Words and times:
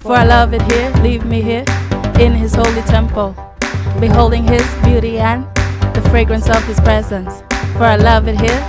For 0.00 0.14
I 0.14 0.24
love 0.24 0.54
it 0.54 0.62
here, 0.72 0.90
leave 1.02 1.26
me 1.26 1.42
here 1.42 1.62
in 2.18 2.32
his 2.32 2.54
holy 2.54 2.80
temple, 2.82 3.36
beholding 4.00 4.44
his 4.44 4.64
beauty 4.82 5.18
and 5.18 5.44
the 5.94 6.00
fragrance 6.08 6.48
of 6.48 6.64
his 6.64 6.80
presence. 6.80 7.42
For 7.74 7.84
I 7.84 7.96
love 7.96 8.26
it 8.26 8.40
here, 8.40 8.62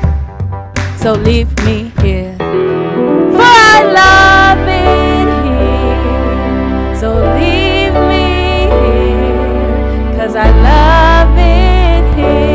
so 0.97 1.13
leave 1.13 1.49
me 1.63 1.93
here. 2.01 2.35
For 2.37 3.47
I 3.47 3.83
love 4.01 4.67
it 4.67 5.27
here, 5.45 6.95
so 6.99 7.13
leave 7.39 7.93
me 8.11 8.67
here, 8.75 10.13
cause 10.17 10.35
I 10.35 10.51
love 10.69 11.37
it 11.37 12.03
here. 12.17 12.51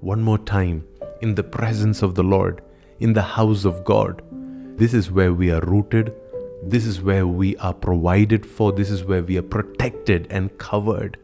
one 0.00 0.22
more 0.22 0.38
time 0.38 0.87
in 1.20 1.34
the 1.34 1.42
presence 1.42 2.02
of 2.02 2.14
the 2.14 2.22
Lord, 2.22 2.62
in 3.00 3.12
the 3.12 3.22
house 3.22 3.64
of 3.64 3.84
God. 3.84 4.22
This 4.76 4.94
is 4.94 5.10
where 5.10 5.32
we 5.32 5.50
are 5.50 5.60
rooted. 5.60 6.14
This 6.62 6.86
is 6.86 7.02
where 7.02 7.26
we 7.26 7.56
are 7.56 7.74
provided 7.74 8.44
for. 8.44 8.72
This 8.72 8.90
is 8.90 9.04
where 9.04 9.22
we 9.22 9.36
are 9.38 9.42
protected 9.42 10.26
and 10.30 10.56
covered. 10.58 11.18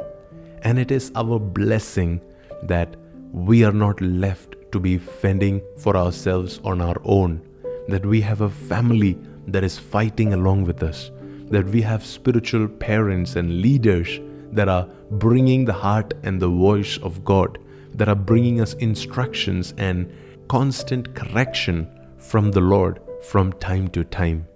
And 0.62 0.78
it 0.78 0.90
is 0.90 1.12
our 1.14 1.38
blessing 1.38 2.20
that 2.62 2.96
we 3.32 3.64
are 3.64 3.72
not 3.72 4.00
left 4.00 4.56
to 4.72 4.80
be 4.80 4.98
fending 4.98 5.62
for 5.76 5.96
ourselves 5.96 6.60
on 6.64 6.80
our 6.80 7.00
own, 7.04 7.40
that 7.88 8.04
we 8.06 8.20
have 8.20 8.40
a 8.40 8.50
family 8.50 9.18
that 9.46 9.64
is 9.64 9.78
fighting 9.78 10.32
along 10.32 10.64
with 10.64 10.82
us, 10.82 11.10
that 11.50 11.66
we 11.66 11.82
have 11.82 12.04
spiritual 12.04 12.66
parents 12.66 13.36
and 13.36 13.60
leaders 13.60 14.20
that 14.52 14.68
are 14.68 14.88
bringing 15.10 15.64
the 15.64 15.72
heart 15.72 16.14
and 16.22 16.40
the 16.40 16.48
voice 16.48 16.98
of 16.98 17.24
God, 17.24 17.58
that 17.94 18.08
are 18.08 18.14
bringing 18.14 18.60
us 18.60 18.74
instructions 18.74 19.74
and 19.78 20.12
constant 20.48 21.14
correction 21.14 21.88
from 22.18 22.50
the 22.50 22.60
Lord 22.60 23.00
from 23.30 23.52
time 23.54 23.88
to 23.88 24.04
time. 24.04 24.46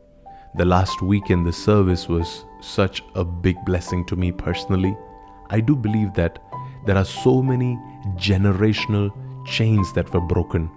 The 0.56 0.64
last 0.64 1.03
week 1.03 1.30
in 1.30 1.45
the 1.45 1.53
service 1.53 2.08
was 2.08 2.45
such 2.61 3.03
a 3.14 3.25
big 3.25 3.56
blessing 3.64 4.05
to 4.06 4.17
me 4.17 4.33
personally. 4.33 4.97
I 5.50 5.61
do 5.61 5.77
believe 5.77 6.14
that 6.14 6.39
there 6.84 6.97
are 6.97 7.05
so 7.05 7.42
many 7.42 7.78
generational 8.17 9.11
chains 9.47 9.92
that 9.92 10.12
were 10.12 10.20
broken. 10.20 10.70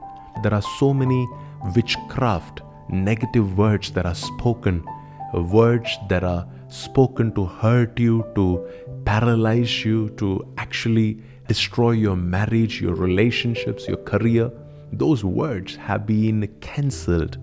There 0.44 0.54
are 0.54 0.62
so 0.62 0.94
many 0.94 1.28
witchcraft, 1.76 2.62
negative 2.90 3.58
words 3.58 3.92
that 3.92 4.06
are 4.06 4.16
spoken, 4.16 4.86
words 5.34 5.98
that 6.10 6.24
are 6.24 6.48
spoken 6.68 7.34
to 7.36 7.46
hurt 7.46 8.00
you, 8.00 8.26
to 8.36 8.66
paralyze 9.06 9.84
you, 9.84 10.10
to 10.18 10.46
actually 10.58 11.22
destroy 11.52 11.92
your 11.92 12.16
marriage, 12.16 12.80
your 12.80 12.96
relationships, 12.96 13.86
your 13.86 14.02
career. 14.12 14.50
Those 14.94 15.26
words 15.26 15.76
have 15.76 16.06
been 16.06 16.48
cancelled, 16.62 17.38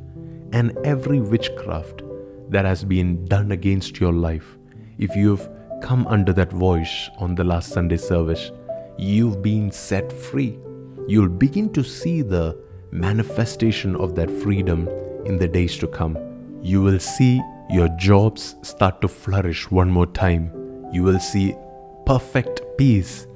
and 0.54 0.74
every 0.82 1.20
witchcraft 1.20 2.00
that 2.48 2.64
has 2.64 2.84
been 2.84 3.26
done 3.26 3.52
against 3.52 4.00
your 4.00 4.14
life, 4.14 4.56
if 4.96 5.14
you've 5.14 5.46
come 5.82 6.06
under 6.06 6.32
that 6.32 6.50
voice 6.50 7.10
on 7.18 7.34
the 7.34 7.44
last 7.44 7.70
Sunday 7.70 7.98
service, 7.98 8.50
you've 8.96 9.42
been 9.42 9.70
set 9.70 10.10
free. 10.10 10.58
You'll 11.06 11.28
begin 11.28 11.70
to 11.74 11.84
see 11.84 12.22
the 12.22 12.56
manifestation 12.90 13.94
of 13.96 14.14
that 14.14 14.30
freedom 14.30 14.88
in 15.26 15.36
the 15.36 15.48
days 15.48 15.76
to 15.80 15.86
come. 15.86 16.16
You 16.62 16.80
will 16.80 16.98
see 16.98 17.42
your 17.68 17.90
jobs 17.98 18.56
start 18.62 19.02
to 19.02 19.08
flourish 19.08 19.70
one 19.70 19.90
more 19.90 20.06
time. 20.06 20.44
You 20.94 21.02
will 21.02 21.20
see 21.20 21.54
perfect 22.06 22.62
peace 22.78 23.26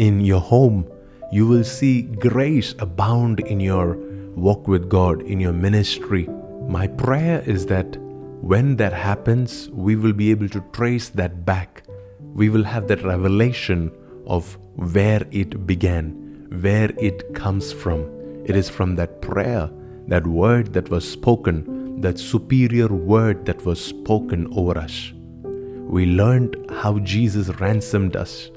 in 0.00 0.18
your 0.22 0.40
home. 0.40 0.90
You 1.30 1.46
will 1.46 1.62
see 1.62 2.02
grace 2.02 2.74
abound 2.78 3.40
in 3.40 3.60
your 3.60 3.98
walk 4.34 4.66
with 4.66 4.88
God, 4.88 5.20
in 5.22 5.38
your 5.38 5.52
ministry. 5.52 6.26
My 6.66 6.86
prayer 6.86 7.42
is 7.46 7.66
that 7.66 7.98
when 8.40 8.76
that 8.76 8.94
happens, 8.94 9.68
we 9.70 9.96
will 9.96 10.14
be 10.14 10.30
able 10.30 10.48
to 10.48 10.64
trace 10.72 11.10
that 11.10 11.44
back. 11.44 11.82
We 12.18 12.48
will 12.48 12.64
have 12.64 12.88
that 12.88 13.04
revelation 13.04 13.92
of 14.26 14.56
where 14.76 15.26
it 15.30 15.66
began, 15.66 16.48
where 16.62 16.90
it 16.98 17.34
comes 17.34 17.70
from. 17.70 18.00
It 18.46 18.56
is 18.56 18.70
from 18.70 18.96
that 18.96 19.20
prayer, 19.20 19.68
that 20.08 20.26
word 20.26 20.72
that 20.72 20.88
was 20.88 21.06
spoken, 21.06 22.00
that 22.00 22.18
superior 22.18 22.88
word 22.88 23.44
that 23.44 23.66
was 23.66 23.84
spoken 23.84 24.48
over 24.56 24.78
us. 24.78 25.12
We 25.44 26.06
learned 26.06 26.56
how 26.70 27.00
Jesus 27.00 27.50
ransomed 27.60 28.16
us, 28.16 28.50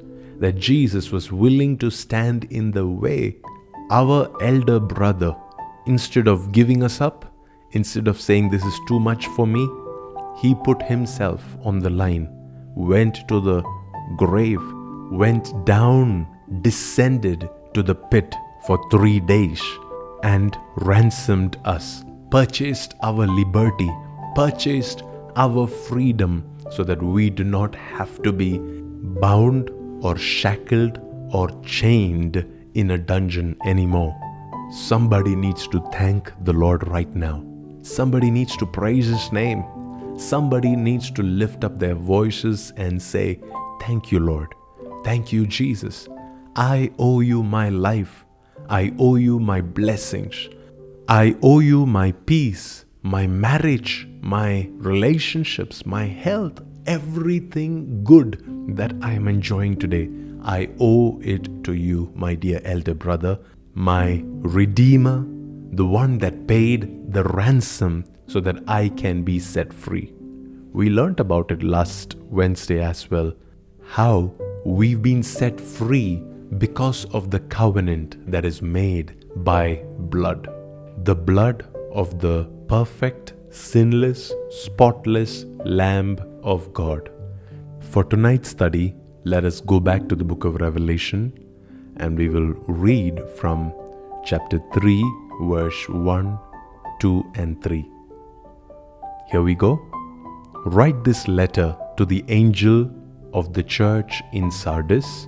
that 0.44 0.58
Jesus 0.58 1.10
was 1.10 1.32
willing 1.32 1.78
to 1.78 1.90
stand 1.90 2.44
in 2.52 2.70
the 2.70 2.86
way. 2.86 3.38
Our 3.90 4.30
elder 4.42 4.78
brother, 4.78 5.34
instead 5.86 6.28
of 6.28 6.52
giving 6.52 6.84
us 6.84 7.00
up, 7.00 7.34
instead 7.72 8.10
of 8.10 8.20
saying, 8.20 8.50
This 8.50 8.66
is 8.66 8.78
too 8.86 9.00
much 9.00 9.28
for 9.28 9.48
me, 9.48 9.66
he 10.42 10.54
put 10.54 10.84
himself 10.84 11.42
on 11.64 11.80
the 11.80 11.90
line, 11.90 12.28
went 12.76 13.26
to 13.30 13.40
the 13.40 13.64
grave, 14.18 14.62
went 15.12 15.66
down, 15.66 16.28
descended 16.62 17.50
to 17.74 17.82
the 17.82 17.96
pit 17.96 18.36
for 18.68 18.78
three 18.92 19.22
days, 19.22 19.62
and 20.24 20.58
ransomed 20.76 21.58
us, 21.64 22.04
purchased 22.32 22.96
our 23.02 23.26
liberty, 23.28 23.90
purchased 24.36 25.04
our 25.38 25.68
freedom, 25.68 26.44
so 26.70 26.84
that 26.84 27.02
we 27.02 27.30
do 27.30 27.46
not 27.46 27.74
have 27.76 28.22
to 28.24 28.34
be 28.34 28.60
bound 29.22 29.72
or 30.04 30.18
shackled 30.18 31.00
or 31.34 31.50
chained 31.64 32.46
in 32.76 32.92
a 32.92 32.98
dungeon 32.98 33.58
anymore. 33.66 34.16
Somebody 34.72 35.36
needs 35.36 35.68
to 35.70 35.80
thank 35.92 36.32
the 36.44 36.54
Lord 36.54 36.88
right 36.88 37.14
now. 37.16 37.44
Somebody 37.82 38.32
needs 38.32 38.56
to 38.58 38.66
praise 38.66 39.08
His 39.08 39.32
name. 39.32 39.64
Somebody 40.18 40.76
needs 40.76 41.10
to 41.12 41.24
lift 41.24 41.64
up 41.64 41.80
their 41.80 41.96
voices 41.96 42.72
and 42.78 43.02
say, 43.02 43.40
Thank 43.82 44.12
you, 44.12 44.20
Lord. 44.20 44.54
Thank 45.04 45.34
you, 45.34 45.46
Jesus. 45.46 46.08
I 46.56 46.92
owe 47.00 47.20
you 47.20 47.44
my 47.44 47.70
life. 47.70 48.26
I 48.70 48.94
owe 49.00 49.16
you 49.16 49.40
my 49.40 49.62
blessings. 49.62 50.50
I 51.08 51.36
owe 51.44 51.60
you 51.60 51.86
my 51.86 52.14
peace, 52.14 52.86
my 53.02 53.28
marriage, 53.28 54.08
my 54.22 54.70
relationships, 54.78 55.86
my 55.86 56.06
health, 56.06 56.62
everything 56.86 58.04
good 58.04 58.44
that 58.76 58.94
I 59.02 59.14
am 59.14 59.28
enjoying 59.28 59.78
today. 59.78 60.10
I 60.44 60.70
owe 60.80 61.20
it 61.22 61.64
to 61.64 61.74
you, 61.74 62.12
my 62.16 62.36
dear 62.36 62.62
elder 62.66 62.94
brother, 62.94 63.40
my 63.74 64.24
Redeemer, 64.26 65.26
the 65.72 65.86
one 65.86 66.18
that 66.20 66.48
paid 66.48 67.14
the 67.14 67.24
ransom 67.24 68.06
so 68.28 68.40
that 68.42 68.64
I 68.68 68.90
can 68.90 69.24
be 69.24 69.40
set 69.40 69.74
free. 69.74 70.14
We 70.74 70.90
learnt 70.90 71.20
about 71.20 71.52
it 71.52 71.64
last 71.64 72.16
Wednesday 72.30 72.82
as 72.82 73.10
well 73.10 73.34
how 73.86 74.34
we've 74.66 75.02
been 75.02 75.24
set 75.24 75.60
free 75.60 76.24
because 76.58 77.06
of 77.14 77.30
the 77.32 77.40
covenant 77.42 78.18
that 78.32 78.46
is 78.46 78.62
made 78.62 79.26
by 79.44 79.84
blood. 79.98 80.48
The 81.04 81.16
blood 81.16 81.66
of 81.92 82.20
the 82.20 82.50
perfect, 82.68 83.34
sinless, 83.50 84.32
spotless 84.50 85.46
Lamb 85.66 86.18
of 86.44 86.74
God. 86.74 87.10
For 87.80 88.04
tonight's 88.04 88.50
study, 88.50 88.96
let 89.24 89.46
us 89.46 89.62
go 89.62 89.80
back 89.80 90.08
to 90.10 90.16
the 90.16 90.24
book 90.24 90.44
of 90.46 90.56
Revelation 90.56 91.34
and 91.98 92.18
we 92.18 92.30
will 92.30 92.54
read 92.68 93.22
from 93.38 93.74
chapter 94.26 94.62
3, 94.74 95.04
verse 95.44 95.90
1, 95.90 96.40
2, 97.00 97.24
and 97.36 97.62
3. 97.64 97.90
Here 99.32 99.42
we 99.42 99.56
go. 99.56 99.80
Write 100.66 101.04
this 101.04 101.28
letter 101.28 101.76
to 101.98 102.06
the 102.06 102.24
angel 102.28 102.90
of 103.34 103.54
the 103.54 103.64
church 103.64 104.22
in 104.32 104.52
Sardis. 104.52 105.28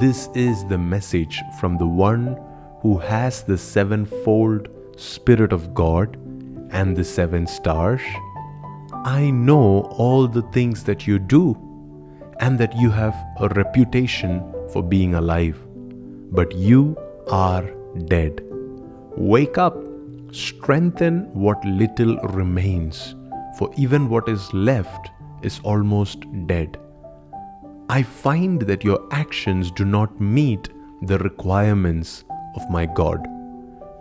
This 0.00 0.28
is 0.34 0.64
the 0.66 0.78
message 0.78 1.40
from 1.60 1.78
the 1.78 1.86
one 1.86 2.38
who 2.80 2.98
has 2.98 3.42
the 3.42 3.58
sevenfold 3.58 4.68
Spirit 4.96 5.52
of 5.52 5.74
God 5.74 6.16
and 6.70 6.96
the 6.96 7.04
seven 7.04 7.46
stars. 7.46 8.00
I 9.04 9.30
know 9.30 9.82
all 9.96 10.26
the 10.26 10.42
things 10.52 10.84
that 10.84 11.06
you 11.06 11.18
do, 11.18 11.56
and 12.40 12.58
that 12.58 12.76
you 12.76 12.90
have 12.90 13.14
a 13.40 13.48
reputation 13.48 14.42
for 14.72 14.82
being 14.82 15.14
alive, 15.14 15.58
but 16.30 16.54
you 16.54 16.96
are 17.30 17.64
dead. 18.06 18.40
Wake 19.16 19.58
up, 19.58 19.76
strengthen 20.32 21.32
what 21.34 21.64
little 21.64 22.16
remains, 22.18 23.14
for 23.56 23.70
even 23.76 24.08
what 24.08 24.28
is 24.28 24.52
left 24.52 25.10
is 25.42 25.60
almost 25.64 26.24
dead. 26.46 26.78
I 27.88 28.02
find 28.02 28.60
that 28.62 28.84
your 28.84 29.00
actions 29.12 29.70
do 29.70 29.84
not 29.84 30.20
meet 30.20 30.68
the 31.02 31.18
requirements 31.18 32.24
of 32.56 32.68
my 32.70 32.86
God. 32.86 33.26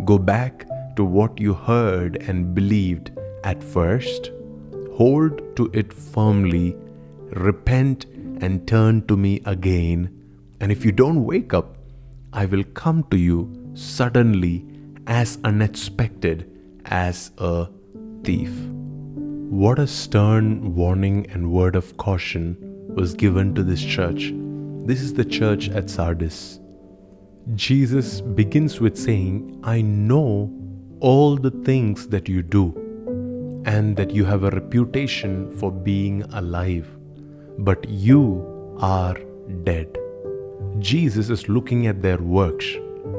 Go 0.06 0.18
back 0.18 0.66
to 0.96 1.06
what 1.06 1.40
you 1.40 1.54
heard 1.54 2.18
and 2.24 2.54
believed 2.54 3.12
at 3.44 3.64
first. 3.64 4.32
Hold 4.98 5.56
to 5.58 5.70
it 5.74 5.94
firmly, 5.94 6.76
repent 7.30 8.06
and 8.42 8.68
turn 8.68 9.06
to 9.06 9.16
me 9.16 9.42
again. 9.46 10.10
And 10.60 10.72
if 10.72 10.84
you 10.84 10.92
don't 10.92 11.24
wake 11.24 11.54
up, 11.54 11.78
I 12.34 12.48
will 12.48 12.64
come 12.64 13.04
to 13.12 13.18
you 13.18 13.72
suddenly 13.76 14.66
as 15.06 15.38
unexpected 15.44 16.50
as 16.86 17.30
a 17.38 17.68
thief. 18.24 18.52
What 19.50 19.78
a 19.78 19.86
stern 19.86 20.74
warning 20.74 21.28
and 21.30 21.52
word 21.52 21.76
of 21.76 21.96
caution 21.98 22.58
was 22.96 23.14
given 23.14 23.54
to 23.54 23.62
this 23.62 23.84
church. 23.84 24.34
This 24.88 25.02
is 25.02 25.14
the 25.14 25.26
church 25.26 25.70
at 25.70 25.92
Sardis. 25.92 26.60
Jesus 27.54 28.20
begins 28.20 28.80
with 28.80 28.98
saying, 28.98 29.60
I 29.64 29.82
know 29.82 30.52
all 31.02 31.38
the 31.38 31.52
things 31.52 32.08
that 32.08 32.28
you 32.28 32.42
do 32.42 32.87
and 33.68 33.98
that 33.98 34.12
you 34.12 34.24
have 34.26 34.44
a 34.44 34.50
reputation 34.50 35.52
for 35.60 35.72
being 35.72 36.24
alive, 36.42 36.88
but 37.60 37.88
you 37.90 38.78
are 38.80 39.18
dead. 39.64 39.98
Jesus 40.80 41.30
is 41.30 41.50
looking 41.50 41.86
at 41.88 42.02
their 42.02 42.18
works, 42.18 42.66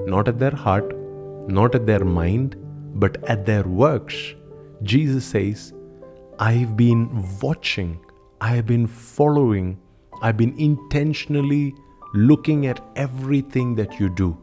not 0.06 0.26
at 0.26 0.38
their 0.38 0.56
heart, 0.64 0.96
not 1.48 1.74
at 1.74 1.86
their 1.86 2.04
mind, 2.04 2.56
but 2.94 3.22
at 3.24 3.44
their 3.44 3.64
works. 3.64 4.34
Jesus 4.82 5.24
says, 5.24 5.74
I've 6.38 6.76
been 6.76 7.24
watching, 7.42 8.00
I've 8.40 8.66
been 8.66 8.86
following, 8.86 9.78
I've 10.22 10.38
been 10.38 10.58
intentionally 10.58 11.74
looking 12.14 12.66
at 12.66 12.80
everything 12.96 13.74
that 13.74 14.00
you 14.00 14.08
do. 14.08 14.38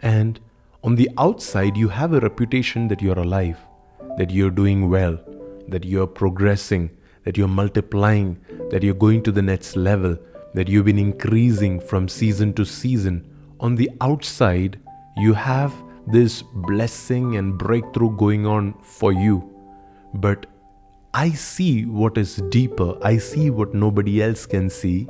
And 0.00 0.38
on 0.84 0.94
the 0.94 1.10
outside, 1.18 1.76
you 1.76 1.88
have 1.88 2.12
a 2.12 2.20
reputation 2.20 2.86
that 2.88 3.02
you're 3.02 3.18
alive, 3.18 3.58
that 4.18 4.30
you're 4.30 4.50
doing 4.50 4.88
well, 4.88 5.18
that 5.68 5.84
you're 5.84 6.06
progressing, 6.06 6.90
that 7.24 7.36
you're 7.36 7.48
multiplying, 7.48 8.38
that 8.70 8.82
you're 8.82 8.94
going 8.94 9.22
to 9.22 9.32
the 9.32 9.42
next 9.42 9.76
level, 9.76 10.16
that 10.54 10.68
you've 10.68 10.86
been 10.86 10.98
increasing 10.98 11.80
from 11.80 12.08
season 12.08 12.52
to 12.54 12.64
season. 12.64 13.24
On 13.60 13.74
the 13.74 13.90
outside, 14.00 14.80
you 15.16 15.34
have 15.34 15.74
this 16.06 16.42
blessing 16.42 17.36
and 17.36 17.58
breakthrough 17.58 18.16
going 18.16 18.46
on 18.46 18.74
for 18.80 19.12
you. 19.12 19.52
But 20.14 20.46
I 21.12 21.30
see 21.30 21.84
what 21.84 22.18
is 22.18 22.36
deeper, 22.50 22.96
I 23.02 23.18
see 23.18 23.50
what 23.50 23.74
nobody 23.74 24.22
else 24.22 24.46
can 24.46 24.70
see, 24.70 25.08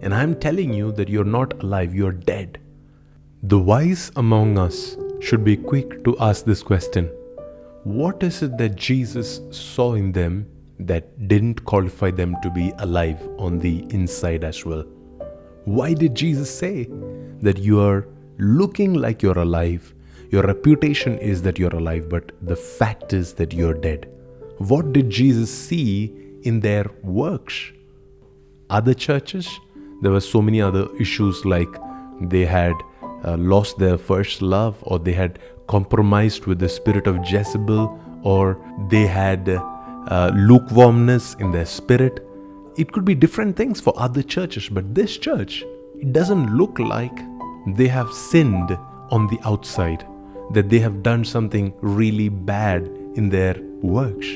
and 0.00 0.14
I'm 0.14 0.38
telling 0.38 0.72
you 0.72 0.92
that 0.92 1.08
you're 1.08 1.24
not 1.24 1.62
alive, 1.62 1.94
you're 1.94 2.12
dead. 2.12 2.60
The 3.42 3.58
wise 3.58 4.10
among 4.16 4.58
us 4.58 4.96
should 5.20 5.44
be 5.44 5.56
quick 5.56 6.04
to 6.04 6.16
ask 6.18 6.44
this 6.44 6.62
question 6.62 7.10
What 7.84 8.22
is 8.22 8.42
it 8.42 8.58
that 8.58 8.74
Jesus 8.74 9.40
saw 9.50 9.94
in 9.94 10.10
them 10.10 10.46
that 10.80 11.28
didn't 11.28 11.64
qualify 11.64 12.10
them 12.10 12.34
to 12.42 12.50
be 12.50 12.72
alive 12.78 13.20
on 13.38 13.58
the 13.58 13.84
inside 13.90 14.42
as 14.42 14.64
well? 14.64 14.84
Why 15.64 15.94
did 15.94 16.14
Jesus 16.14 16.50
say 16.50 16.88
that 17.40 17.58
you 17.58 17.80
are 17.80 18.08
looking 18.38 18.94
like 18.94 19.22
you're 19.22 19.38
alive? 19.38 19.94
Your 20.30 20.42
reputation 20.42 21.18
is 21.18 21.40
that 21.42 21.58
you're 21.58 21.74
alive, 21.74 22.08
but 22.08 22.32
the 22.42 22.56
fact 22.56 23.12
is 23.12 23.32
that 23.34 23.52
you're 23.52 23.74
dead. 23.74 24.10
What 24.58 24.92
did 24.92 25.08
Jesus 25.08 25.48
see 25.50 26.12
in 26.42 26.60
their 26.60 26.86
works? 27.02 27.72
Other 28.70 28.92
churches, 28.92 29.48
there 30.02 30.10
were 30.10 30.20
so 30.20 30.42
many 30.42 30.60
other 30.60 30.88
issues 30.96 31.44
like 31.44 31.68
they 32.22 32.44
had 32.44 32.74
uh, 33.24 33.36
lost 33.36 33.78
their 33.78 33.98
first 33.98 34.42
love 34.42 34.76
or 34.82 34.98
they 34.98 35.12
had 35.12 35.38
compromised 35.68 36.46
with 36.46 36.58
the 36.58 36.68
spirit 36.68 37.06
of 37.06 37.24
Jezebel 37.24 37.98
or 38.22 38.58
they 38.88 39.06
had 39.06 39.48
uh, 39.48 40.32
lukewarmness 40.34 41.34
in 41.34 41.52
their 41.52 41.66
spirit. 41.66 42.26
It 42.76 42.92
could 42.92 43.04
be 43.04 43.14
different 43.14 43.56
things 43.56 43.80
for 43.80 43.92
other 43.96 44.22
churches, 44.22 44.68
but 44.68 44.94
this 44.94 45.16
church, 45.16 45.64
it 46.00 46.12
doesn't 46.12 46.56
look 46.56 46.78
like 46.78 47.16
they 47.66 47.88
have 47.88 48.12
sinned 48.12 48.76
on 49.10 49.26
the 49.28 49.38
outside, 49.44 50.06
that 50.52 50.70
they 50.70 50.78
have 50.78 51.02
done 51.02 51.24
something 51.24 51.72
really 51.80 52.28
bad 52.28 52.86
in 53.14 53.28
their 53.28 53.56
works. 53.82 54.26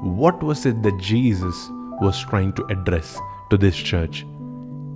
What 0.00 0.42
was 0.42 0.64
it 0.64 0.82
that 0.82 0.98
Jesus 0.98 1.68
was 2.00 2.24
trying 2.24 2.52
to 2.54 2.64
address 2.66 3.18
to 3.50 3.56
this 3.56 3.76
church? 3.76 4.24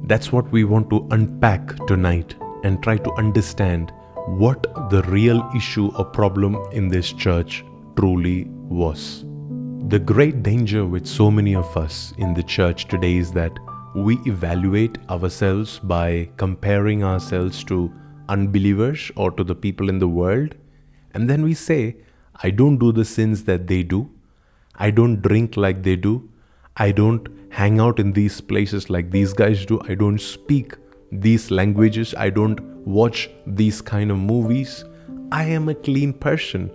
That's 0.04 0.32
what 0.32 0.50
we 0.50 0.64
want 0.64 0.90
to 0.90 1.06
unpack 1.10 1.76
tonight 1.86 2.34
and 2.64 2.82
try 2.82 2.96
to 2.98 3.12
understand 3.14 3.92
what 4.26 4.90
the 4.90 5.02
real 5.02 5.48
issue 5.54 5.90
or 5.96 6.04
problem 6.04 6.56
in 6.72 6.88
this 6.88 7.12
church 7.12 7.64
truly 7.96 8.44
was. 8.68 9.24
The 9.88 9.98
great 9.98 10.42
danger 10.42 10.86
with 10.86 11.06
so 11.06 11.30
many 11.30 11.54
of 11.54 11.76
us 11.76 12.14
in 12.18 12.34
the 12.34 12.42
church 12.42 12.88
today 12.88 13.16
is 13.16 13.32
that 13.32 13.52
we 13.94 14.18
evaluate 14.26 14.96
ourselves 15.10 15.78
by 15.80 16.30
comparing 16.36 17.04
ourselves 17.04 17.62
to 17.64 17.92
unbelievers 18.28 19.10
or 19.16 19.30
to 19.32 19.44
the 19.44 19.54
people 19.54 19.88
in 19.88 19.98
the 19.98 20.08
world, 20.08 20.54
and 21.14 21.28
then 21.28 21.42
we 21.42 21.54
say, 21.54 21.96
I 22.42 22.50
don't 22.50 22.78
do 22.78 22.92
the 22.92 23.04
sins 23.04 23.44
that 23.44 23.66
they 23.66 23.82
do, 23.82 24.10
I 24.76 24.90
don't 24.90 25.20
drink 25.20 25.56
like 25.56 25.82
they 25.82 25.96
do, 25.96 26.30
I 26.76 26.92
don't 26.92 27.28
hang 27.50 27.80
out 27.80 27.98
in 27.98 28.12
these 28.12 28.40
places 28.40 28.88
like 28.88 29.10
these 29.10 29.34
guys 29.34 29.66
do. 29.66 29.78
I 29.86 29.94
don't 29.94 30.18
speak 30.18 30.74
these 31.12 31.50
languages. 31.50 32.14
I 32.16 32.30
don't 32.30 32.60
watch 32.86 33.30
these 33.46 33.80
kind 33.80 34.10
of 34.10 34.18
movies. 34.18 34.84
I 35.30 35.44
am 35.44 35.68
a 35.68 35.74
clean 35.74 36.12
person. 36.12 36.70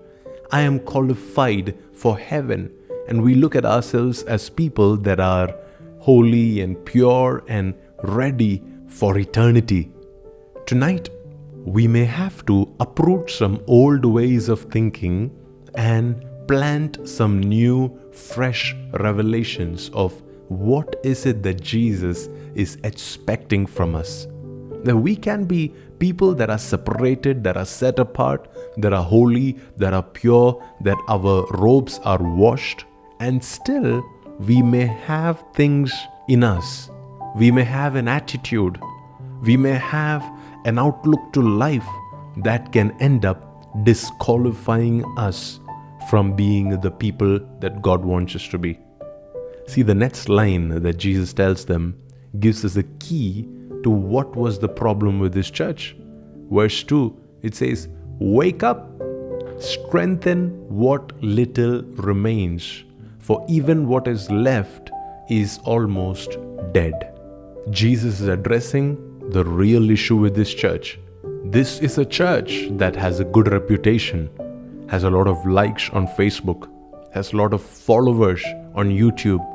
I 0.52 0.62
am 0.62 0.80
qualified 0.80 1.76
for 1.94 2.18
heaven. 2.18 2.72
And 3.08 3.22
we 3.22 3.36
look 3.36 3.56
at 3.56 3.66
ourselves 3.66 4.24
as 4.24 4.50
people 4.50 4.96
that 4.98 5.20
are 5.20 5.54
holy 6.00 6.62
and 6.62 6.84
pure 6.86 7.44
and 7.48 7.74
ready 8.04 8.64
for 8.88 9.18
eternity. 9.18 9.92
Tonight, 10.66 11.10
we 11.66 11.88
may 11.88 12.06
have 12.06 12.46
to 12.46 12.74
uproot 12.80 13.30
some 13.30 13.62
old 13.68 14.06
ways 14.06 14.48
of 14.48 14.62
thinking 14.72 15.32
and 15.76 16.24
plant 16.48 17.08
some 17.08 17.42
new, 17.42 18.00
fresh 18.12 18.76
revelations 18.94 19.90
of 19.94 20.22
what 20.50 20.96
is 21.04 21.26
it 21.26 21.44
that 21.44 21.62
Jesus 21.62 22.30
is 22.56 22.78
expecting 22.84 23.66
from 23.66 23.96
us. 23.96 24.28
That 24.84 24.98
we 24.98 25.16
can 25.16 25.46
be 25.46 25.74
people 26.00 26.34
that 26.36 26.50
are 26.50 26.58
separated, 26.58 27.44
that 27.44 27.58
are 27.58 27.66
set 27.66 28.00
apart, 28.00 28.48
that 28.78 28.94
are 28.94 29.04
holy, 29.04 29.58
that 29.78 29.94
are 29.94 30.04
pure, 30.04 30.64
that 30.82 30.98
our 31.08 31.46
robes 31.52 32.00
are 32.04 32.22
washed, 32.22 32.86
and 33.20 33.44
still 33.44 34.04
we 34.40 34.62
may 34.62 34.86
have 34.86 35.44
things 35.54 35.94
in 36.30 36.44
us. 36.44 36.90
We 37.36 37.52
may 37.52 37.64
have 37.64 37.96
an 37.96 38.08
attitude. 38.08 38.80
We 39.42 39.58
may 39.58 39.74
have 39.74 40.24
an 40.66 40.78
outlook 40.80 41.34
to 41.34 41.42
life 41.42 41.88
that 42.38 42.72
can 42.72 42.92
end 43.00 43.26
up 43.26 43.44
disqualifying 43.84 45.04
us 45.18 45.60
from 46.10 46.36
being 46.36 46.80
the 46.82 46.92
people 46.92 47.40
that 47.60 47.82
God 47.82 48.04
wants 48.04 48.36
us 48.36 48.48
to 48.50 48.58
be. 48.58 48.80
See, 49.68 49.82
the 49.84 49.96
next 49.96 50.30
line 50.30 50.70
that 50.70 50.98
Jesus 50.98 51.34
tells 51.34 51.66
them 51.66 52.02
gives 52.40 52.66
us 52.66 52.76
a 52.76 52.84
key 52.84 53.48
to 53.84 53.90
what 53.90 54.36
was 54.36 54.60
the 54.60 54.68
problem 54.70 55.20
with 55.20 55.34
this 55.34 55.50
church. 55.50 55.96
Verse 56.50 56.84
2 56.84 57.16
it 57.44 57.54
says, 57.54 57.88
Wake 58.20 58.64
up, 58.64 58.90
strengthen 59.60 60.50
what 60.68 61.22
little 61.22 61.84
remains, 61.84 62.84
for 63.20 63.46
even 63.48 63.88
what 63.88 64.08
is 64.08 64.32
left 64.32 64.90
is 65.30 65.60
almost 65.66 66.38
dead. 66.72 67.14
Jesus 67.70 68.22
is 68.22 68.28
addressing 68.28 68.98
the 69.30 69.44
real 69.44 69.92
issue 69.92 70.16
with 70.16 70.36
this 70.36 70.54
church. 70.54 71.00
This 71.44 71.80
is 71.80 71.98
a 71.98 72.06
church 72.06 72.68
that 72.72 72.96
has 72.96 73.20
a 73.20 73.26
good 73.26 73.52
reputation 73.52 74.30
has 74.90 75.04
a 75.04 75.10
lot 75.10 75.28
of 75.28 75.46
likes 75.46 75.90
on 75.90 76.08
Facebook, 76.08 76.70
has 77.14 77.34
a 77.34 77.38
lot 77.38 77.54
of 77.54 77.62
followers 77.62 78.44
on 78.74 78.90
YouTube, 78.90 79.46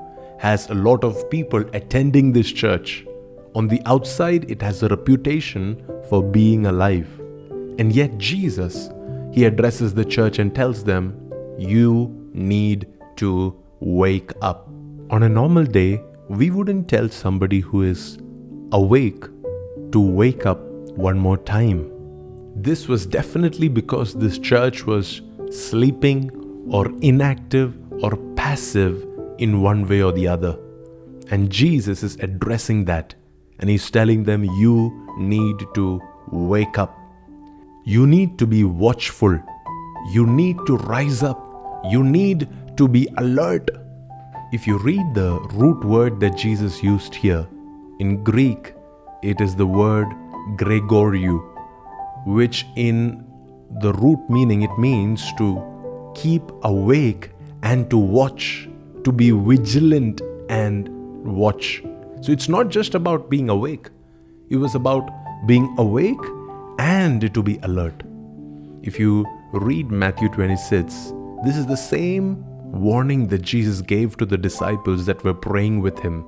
has 0.42 0.68
a 0.70 0.75
lot 0.75 1.04
of 1.04 1.30
people 1.30 1.64
attending 1.72 2.32
this 2.32 2.50
church. 2.50 3.06
On 3.54 3.68
the 3.68 3.80
outside, 3.87 4.50
it 4.50 4.61
has 4.61 4.82
a 4.82 4.88
reputation 4.88 5.80
for 6.08 6.20
being 6.20 6.66
alive. 6.66 7.06
And 7.78 7.92
yet, 7.92 8.18
Jesus, 8.18 8.90
he 9.32 9.44
addresses 9.44 9.94
the 9.94 10.04
church 10.04 10.40
and 10.40 10.52
tells 10.52 10.82
them, 10.82 11.16
You 11.58 12.28
need 12.32 12.88
to 13.18 13.56
wake 13.78 14.32
up. 14.42 14.68
On 15.11 15.22
a 15.22 15.28
normal 15.28 15.64
day, 15.64 16.02
we 16.28 16.50
wouldn't 16.50 16.88
tell 16.88 17.08
somebody 17.08 17.61
who 17.61 17.82
is 17.82 18.18
awake 18.72 19.22
to 19.92 20.00
wake 20.00 20.44
up 20.44 20.58
one 21.06 21.20
more 21.20 21.38
time. 21.38 21.88
This 22.56 22.88
was 22.88 23.06
definitely 23.06 23.68
because 23.68 24.14
this 24.14 24.40
church 24.40 24.87
was 24.87 25.22
sleeping 25.52 26.32
or 26.68 26.90
inactive 27.00 27.78
or 28.02 28.16
passive 28.34 29.06
in 29.38 29.60
one 29.60 29.86
way 29.88 30.02
or 30.02 30.12
the 30.12 30.28
other. 30.28 30.58
And 31.30 31.50
Jesus 31.50 32.02
is 32.02 32.16
addressing 32.16 32.84
that 32.86 33.14
and 33.58 33.70
he's 33.70 33.90
telling 33.90 34.24
them, 34.24 34.44
You 34.44 35.14
need 35.18 35.64
to 35.74 36.00
wake 36.30 36.78
up. 36.78 36.96
You 37.84 38.06
need 38.06 38.38
to 38.38 38.46
be 38.46 38.64
watchful. 38.64 39.38
You 40.10 40.26
need 40.26 40.58
to 40.66 40.76
rise 40.78 41.22
up. 41.22 41.40
You 41.88 42.02
need 42.02 42.48
to 42.76 42.88
be 42.88 43.08
alert. 43.18 43.70
If 44.52 44.66
you 44.66 44.78
read 44.78 45.14
the 45.14 45.40
root 45.54 45.84
word 45.84 46.20
that 46.20 46.36
Jesus 46.36 46.82
used 46.82 47.14
here, 47.14 47.46
in 47.98 48.22
Greek, 48.24 48.74
it 49.22 49.40
is 49.40 49.54
the 49.54 49.66
word 49.66 50.08
Gregorou, 50.56 51.40
which 52.26 52.66
in 52.76 53.24
the 53.80 53.92
root 53.94 54.18
meaning, 54.28 54.62
it 54.62 54.76
means 54.78 55.32
to 55.38 55.62
keep 56.14 56.42
awake 56.62 57.30
and 57.62 57.88
to 57.90 57.96
watch, 57.96 58.68
to 59.04 59.12
be 59.12 59.30
vigilant 59.30 60.21
and 60.49 60.88
watch. 61.25 61.82
So 62.21 62.32
it's 62.32 62.49
not 62.49 62.68
just 62.68 62.94
about 62.94 63.28
being 63.30 63.49
awake, 63.49 63.88
it 64.49 64.56
was 64.56 64.75
about 64.75 65.09
being 65.47 65.75
awake 65.78 66.21
and 66.78 67.32
to 67.35 67.42
be 67.42 67.59
alert. 67.62 68.02
If 68.82 68.99
you 68.99 69.26
read 69.52 69.90
Matthew 69.90 70.28
26, 70.28 71.12
this 71.44 71.56
is 71.56 71.66
the 71.66 71.76
same 71.76 72.44
warning 72.73 73.26
that 73.28 73.42
Jesus 73.42 73.80
gave 73.80 74.16
to 74.16 74.26
the 74.26 74.38
disciples 74.38 75.06
that 75.06 75.23
were 75.25 75.35
praying 75.35 75.80
with 75.80 75.99
him 75.99 76.25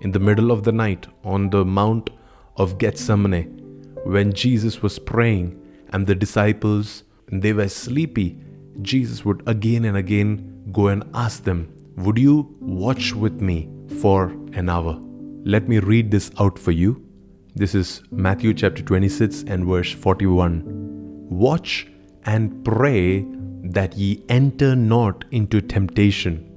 in 0.00 0.12
the 0.12 0.20
middle 0.20 0.50
of 0.50 0.62
the 0.64 0.72
night 0.72 1.06
on 1.24 1.50
the 1.50 1.64
Mount 1.64 2.10
of 2.56 2.78
Gethsemane 2.78 3.58
when 4.04 4.32
Jesus 4.32 4.82
was 4.82 4.98
praying 4.98 5.60
and 5.92 6.06
the 6.06 6.14
disciples 6.14 7.04
they 7.30 7.52
were 7.52 7.68
sleepy 7.68 8.38
Jesus 8.82 9.24
would 9.24 9.42
again 9.46 9.84
and 9.84 9.96
again 9.96 10.64
go 10.72 10.88
and 10.88 11.04
ask 11.14 11.44
them 11.44 11.72
would 11.96 12.18
you 12.18 12.54
watch 12.60 13.14
with 13.14 13.40
me 13.40 13.68
for 14.00 14.30
an 14.52 14.68
hour? 14.68 14.98
Let 15.44 15.68
me 15.68 15.78
read 15.78 16.10
this 16.10 16.30
out 16.38 16.58
for 16.58 16.70
you. 16.70 17.06
This 17.54 17.74
is 17.74 18.02
Matthew 18.10 18.54
chapter 18.54 18.82
26 18.82 19.44
and 19.46 19.66
verse 19.66 19.92
41 19.92 21.28
watch 21.28 21.86
and 22.24 22.64
pray 22.64 23.26
that 23.64 23.94
ye 23.96 24.22
enter 24.28 24.74
not 24.74 25.24
into 25.30 25.60
temptation. 25.60 26.48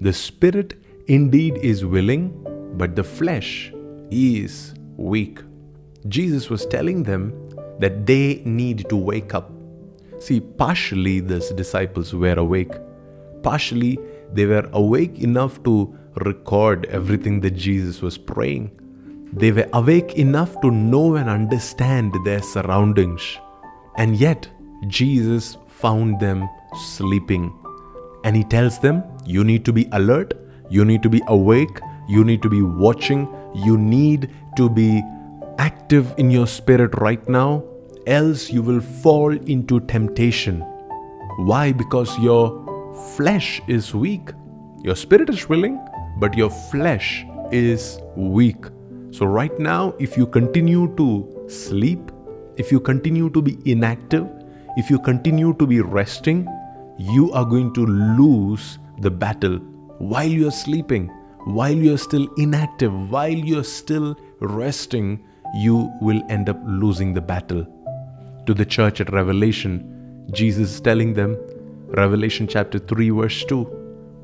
The 0.00 0.12
spirit 0.12 0.74
indeed 1.06 1.58
is 1.58 1.84
willing 1.84 2.32
but 2.76 2.96
the 2.96 3.04
flesh 3.04 3.72
is 4.10 4.74
weak. 4.96 5.40
Jesus 6.08 6.48
was 6.48 6.64
telling 6.66 7.02
them 7.02 7.32
that 7.78 8.06
they 8.06 8.42
need 8.44 8.88
to 8.88 8.96
wake 8.96 9.34
up. 9.34 9.50
See, 10.18 10.40
partially 10.40 11.20
these 11.20 11.50
disciples 11.50 12.14
were 12.14 12.34
awake, 12.34 12.72
partially 13.42 13.98
they 14.32 14.46
were 14.46 14.68
awake 14.72 15.18
enough 15.18 15.62
to 15.64 15.96
record 16.16 16.86
everything 16.86 17.40
that 17.40 17.52
Jesus 17.52 18.02
was 18.02 18.18
praying. 18.18 18.70
They 19.32 19.52
were 19.52 19.68
awake 19.72 20.14
enough 20.14 20.60
to 20.62 20.70
know 20.70 21.16
and 21.16 21.28
understand 21.28 22.14
their 22.24 22.42
surroundings. 22.42 23.38
And 23.96 24.16
yet, 24.16 24.48
Jesus 24.86 25.56
found 25.66 26.20
them 26.20 26.48
sleeping. 26.74 27.52
And 28.24 28.34
he 28.36 28.44
tells 28.44 28.78
them, 28.78 29.02
You 29.24 29.44
need 29.44 29.64
to 29.66 29.72
be 29.72 29.88
alert, 29.92 30.34
you 30.70 30.84
need 30.84 31.02
to 31.02 31.08
be 31.08 31.22
awake, 31.28 31.80
you 32.08 32.24
need 32.24 32.42
to 32.42 32.48
be 32.48 32.62
watching. 32.62 33.28
You 33.54 33.76
need 33.76 34.30
to 34.56 34.68
be 34.68 35.02
active 35.58 36.14
in 36.16 36.30
your 36.30 36.46
spirit 36.46 36.94
right 36.98 37.26
now, 37.28 37.64
else 38.06 38.50
you 38.50 38.62
will 38.62 38.80
fall 38.80 39.32
into 39.32 39.80
temptation. 39.80 40.60
Why? 41.38 41.72
Because 41.72 42.18
your 42.18 42.67
flesh 43.16 43.60
is 43.68 43.94
weak. 43.94 44.30
Your 44.82 44.96
spirit 44.96 45.28
is 45.30 45.48
willing, 45.48 45.78
but 46.18 46.36
your 46.36 46.50
flesh 46.50 47.24
is 47.50 48.00
weak. 48.16 48.64
So, 49.10 49.26
right 49.26 49.58
now, 49.58 49.94
if 49.98 50.16
you 50.16 50.26
continue 50.26 50.94
to 50.96 51.46
sleep, 51.48 52.12
if 52.56 52.70
you 52.70 52.80
continue 52.80 53.30
to 53.30 53.42
be 53.42 53.58
inactive, 53.64 54.26
if 54.76 54.90
you 54.90 54.98
continue 54.98 55.54
to 55.54 55.66
be 55.66 55.80
resting, 55.80 56.46
you 56.98 57.32
are 57.32 57.44
going 57.44 57.72
to 57.74 57.86
lose 57.86 58.78
the 59.00 59.10
battle 59.10 59.58
while 59.98 60.28
you 60.28 60.48
are 60.48 60.52
sleeping 60.52 61.10
while 61.48 61.72
you're 61.72 61.98
still 61.98 62.28
inactive, 62.36 62.92
while 63.10 63.30
you're 63.30 63.64
still 63.64 64.16
resting, 64.40 65.24
you 65.54 65.90
will 66.02 66.22
end 66.28 66.48
up 66.50 66.60
losing 66.66 67.14
the 67.14 67.22
battle. 67.22 67.66
To 68.46 68.52
the 68.52 68.66
church 68.66 69.00
at 69.00 69.10
Revelation, 69.12 70.26
Jesus 70.32 70.74
is 70.74 70.80
telling 70.80 71.14
them, 71.14 71.38
Revelation 71.96 72.46
chapter 72.46 72.78
3, 72.78 73.10
verse 73.10 73.44
2 73.44 73.66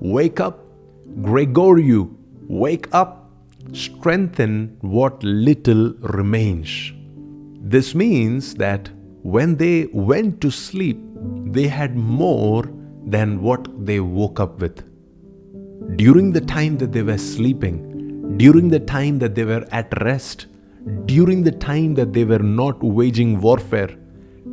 Wake 0.01 0.39
up, 0.39 0.65
Gregorio, 1.23 2.11
wake 2.47 2.89
up, 2.93 3.31
strengthen 3.73 4.77
what 4.83 5.23
little 5.23 5.95
remains. 6.01 6.93
This 7.63 7.95
means 7.95 8.55
that 8.57 8.91
when 9.23 9.57
they 9.57 9.87
went 9.95 10.43
to 10.43 10.51
sleep, 10.51 11.01
they 11.47 11.67
had 11.67 11.97
more 11.97 12.71
than 13.07 13.41
what 13.41 13.87
they 13.87 14.01
woke 14.01 14.41
up 14.41 14.61
with. 14.61 14.85
During 15.97 16.33
the 16.33 16.43
time 16.43 16.77
that 16.79 16.93
they 16.93 17.03
were 17.03 17.17
sleeping, 17.17 18.37
during 18.37 18.69
the 18.69 18.81
time 18.81 19.19
that 19.21 19.35
they 19.35 19.45
were 19.45 19.67
at 19.71 19.89
rest, 20.03 20.47
during 21.07 21.43
the 21.43 21.53
time 21.53 21.95
that 21.95 22.13
they 22.13 22.25
were 22.25 22.41
not 22.41 22.83
waging 22.83 23.41
warfare, 23.41 23.97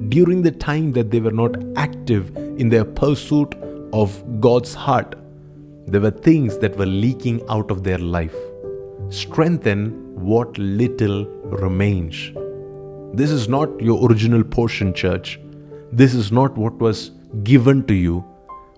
during 0.09 0.41
the 0.41 0.51
time 0.51 0.91
that 0.93 1.11
they 1.11 1.19
were 1.19 1.31
not 1.31 1.55
active 1.75 2.35
in 2.57 2.69
their 2.69 2.85
pursuit 2.85 3.55
of 3.93 4.41
God's 4.41 4.73
heart, 4.73 5.15
there 5.87 6.01
were 6.01 6.11
things 6.11 6.57
that 6.59 6.77
were 6.77 6.85
leaking 6.85 7.41
out 7.49 7.71
of 7.71 7.83
their 7.83 7.97
life. 7.97 8.35
Strengthen 9.09 10.15
what 10.15 10.57
little 10.57 11.25
remains. 11.25 12.31
This 13.13 13.29
is 13.29 13.47
not 13.49 13.81
your 13.81 14.07
original 14.09 14.43
portion, 14.43 14.93
church. 14.93 15.39
This 15.91 16.13
is 16.13 16.31
not 16.31 16.57
what 16.57 16.73
was 16.75 17.11
given 17.43 17.85
to 17.87 17.93
you, 17.93 18.23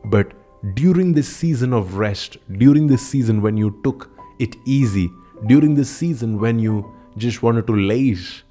but 0.06 0.32
during 0.74 1.14
this 1.14 1.28
season 1.28 1.74
of 1.74 1.98
rest, 1.98 2.38
during 2.58 2.88
this 2.88 3.06
season 3.06 3.42
when 3.42 3.58
you 3.58 3.80
took 3.84 4.10
it 4.40 4.56
easy, 4.66 5.12
during 5.48 5.76
this 5.76 5.90
season 5.90 6.40
when 6.40 6.58
you 6.58 6.92
just 7.18 7.44
wanted 7.44 7.68
to 7.68 7.76
laze, 7.76 8.43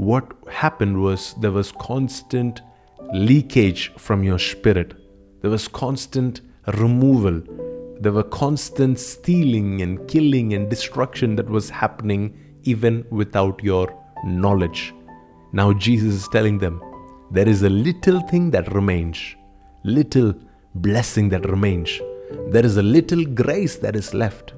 what 0.00 0.32
happened 0.48 0.98
was 0.98 1.34
there 1.40 1.52
was 1.52 1.72
constant 1.72 2.62
leakage 3.12 3.92
from 3.98 4.24
your 4.24 4.38
spirit. 4.38 4.94
There 5.42 5.50
was 5.50 5.68
constant 5.68 6.40
removal. 6.78 7.42
There 8.00 8.12
were 8.12 8.22
constant 8.22 8.98
stealing 8.98 9.82
and 9.82 10.08
killing 10.08 10.54
and 10.54 10.70
destruction 10.70 11.36
that 11.36 11.50
was 11.50 11.68
happening 11.68 12.34
even 12.62 13.04
without 13.10 13.62
your 13.62 13.94
knowledge. 14.24 14.94
Now 15.52 15.74
Jesus 15.74 16.14
is 16.14 16.28
telling 16.28 16.56
them, 16.56 16.80
there 17.30 17.46
is 17.48 17.62
a 17.62 17.68
little 17.68 18.20
thing 18.20 18.50
that 18.52 18.72
remains, 18.72 19.18
little 19.84 20.32
blessing 20.76 21.28
that 21.28 21.46
remains. 21.46 22.00
There 22.48 22.64
is 22.64 22.78
a 22.78 22.82
little 22.82 23.26
grace 23.26 23.76
that 23.76 23.94
is 23.94 24.14
left. 24.14 24.54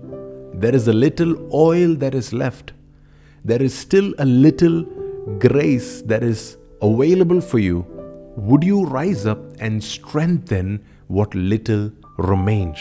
There 0.54 0.74
is 0.74 0.86
a 0.86 0.92
little 0.92 1.34
oil 1.52 1.96
that 1.96 2.14
is 2.14 2.32
left. 2.32 2.74
There 3.44 3.60
is 3.60 3.76
still 3.76 4.14
a 4.20 4.24
little 4.24 4.86
grace 5.38 6.02
that 6.02 6.22
is 6.22 6.56
available 6.80 7.40
for 7.40 7.58
you. 7.58 7.86
Would 8.36 8.64
you 8.64 8.84
rise 8.84 9.26
up 9.26 9.38
and 9.60 9.82
strengthen 9.82 10.84
what 11.08 11.34
little 11.34 11.92
remains? 12.18 12.78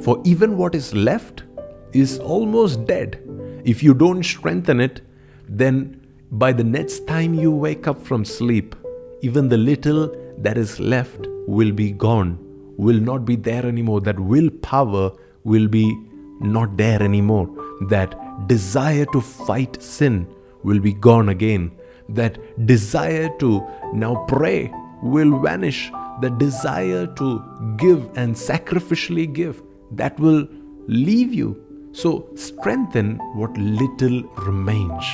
For 0.00 0.20
even 0.24 0.56
what 0.56 0.74
is 0.74 0.94
left 0.94 1.44
is 1.92 2.18
almost 2.18 2.86
dead. 2.86 3.20
If 3.64 3.82
you 3.82 3.94
don't 3.94 4.22
strengthen 4.22 4.80
it, 4.80 5.02
then 5.48 6.00
by 6.32 6.52
the 6.52 6.64
next 6.64 7.06
time 7.06 7.34
you 7.34 7.50
wake 7.50 7.86
up 7.88 8.00
from 8.00 8.24
sleep, 8.24 8.74
even 9.20 9.48
the 9.48 9.56
little 9.56 10.14
that 10.38 10.56
is 10.56 10.78
left 10.80 11.26
will 11.46 11.72
be 11.72 11.90
gone, 11.90 12.38
will 12.78 13.00
not 13.00 13.24
be 13.24 13.36
there 13.36 13.66
anymore. 13.66 14.00
That 14.00 14.18
willpower 14.18 15.12
will 15.44 15.68
be 15.68 15.94
not 16.40 16.76
there 16.76 17.02
anymore. 17.02 17.50
That 17.88 18.14
desire 18.46 19.04
to 19.06 19.20
fight 19.20 19.82
sin 19.82 20.26
will 20.62 20.80
be 20.80 20.92
gone 20.92 21.28
again. 21.28 21.70
That 22.08 22.38
desire 22.66 23.28
to 23.38 23.66
now 23.92 24.24
pray 24.28 24.72
will 25.02 25.38
vanish. 25.40 25.90
The 26.20 26.30
desire 26.30 27.06
to 27.06 27.42
give 27.76 28.10
and 28.16 28.34
sacrificially 28.34 29.32
give 29.32 29.62
that 29.92 30.18
will 30.18 30.46
leave 30.86 31.32
you. 31.32 31.64
So 31.92 32.28
strengthen 32.34 33.16
what 33.34 33.56
little 33.56 34.22
remains. 34.46 35.04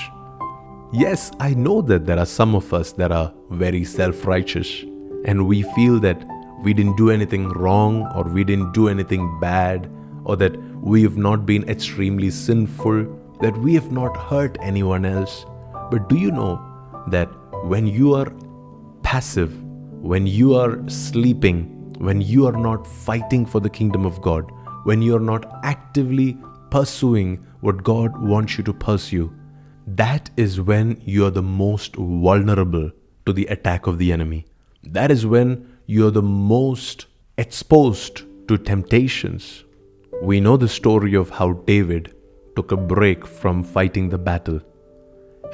Yes, 0.93 1.31
I 1.41 1.55
know 1.55 1.83
that 1.83 2.07
there 2.07 2.19
are 2.19 2.27
some 2.27 2.55
of 2.55 2.73
us 2.73 2.93
that 2.93 3.13
are 3.13 3.33
very 3.51 3.85
self 3.85 4.27
righteous 4.27 4.85
and 5.25 5.47
we 5.47 5.63
feel 5.75 5.99
that 6.01 6.23
we 6.63 6.73
didn't 6.73 6.97
do 6.97 7.11
anything 7.11 7.49
wrong 7.49 8.11
or 8.15 8.25
we 8.25 8.45
didn't 8.45 8.73
do 8.73 8.89
anything 8.89 9.39
bad 9.41 9.91
or 10.25 10.37
that 10.37 10.57
we 10.81 11.03
have 11.03 11.17
not 11.17 11.47
been 11.47 11.69
extremely 11.69 12.31
sinful, 12.31 13.05
that 13.41 13.57
we 13.59 13.75
have 13.75 13.93
not 13.93 14.17
hurt 14.17 14.57
anyone 14.61 15.05
else. 15.05 15.45
But 15.91 16.09
do 16.09 16.17
you 16.17 16.31
know 16.31 16.61
that 17.09 17.27
when 17.65 17.87
you 17.87 18.15
are 18.15 18.33
passive, 19.03 19.63
when 20.03 20.27
you 20.27 20.55
are 20.55 20.89
sleeping, 20.89 21.95
when 21.99 22.21
you 22.21 22.47
are 22.47 22.57
not 22.57 22.87
fighting 22.87 23.47
for 23.47 23.61
the 23.61 23.71
kingdom 23.71 24.05
of 24.05 24.21
God, 24.21 24.51
when 24.85 25.03
you 25.03 25.17
are 25.17 25.21
not 25.21 25.61
actively 25.63 26.39
pursuing 26.71 27.45
what 27.61 27.85
God 27.85 28.17
wants 28.19 28.59
you 28.59 28.65
to 28.65 28.73
pursue, 28.73 29.33
that 29.87 30.31
is 30.37 30.61
when 30.61 31.01
you 31.05 31.25
are 31.27 31.31
the 31.31 31.43
most 31.43 31.97
vulnerable 31.97 32.91
to 33.25 33.33
the 33.33 33.47
attack 33.47 33.87
of 33.87 33.99
the 33.99 34.13
enemy. 34.13 34.47
That 34.83 35.11
is 35.11 35.27
when 35.27 35.77
you're 35.87 36.11
the 36.11 36.23
most 36.23 37.07
exposed 37.39 38.23
to 38.49 38.59
temptations. 38.59 39.65
We 40.23 40.41
know 40.41 40.57
the 40.57 40.69
story 40.69 41.15
of 41.15 41.31
how 41.31 41.53
David 41.53 42.16
took 42.57 42.73
a 42.73 42.77
break 42.77 43.27
from 43.27 43.63
fighting 43.63 44.09
the 44.09 44.19
battle 44.19 44.61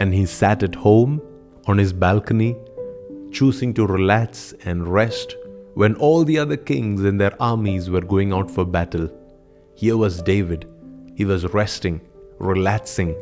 and 0.01 0.15
he 0.15 0.25
sat 0.25 0.63
at 0.63 0.75
home 0.75 1.21
on 1.67 1.77
his 1.79 1.93
balcony 1.93 2.57
choosing 3.31 3.75
to 3.75 3.87
relax 3.87 4.55
and 4.65 4.87
rest 4.87 5.37
when 5.75 5.95
all 5.97 6.23
the 6.25 6.39
other 6.39 6.57
kings 6.57 7.03
and 7.03 7.21
their 7.21 7.35
armies 7.43 7.89
were 7.89 8.01
going 8.01 8.33
out 8.33 8.51
for 8.51 8.65
battle. 8.65 9.11
Here 9.75 9.97
was 9.97 10.23
David. 10.23 10.71
He 11.15 11.25
was 11.25 11.53
resting, 11.55 12.01
relaxing, 12.39 13.17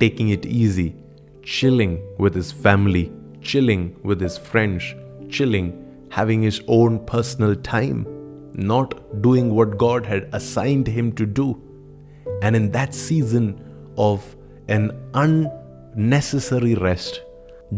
taking 0.00 0.30
it 0.30 0.44
easy, 0.44 0.96
chilling 1.42 2.02
with 2.18 2.34
his 2.34 2.50
family, 2.50 3.12
chilling 3.40 3.96
with 4.02 4.20
his 4.20 4.36
friends, 4.36 4.82
chilling, 5.28 5.68
having 6.10 6.42
his 6.42 6.60
own 6.66 6.98
personal 7.06 7.54
time, 7.54 8.06
not 8.54 9.22
doing 9.22 9.54
what 9.54 9.78
God 9.78 10.04
had 10.04 10.28
assigned 10.32 10.86
him 10.86 11.12
to 11.12 11.24
do. 11.24 11.60
And 12.42 12.56
in 12.56 12.70
that 12.72 12.94
season 12.94 13.62
of 13.96 14.36
an 14.68 14.90
unnecessary 15.14 16.74
rest, 16.74 17.22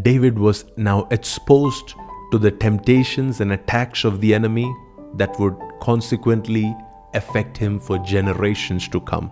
David 0.02 0.38
was 0.38 0.64
now 0.76 1.06
exposed 1.10 1.94
to 2.32 2.38
the 2.38 2.50
temptations 2.50 3.40
and 3.40 3.52
attacks 3.52 4.04
of 4.04 4.20
the 4.20 4.34
enemy 4.34 4.74
that 5.14 5.38
would 5.38 5.56
consequently 5.80 6.74
affect 7.14 7.56
him 7.56 7.78
for 7.78 7.98
generations 7.98 8.88
to 8.88 9.00
come. 9.00 9.30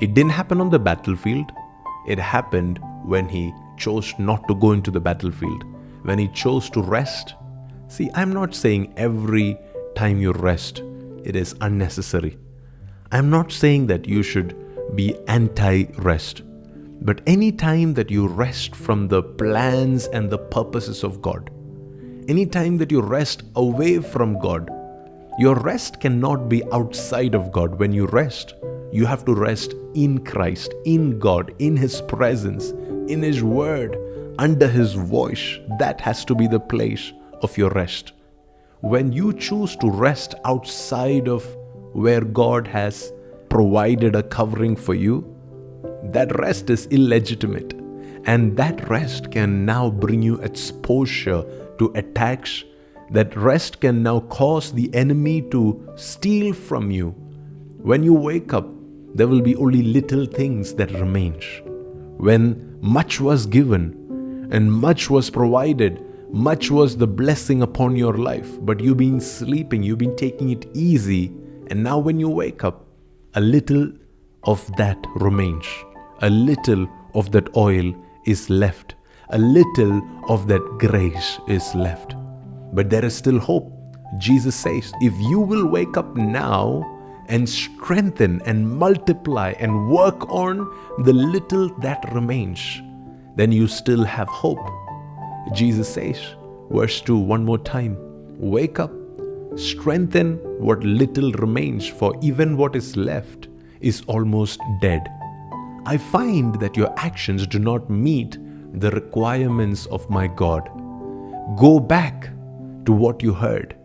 It 0.00 0.14
didn't 0.14 0.32
happen 0.32 0.60
on 0.60 0.70
the 0.70 0.78
battlefield, 0.78 1.52
it 2.08 2.18
happened 2.18 2.80
when 3.04 3.28
he 3.28 3.52
chose 3.76 4.12
not 4.18 4.46
to 4.48 4.54
go 4.56 4.72
into 4.72 4.90
the 4.90 5.00
battlefield, 5.00 5.64
when 6.02 6.18
he 6.18 6.28
chose 6.28 6.68
to 6.70 6.82
rest. 6.82 7.34
See, 7.86 8.10
I'm 8.14 8.32
not 8.32 8.54
saying 8.54 8.94
every 8.96 9.56
time 9.94 10.20
you 10.20 10.32
rest, 10.32 10.82
it 11.24 11.36
is 11.36 11.54
unnecessary. 11.60 12.36
I'm 13.14 13.28
not 13.28 13.52
saying 13.52 13.88
that 13.88 14.08
you 14.08 14.22
should 14.22 14.56
be 14.96 15.14
anti 15.28 15.84
rest. 15.98 16.40
But 17.02 17.20
any 17.26 17.52
time 17.52 17.92
that 17.92 18.10
you 18.10 18.26
rest 18.26 18.74
from 18.74 19.06
the 19.06 19.22
plans 19.22 20.06
and 20.06 20.30
the 20.30 20.38
purposes 20.38 21.04
of 21.04 21.20
God, 21.20 21.50
any 22.26 22.46
time 22.46 22.78
that 22.78 22.90
you 22.90 23.02
rest 23.02 23.42
away 23.54 23.98
from 23.98 24.38
God, 24.38 24.70
your 25.38 25.56
rest 25.56 26.00
cannot 26.00 26.48
be 26.48 26.64
outside 26.72 27.34
of 27.34 27.52
God. 27.52 27.78
When 27.78 27.92
you 27.92 28.06
rest, 28.06 28.54
you 28.92 29.04
have 29.04 29.26
to 29.26 29.34
rest 29.34 29.74
in 29.94 30.24
Christ, 30.24 30.72
in 30.86 31.18
God, 31.18 31.54
in 31.58 31.76
His 31.76 32.00
presence, 32.00 32.70
in 33.12 33.20
His 33.20 33.44
Word, 33.44 33.98
under 34.38 34.68
His 34.68 34.94
voice. 34.94 35.58
That 35.78 36.00
has 36.00 36.24
to 36.24 36.34
be 36.34 36.46
the 36.46 36.60
place 36.60 37.12
of 37.42 37.58
your 37.58 37.70
rest. 37.72 38.12
When 38.80 39.12
you 39.12 39.34
choose 39.34 39.76
to 39.76 39.90
rest 39.90 40.34
outside 40.46 41.28
of 41.28 41.44
where 41.92 42.22
God 42.22 42.66
has 42.66 43.12
provided 43.48 44.16
a 44.16 44.22
covering 44.22 44.76
for 44.76 44.94
you, 44.94 45.24
that 46.04 46.38
rest 46.38 46.70
is 46.70 46.86
illegitimate. 46.86 47.74
And 48.24 48.56
that 48.56 48.88
rest 48.88 49.30
can 49.30 49.64
now 49.64 49.90
bring 49.90 50.22
you 50.22 50.36
exposure 50.36 51.44
to 51.78 51.92
attacks. 51.94 52.64
That 53.10 53.36
rest 53.36 53.80
can 53.80 54.02
now 54.02 54.20
cause 54.20 54.72
the 54.72 54.94
enemy 54.94 55.42
to 55.50 55.92
steal 55.96 56.52
from 56.54 56.90
you. 56.90 57.10
When 57.82 58.02
you 58.02 58.14
wake 58.14 58.54
up, 58.54 58.68
there 59.14 59.26
will 59.28 59.42
be 59.42 59.56
only 59.56 59.82
little 59.82 60.24
things 60.24 60.74
that 60.74 60.92
remains. 60.92 61.44
When 62.16 62.78
much 62.80 63.20
was 63.20 63.44
given 63.44 64.48
and 64.52 64.72
much 64.72 65.10
was 65.10 65.28
provided, 65.28 66.02
much 66.30 66.70
was 66.70 66.96
the 66.96 67.06
blessing 67.06 67.60
upon 67.60 67.96
your 67.96 68.14
life, 68.14 68.48
but 68.64 68.80
you've 68.80 68.96
been 68.96 69.20
sleeping, 69.20 69.82
you've 69.82 69.98
been 69.98 70.16
taking 70.16 70.50
it 70.50 70.66
easy, 70.72 71.30
and 71.72 71.82
now 71.82 71.98
when 71.98 72.20
you 72.20 72.28
wake 72.28 72.64
up, 72.64 72.84
a 73.34 73.40
little 73.40 73.90
of 74.44 74.60
that 74.76 74.98
remains 75.14 75.66
a 76.20 76.28
little 76.28 76.86
of 77.14 77.32
that 77.32 77.48
oil 77.56 77.94
is 78.26 78.50
left, 78.50 78.94
a 79.30 79.38
little 79.38 80.02
of 80.28 80.46
that 80.48 80.60
grace 80.78 81.38
is 81.48 81.74
left. 81.74 82.14
But 82.74 82.90
there 82.90 83.04
is 83.04 83.16
still 83.16 83.38
hope. 83.38 83.72
Jesus 84.18 84.54
says, 84.54 84.92
if 85.00 85.14
you 85.30 85.40
will 85.40 85.66
wake 85.66 85.96
up 85.96 86.14
now 86.14 86.86
and 87.28 87.48
strengthen 87.48 88.42
and 88.42 88.70
multiply 88.70 89.54
and 89.58 89.88
work 89.88 90.28
on 90.30 90.58
the 91.04 91.12
little 91.14 91.70
that 91.80 92.04
remains, 92.12 92.60
then 93.36 93.50
you 93.50 93.66
still 93.66 94.04
have 94.04 94.28
hope. 94.28 94.60
Jesus 95.54 95.92
says, 95.92 96.20
verse 96.70 97.00
2, 97.00 97.16
one 97.16 97.46
more 97.46 97.58
time 97.58 97.96
wake 98.38 98.78
up, 98.78 98.92
strengthen 99.56 100.38
what 100.62 100.84
little 100.84 101.32
remains, 101.32 101.86
for 101.86 102.14
even 102.22 102.56
what 102.56 102.76
is 102.76 102.96
left 102.96 103.48
is 103.80 104.02
almost 104.06 104.60
dead. 104.80 105.06
I 105.84 105.96
find 105.96 106.54
that 106.60 106.76
your 106.76 106.94
actions 106.96 107.46
do 107.46 107.58
not 107.58 107.90
meet 107.90 108.38
the 108.74 108.90
requirements 108.92 109.86
of 109.86 110.08
my 110.08 110.28
God. 110.28 110.68
Go 111.58 111.80
back 111.80 112.30
to 112.86 112.92
what 112.92 113.22
you 113.22 113.34
heard 113.34 113.76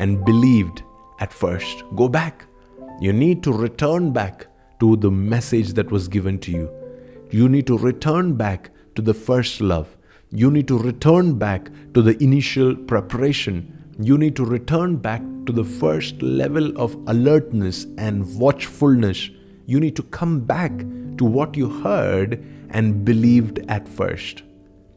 and 0.00 0.24
believed 0.24 0.82
at 1.20 1.32
first. 1.32 1.84
Go 1.94 2.08
back. 2.08 2.44
You 3.00 3.12
need 3.12 3.42
to 3.44 3.52
return 3.52 4.12
back 4.12 4.46
to 4.80 4.96
the 4.96 5.10
message 5.10 5.72
that 5.74 5.90
was 5.90 6.08
given 6.08 6.38
to 6.40 6.50
you. 6.50 6.70
You 7.30 7.48
need 7.48 7.66
to 7.68 7.78
return 7.78 8.34
back 8.34 8.70
to 8.96 9.02
the 9.02 9.14
first 9.14 9.60
love. 9.60 9.96
You 10.30 10.50
need 10.50 10.66
to 10.68 10.78
return 10.78 11.38
back 11.38 11.70
to 11.94 12.02
the 12.02 12.20
initial 12.22 12.74
preparation. 12.74 13.83
You 13.98 14.18
need 14.18 14.34
to 14.36 14.44
return 14.44 14.96
back 14.96 15.22
to 15.46 15.52
the 15.52 15.64
first 15.64 16.20
level 16.20 16.76
of 16.76 16.96
alertness 17.06 17.86
and 17.96 18.38
watchfulness. 18.38 19.30
You 19.66 19.78
need 19.78 19.94
to 19.96 20.02
come 20.02 20.40
back 20.40 20.72
to 21.18 21.24
what 21.24 21.56
you 21.56 21.68
heard 21.68 22.44
and 22.70 23.04
believed 23.04 23.60
at 23.68 23.88
first. 23.88 24.42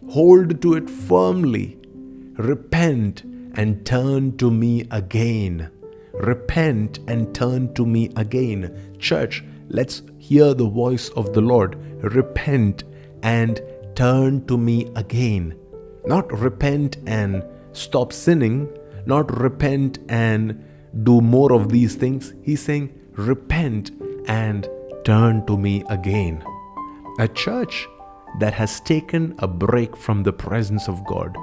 Hold 0.10 0.62
to 0.64 0.74
it 0.74 0.90
firmly. 0.90 1.78
Repent 2.38 3.24
and 3.54 3.86
turn 3.86 4.36
to 4.38 4.50
me 4.50 4.88
again. 4.90 5.70
Repent 6.14 7.00
and 7.08 7.36
turn 7.36 7.74
to 7.76 7.86
me 7.86 8.12
again. 8.16 8.96
Church, 8.98 9.44
let's 9.68 10.02
hear 10.18 10.56
the 10.56 10.68
voice 10.68 11.10
of 11.10 11.34
the 11.34 11.42
Lord. 11.42 11.76
Repent 12.04 12.84
and 13.22 13.62
turn 13.96 14.46
to 14.48 14.58
me 14.58 14.92
again. 14.96 15.56
Not 16.06 16.32
repent 16.32 16.98
and 17.06 17.44
stop 17.74 18.12
sinning, 18.12 18.68
not 19.08 19.40
repent 19.40 20.00
and 20.10 20.64
do 21.04 21.22
more 21.22 21.54
of 21.54 21.70
these 21.70 21.96
things. 21.96 22.34
He's 22.44 22.62
saying, 22.62 22.94
repent 23.14 23.92
and 24.28 24.68
turn 25.04 25.46
to 25.46 25.58
me 25.58 25.84
again. 25.90 26.44
A 27.20 27.28
church 27.28 27.88
that 28.40 28.54
has 28.54 28.80
taken 28.82 29.34
a 29.40 29.48
break 29.48 29.96
from 29.96 30.24
the 30.24 30.34
presence 30.34 30.88
of 30.88 31.06
God, 31.06 31.36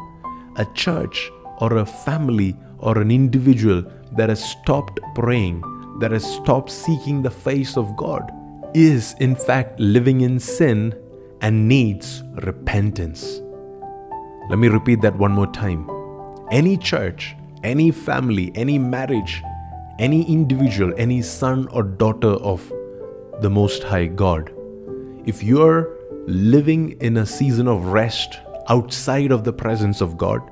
a 0.56 0.66
church 0.74 1.30
or 1.58 1.78
a 1.78 1.86
family 1.86 2.56
or 2.78 2.98
an 2.98 3.10
individual 3.10 3.82
that 4.16 4.28
has 4.28 4.44
stopped 4.44 5.00
praying, 5.14 5.62
that 6.00 6.12
has 6.12 6.24
stopped 6.24 6.70
seeking 6.70 7.22
the 7.22 7.30
face 7.30 7.76
of 7.76 7.96
God, 7.96 8.30
is 8.74 9.14
in 9.20 9.34
fact 9.34 9.80
living 9.80 10.20
in 10.20 10.38
sin 10.38 10.94
and 11.40 11.68
needs 11.68 12.22
repentance. 12.42 13.40
Let 14.50 14.58
me 14.58 14.68
repeat 14.68 15.00
that 15.00 15.16
one 15.16 15.32
more 15.32 15.50
time. 15.50 15.88
Any 16.50 16.76
church, 16.76 17.34
any 17.64 17.90
family, 17.90 18.52
any 18.54 18.78
marriage, 18.78 19.42
any 19.98 20.22
individual, 20.30 20.92
any 20.96 21.22
son 21.22 21.66
or 21.68 21.82
daughter 21.82 22.34
of 22.52 22.72
the 23.40 23.50
Most 23.50 23.82
High 23.82 24.06
God. 24.06 24.52
If 25.26 25.42
you're 25.42 25.90
living 26.26 26.92
in 27.00 27.16
a 27.16 27.26
season 27.26 27.66
of 27.66 27.86
rest 27.86 28.38
outside 28.68 29.32
of 29.32 29.44
the 29.44 29.52
presence 29.52 30.00
of 30.00 30.16
God, 30.16 30.42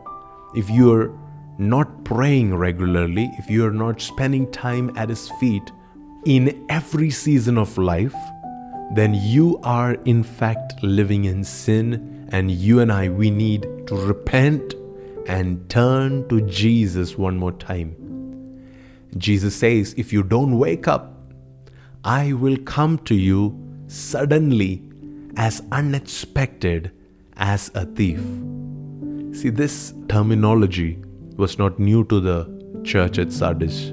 if 0.54 0.68
you're 0.70 1.16
not 1.58 2.04
praying 2.04 2.54
regularly, 2.54 3.30
if 3.38 3.50
you're 3.50 3.70
not 3.70 4.00
spending 4.00 4.50
time 4.50 4.90
at 4.96 5.10
His 5.10 5.28
feet 5.38 5.70
in 6.24 6.64
every 6.68 7.10
season 7.10 7.58
of 7.58 7.76
life, 7.76 8.16
then 8.94 9.14
you 9.14 9.58
are 9.62 9.94
in 10.04 10.22
fact 10.22 10.82
living 10.82 11.24
in 11.26 11.44
sin, 11.44 12.28
and 12.32 12.50
you 12.50 12.80
and 12.80 12.90
I, 12.90 13.08
we 13.08 13.30
need 13.30 13.62
to 13.86 13.96
repent 13.96 14.74
and 15.26 15.68
turn 15.68 16.28
to 16.28 16.40
Jesus 16.42 17.16
one 17.16 17.36
more 17.36 17.52
time. 17.52 17.96
Jesus 19.18 19.54
says, 19.54 19.94
if 19.96 20.12
you 20.12 20.22
don't 20.22 20.58
wake 20.58 20.88
up, 20.88 21.14
I 22.04 22.32
will 22.32 22.56
come 22.56 22.98
to 23.00 23.14
you 23.14 23.58
suddenly 23.86 24.82
as 25.36 25.62
unexpected 25.70 26.90
as 27.36 27.70
a 27.74 27.86
thief. 27.86 28.20
See, 29.32 29.50
this 29.50 29.94
terminology 30.08 30.98
was 31.36 31.58
not 31.58 31.78
new 31.78 32.04
to 32.04 32.20
the 32.20 32.82
church 32.84 33.18
at 33.18 33.32
Sardis. 33.32 33.92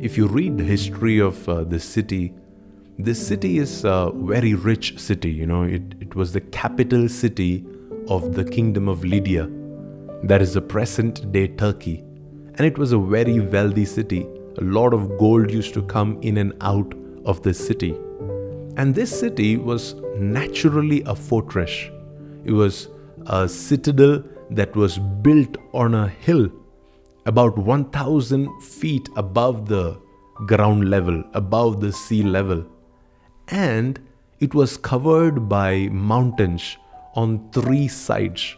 If 0.00 0.16
you 0.16 0.26
read 0.26 0.58
the 0.58 0.64
history 0.64 1.18
of 1.18 1.48
uh, 1.48 1.64
this 1.64 1.84
city, 1.84 2.34
this 2.98 3.24
city 3.24 3.58
is 3.58 3.84
a 3.84 4.10
very 4.14 4.54
rich 4.54 4.98
city. 4.98 5.30
You 5.30 5.46
know, 5.46 5.62
it, 5.62 5.82
it 6.00 6.14
was 6.14 6.32
the 6.32 6.40
capital 6.40 7.08
city 7.08 7.64
of 8.08 8.34
the 8.34 8.44
kingdom 8.44 8.88
of 8.88 9.04
Lydia, 9.04 9.48
that 10.24 10.40
is 10.40 10.54
the 10.54 10.60
present 10.60 11.32
day 11.32 11.48
Turkey. 11.48 11.98
And 12.54 12.60
it 12.60 12.78
was 12.78 12.92
a 12.92 12.98
very 12.98 13.40
wealthy 13.40 13.84
city. 13.84 14.26
A 14.58 14.64
lot 14.64 14.94
of 14.94 15.18
gold 15.18 15.50
used 15.50 15.74
to 15.74 15.82
come 15.82 16.20
in 16.22 16.36
and 16.38 16.52
out 16.60 16.94
of 17.24 17.42
this 17.42 17.64
city. 17.66 17.96
And 18.76 18.94
this 18.94 19.18
city 19.18 19.56
was 19.56 19.94
naturally 20.16 21.02
a 21.06 21.14
fortress. 21.14 21.70
It 22.44 22.52
was 22.52 22.88
a 23.26 23.48
citadel 23.48 24.22
that 24.50 24.74
was 24.76 24.98
built 24.98 25.56
on 25.72 25.94
a 25.94 26.08
hill 26.08 26.50
about 27.26 27.56
1000 27.56 28.62
feet 28.62 29.08
above 29.16 29.68
the 29.68 30.00
ground 30.46 30.90
level, 30.90 31.22
above 31.34 31.80
the 31.80 31.92
sea 31.92 32.22
level. 32.22 32.64
And 33.48 34.00
it 34.40 34.54
was 34.54 34.76
covered 34.76 35.48
by 35.48 35.88
mountains 35.88 36.76
on 37.14 37.50
three 37.52 37.88
sides. 37.88 38.56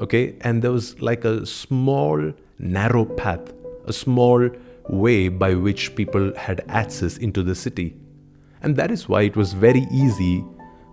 Okay, 0.00 0.36
and 0.42 0.62
there 0.62 0.72
was 0.72 1.00
like 1.00 1.24
a 1.24 1.46
small, 1.46 2.32
narrow 2.58 3.04
path, 3.04 3.52
a 3.86 3.92
small 3.92 4.50
way 4.88 5.28
by 5.28 5.54
which 5.54 5.94
people 5.96 6.34
had 6.36 6.64
access 6.68 7.16
into 7.16 7.42
the 7.42 7.54
city. 7.54 7.96
And 8.62 8.76
that 8.76 8.90
is 8.90 9.08
why 9.08 9.22
it 9.22 9.36
was 9.36 9.52
very 9.52 9.86
easy 9.90 10.44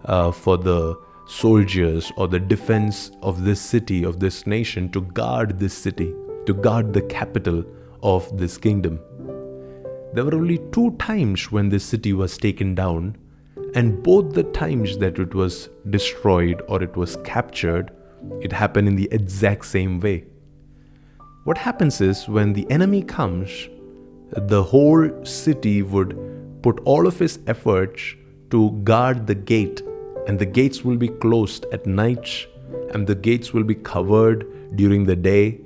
uh, 0.06 0.32
for 0.32 0.58
the 0.58 0.98
soldiers 1.26 2.12
or 2.18 2.28
the 2.28 2.40
defense 2.40 3.12
of 3.22 3.44
this 3.44 3.62
city, 3.62 4.04
of 4.04 4.20
this 4.20 4.46
nation, 4.48 4.90
to 4.92 5.02
guard 5.02 5.60
this 5.60 5.74
city, 5.74 6.14
to 6.46 6.54
guard 6.54 6.94
the 6.94 7.02
capital 7.02 7.64
of 8.02 8.38
this 8.38 8.58
kingdom. 8.58 9.00
There 10.14 10.26
were 10.26 10.36
only 10.36 10.60
two 10.72 10.92
times 10.98 11.52
when 11.52 11.70
this 11.70 11.84
city 11.84 12.14
was 12.14 12.38
taken 12.38 12.76
down, 12.76 13.18
and 13.76 14.04
both 14.04 14.34
the 14.34 14.44
times 14.44 14.98
that 15.00 15.18
it 15.18 15.34
was 15.34 15.70
destroyed 15.90 16.62
or 16.68 16.84
it 16.84 16.96
was 16.96 17.18
captured, 17.24 17.92
it 18.42 18.52
happened 18.52 18.88
in 18.88 18.96
the 18.96 19.10
exact 19.12 19.66
same 19.66 20.00
way. 20.00 20.26
What 21.44 21.58
happens 21.58 22.00
is 22.02 22.28
when 22.28 22.54
the 22.54 22.70
enemy 22.72 23.04
comes, 23.04 23.68
the 24.32 24.64
whole 24.64 25.26
city 25.26 25.82
would 25.82 26.18
put 26.62 26.80
all 26.86 27.06
of 27.08 27.20
his 27.20 27.40
efforts 27.48 28.16
to 28.52 28.72
guard 28.84 29.28
the 29.28 29.36
gate, 29.36 29.82
and 30.28 30.40
the 30.40 30.46
gates 30.46 30.84
will 30.84 30.96
be 30.96 31.10
closed 31.10 31.66
at 31.72 31.86
night, 31.86 32.48
and 32.92 33.06
the 33.06 33.16
gates 33.16 33.54
will 33.54 33.64
be 33.64 33.76
covered 33.76 34.76
during 34.76 35.04
the 35.04 35.16
day, 35.16 35.60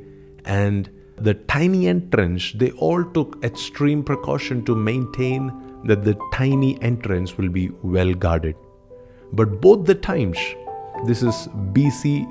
and 0.45 0.89
the 1.17 1.33
tiny 1.33 1.87
entrance, 1.87 2.51
they 2.53 2.71
all 2.71 3.03
took 3.03 3.43
extreme 3.43 4.03
precaution 4.03 4.63
to 4.65 4.75
maintain 4.75 5.51
that 5.85 6.03
the 6.03 6.15
tiny 6.31 6.81
entrance 6.81 7.37
will 7.37 7.49
be 7.49 7.69
well 7.81 8.13
guarded. 8.13 8.55
But 9.33 9.59
both 9.61 9.85
the 9.85 9.95
times, 9.95 10.37
this 11.05 11.23
is 11.23 11.47
BC 11.73 12.25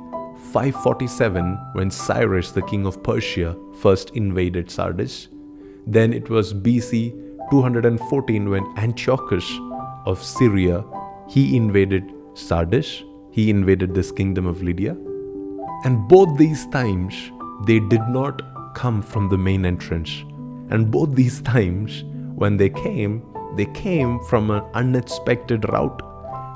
547 0.52 1.58
when 1.72 1.90
Cyrus, 1.90 2.52
the 2.52 2.62
king 2.62 2.86
of 2.86 3.02
Persia, 3.02 3.56
first 3.80 4.10
invaded 4.10 4.70
Sardis. 4.70 5.28
Then 5.86 6.12
it 6.12 6.30
was 6.30 6.54
BC 6.54 7.12
214 7.50 8.48
when 8.50 8.64
Antiochus 8.78 9.50
of 10.06 10.22
Syria, 10.22 10.84
he 11.28 11.56
invaded 11.56 12.12
Sardis, 12.34 13.02
he 13.30 13.50
invaded 13.50 13.94
this 13.94 14.10
kingdom 14.12 14.46
of 14.46 14.62
Lydia. 14.62 14.96
And 15.84 16.08
both 16.08 16.38
these 16.38 16.66
times, 16.68 17.14
they 17.66 17.80
did 17.80 18.02
not 18.08 18.42
come 18.74 19.02
from 19.02 19.28
the 19.28 19.38
main 19.38 19.64
entrance. 19.66 20.10
And 20.70 20.90
both 20.90 21.14
these 21.14 21.40
times, 21.42 22.04
when 22.34 22.56
they 22.56 22.70
came, 22.70 23.22
they 23.56 23.66
came 23.66 24.20
from 24.20 24.50
an 24.50 24.62
unexpected 24.74 25.68
route. 25.70 26.02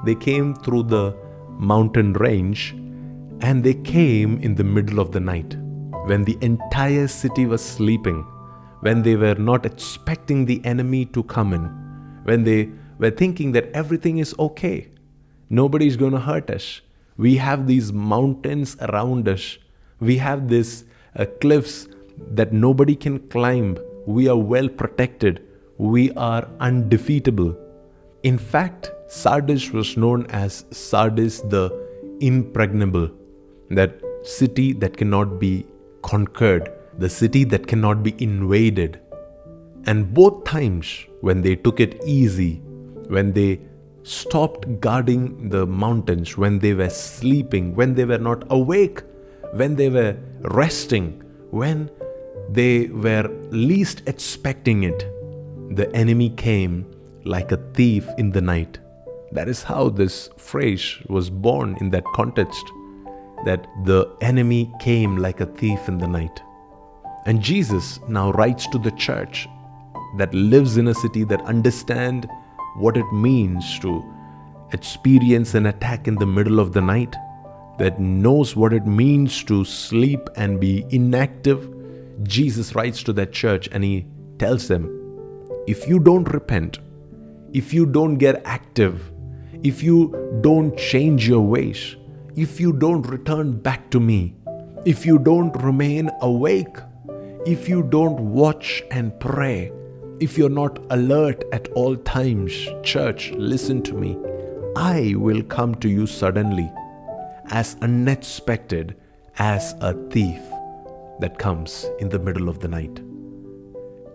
They 0.05 0.15
came 0.15 0.55
through 0.55 0.85
the 0.85 1.17
mountain 1.59 2.13
range 2.15 2.75
and 3.43 3.65
they 3.65 3.75
came 3.75 4.39
in 4.39 4.55
the 4.55 4.65
middle 4.65 5.01
of 5.01 5.13
the 5.13 5.21
night 5.21 5.57
when 6.07 6.25
the 6.25 6.39
entire 6.41 7.07
city 7.07 7.47
was 7.47 7.63
sleeping, 7.63 8.23
when 8.81 9.03
they 9.03 9.17
were 9.17 9.35
not 9.35 9.67
expecting 9.67 10.45
the 10.45 10.61
enemy 10.65 11.05
to 11.07 11.23
come 11.25 11.53
in, 11.53 11.65
when 12.25 12.45
they 12.45 12.71
were 12.99 13.11
thinking 13.11 13.53
that 13.53 13.71
everything 13.73 14.19
is 14.19 14.35
okay, 14.39 14.89
nobody 15.49 15.87
is 15.87 15.97
going 15.97 16.13
to 16.13 16.21
hurt 16.21 16.51
us. 16.51 16.81
We 17.17 17.37
have 17.37 17.67
these 17.67 17.93
mountains 17.93 18.77
around 18.81 19.29
us, 19.29 19.59
we 20.01 20.17
have 20.17 20.49
these 20.49 20.85
uh, 21.17 21.27
cliffs 21.41 21.89
that 22.33 22.53
nobody 22.53 22.97
can 22.97 23.19
climb. 23.29 23.79
We 24.07 24.29
are 24.29 24.37
well 24.37 24.69
protected. 24.69 25.47
We 25.79 26.13
are 26.13 26.49
undefeatable. 26.61 27.57
In 28.23 28.39
fact, 28.39 28.91
Sardis 29.09 29.71
was 29.71 29.97
known 29.97 30.27
as 30.27 30.65
Sardis 30.71 31.41
the 31.41 31.71
impregnable, 32.21 33.11
that 33.71 34.01
city 34.23 34.73
that 34.75 34.97
cannot 34.97 35.39
be 35.39 35.67
conquered, 36.03 36.71
the 36.99 37.09
city 37.09 37.45
that 37.45 37.67
cannot 37.67 38.03
be 38.03 38.15
invaded. 38.19 39.01
And 39.87 40.13
both 40.13 40.45
times, 40.45 41.07
when 41.21 41.43
they 41.43 41.57
took 41.57 41.81
it 41.81 42.03
easy, 42.05 42.57
when 43.09 43.33
they 43.33 43.61
stopped 44.03 44.81
guarding 44.81 45.49
the 45.49 45.67
mountains, 45.67 46.37
when 46.37 46.59
they 46.59 46.75
were 46.75 46.91
sleeping, 46.91 47.75
when 47.75 47.95
they 47.95 48.05
were 48.05 48.19
not 48.19 48.45
awake, 48.51 49.03
when 49.53 49.77
they 49.77 49.89
were 49.89 50.17
resting, 50.43 51.23
when 51.51 51.91
they 52.51 52.87
were 52.87 53.29
least 53.51 54.03
expecting 54.07 54.83
it. 54.83 55.07
The 55.77 55.91
enemy 55.95 56.31
came 56.31 56.87
like 57.25 57.53
a 57.53 57.57
thief 57.75 58.09
in 58.19 58.31
the 58.31 58.41
night. 58.41 58.79
That 59.33 59.49
is 59.49 59.63
how 59.63 59.91
this 59.91 60.29
phrase 60.37 60.97
was 61.09 61.31
born 61.31 61.77
in 61.81 61.91
that 61.91 62.05
context 62.15 62.65
that 63.45 63.67
the 63.85 64.17
enemy 64.21 64.73
came 64.81 65.17
like 65.17 65.41
a 65.41 65.47
thief 65.47 65.89
in 65.89 65.99
the 65.99 66.07
night. 66.07 66.43
And 67.27 67.43
Jesus 67.43 68.01
now 68.09 68.33
writes 68.33 68.67
to 68.69 68.79
the 68.79 68.93
church 68.93 69.49
that 70.17 70.33
lives 70.35 70.77
in 70.77 70.89
a 70.89 70.95
city 70.95 71.25
that 71.25 71.43
understand 71.43 72.29
what 72.77 72.97
it 72.97 73.13
means 73.13 73.79
to 73.81 74.05
experience 74.73 75.55
an 75.55 75.67
attack 75.67 76.09
in 76.09 76.15
the 76.17 76.27
middle 76.27 76.61
of 76.61 76.73
the 76.73 76.81
night, 76.81 77.15
that 77.79 77.99
knows 77.99 78.55
what 78.55 78.73
it 78.73 78.87
means 78.87 79.43
to 79.45 79.65
sleep 79.65 80.29
and 80.37 80.61
be 80.61 80.85
inactive 80.91 81.69
Jesus 82.23 82.75
writes 82.75 83.03
to 83.05 83.13
that 83.15 83.33
church 83.33 83.69
and 83.73 83.83
he 83.83 84.07
tells 84.39 84.69
them 84.69 84.97
if 85.67 85.89
you 85.89 85.99
don't 85.99 86.33
repent, 86.33 86.79
if 87.53 87.73
you 87.73 87.87
don't 87.87 88.17
get 88.17 88.43
active, 88.45 89.11
if 89.63 89.83
you 89.83 90.39
don't 90.43 90.77
change 90.77 91.29
your 91.29 91.41
ways, 91.41 91.97
if 92.37 92.61
you 92.61 92.73
don't 92.73 93.03
return 93.03 93.59
back 93.59 93.91
to 93.91 94.01
me, 94.01 94.35
if 94.85 95.05
you 95.05 95.19
don't 95.19 95.53
remain 95.63 96.11
awake, 96.21 96.77
if 97.47 97.69
you 97.69 97.83
don't 97.83 98.21
watch 98.33 98.83
and 98.91 99.19
pray, 99.21 99.73
if 100.21 100.37
you're 100.37 100.49
not 100.49 100.79
alert 100.91 101.45
at 101.53 101.69
all 101.69 101.97
times, 101.97 102.53
church, 102.83 103.31
listen 103.33 103.83
to 103.83 103.95
me. 103.95 104.17
I 104.77 105.15
will 105.17 105.43
come 105.43 105.75
to 105.77 105.89
you 105.89 106.07
suddenly, 106.07 106.71
as 107.47 107.77
unexpected 107.83 108.97
as 109.39 109.75
a 109.81 109.95
thief 110.11 110.41
that 111.21 111.39
comes 111.39 111.87
in 111.99 112.09
the 112.09 112.19
middle 112.19 112.49
of 112.49 112.61
the 112.61 112.69
night. 112.69 113.01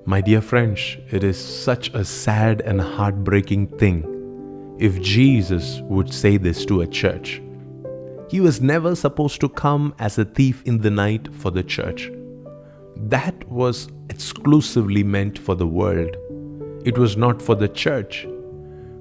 My 0.05 0.21
dear 0.21 0.41
friends, 0.41 0.97
it 1.11 1.23
is 1.23 1.37
such 1.37 1.89
a 1.93 2.05
sad 2.05 2.61
and 2.61 2.79
heartbreaking 2.79 3.67
thing 3.79 4.75
if 4.79 5.01
Jesus 5.01 5.81
would 5.83 6.13
say 6.13 6.37
this 6.37 6.65
to 6.65 6.81
a 6.81 6.87
church. 6.87 7.41
He 8.35 8.41
was 8.41 8.59
never 8.59 8.95
supposed 8.95 9.39
to 9.39 9.47
come 9.47 9.95
as 9.97 10.17
a 10.17 10.25
thief 10.25 10.61
in 10.65 10.79
the 10.79 10.91
night 10.91 11.33
for 11.33 11.51
the 11.51 11.63
church. 11.63 12.11
That 12.97 13.47
was 13.47 13.87
exclusively 14.09 15.03
meant 15.05 15.39
for 15.39 15.55
the 15.55 15.65
world. 15.65 16.17
It 16.83 16.97
was 16.97 17.15
not 17.15 17.41
for 17.41 17.55
the 17.55 17.69
church. 17.69 18.27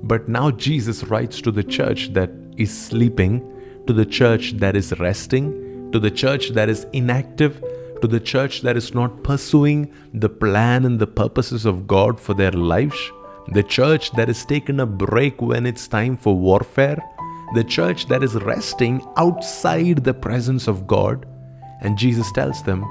But 0.05 0.29
now 0.29 0.53
Jesus 0.53 1.03
writes 1.03 1.41
to 1.41 1.51
the 1.51 1.65
church 1.65 2.13
that 2.13 2.31
is 2.57 2.73
sleeping, 2.73 3.43
to 3.89 3.93
the 3.93 4.07
church 4.07 4.53
that 4.59 4.77
is 4.77 4.97
resting, 5.01 5.91
to 5.91 5.99
the 5.99 6.13
church 6.13 6.51
that 6.51 6.69
is 6.69 6.87
inactive, 6.93 7.61
to 8.03 8.07
the 8.07 8.21
church 8.21 8.61
that 8.61 8.77
is 8.77 8.95
not 8.95 9.25
pursuing 9.25 9.93
the 10.13 10.29
plan 10.29 10.85
and 10.85 11.01
the 11.01 11.09
purposes 11.09 11.67
of 11.67 11.89
God 11.89 12.21
for 12.21 12.35
their 12.35 12.53
lives, 12.53 13.11
the 13.49 13.65
church 13.65 14.13
that 14.13 14.29
has 14.29 14.47
taken 14.47 14.79
a 14.79 14.87
break 14.87 15.43
when 15.43 15.67
it's 15.67 15.89
time 15.89 16.17
for 16.17 16.37
warfare, 16.37 17.03
the 17.53 17.65
church 17.65 18.07
that 18.07 18.23
is 18.23 18.35
resting 18.37 19.07
outside 19.17 20.03
the 20.03 20.15
presence 20.15 20.67
of 20.67 20.87
God. 20.87 21.27
And 21.81 21.99
Jesus 21.99 22.33
tells 22.33 22.63
them, 22.63 22.85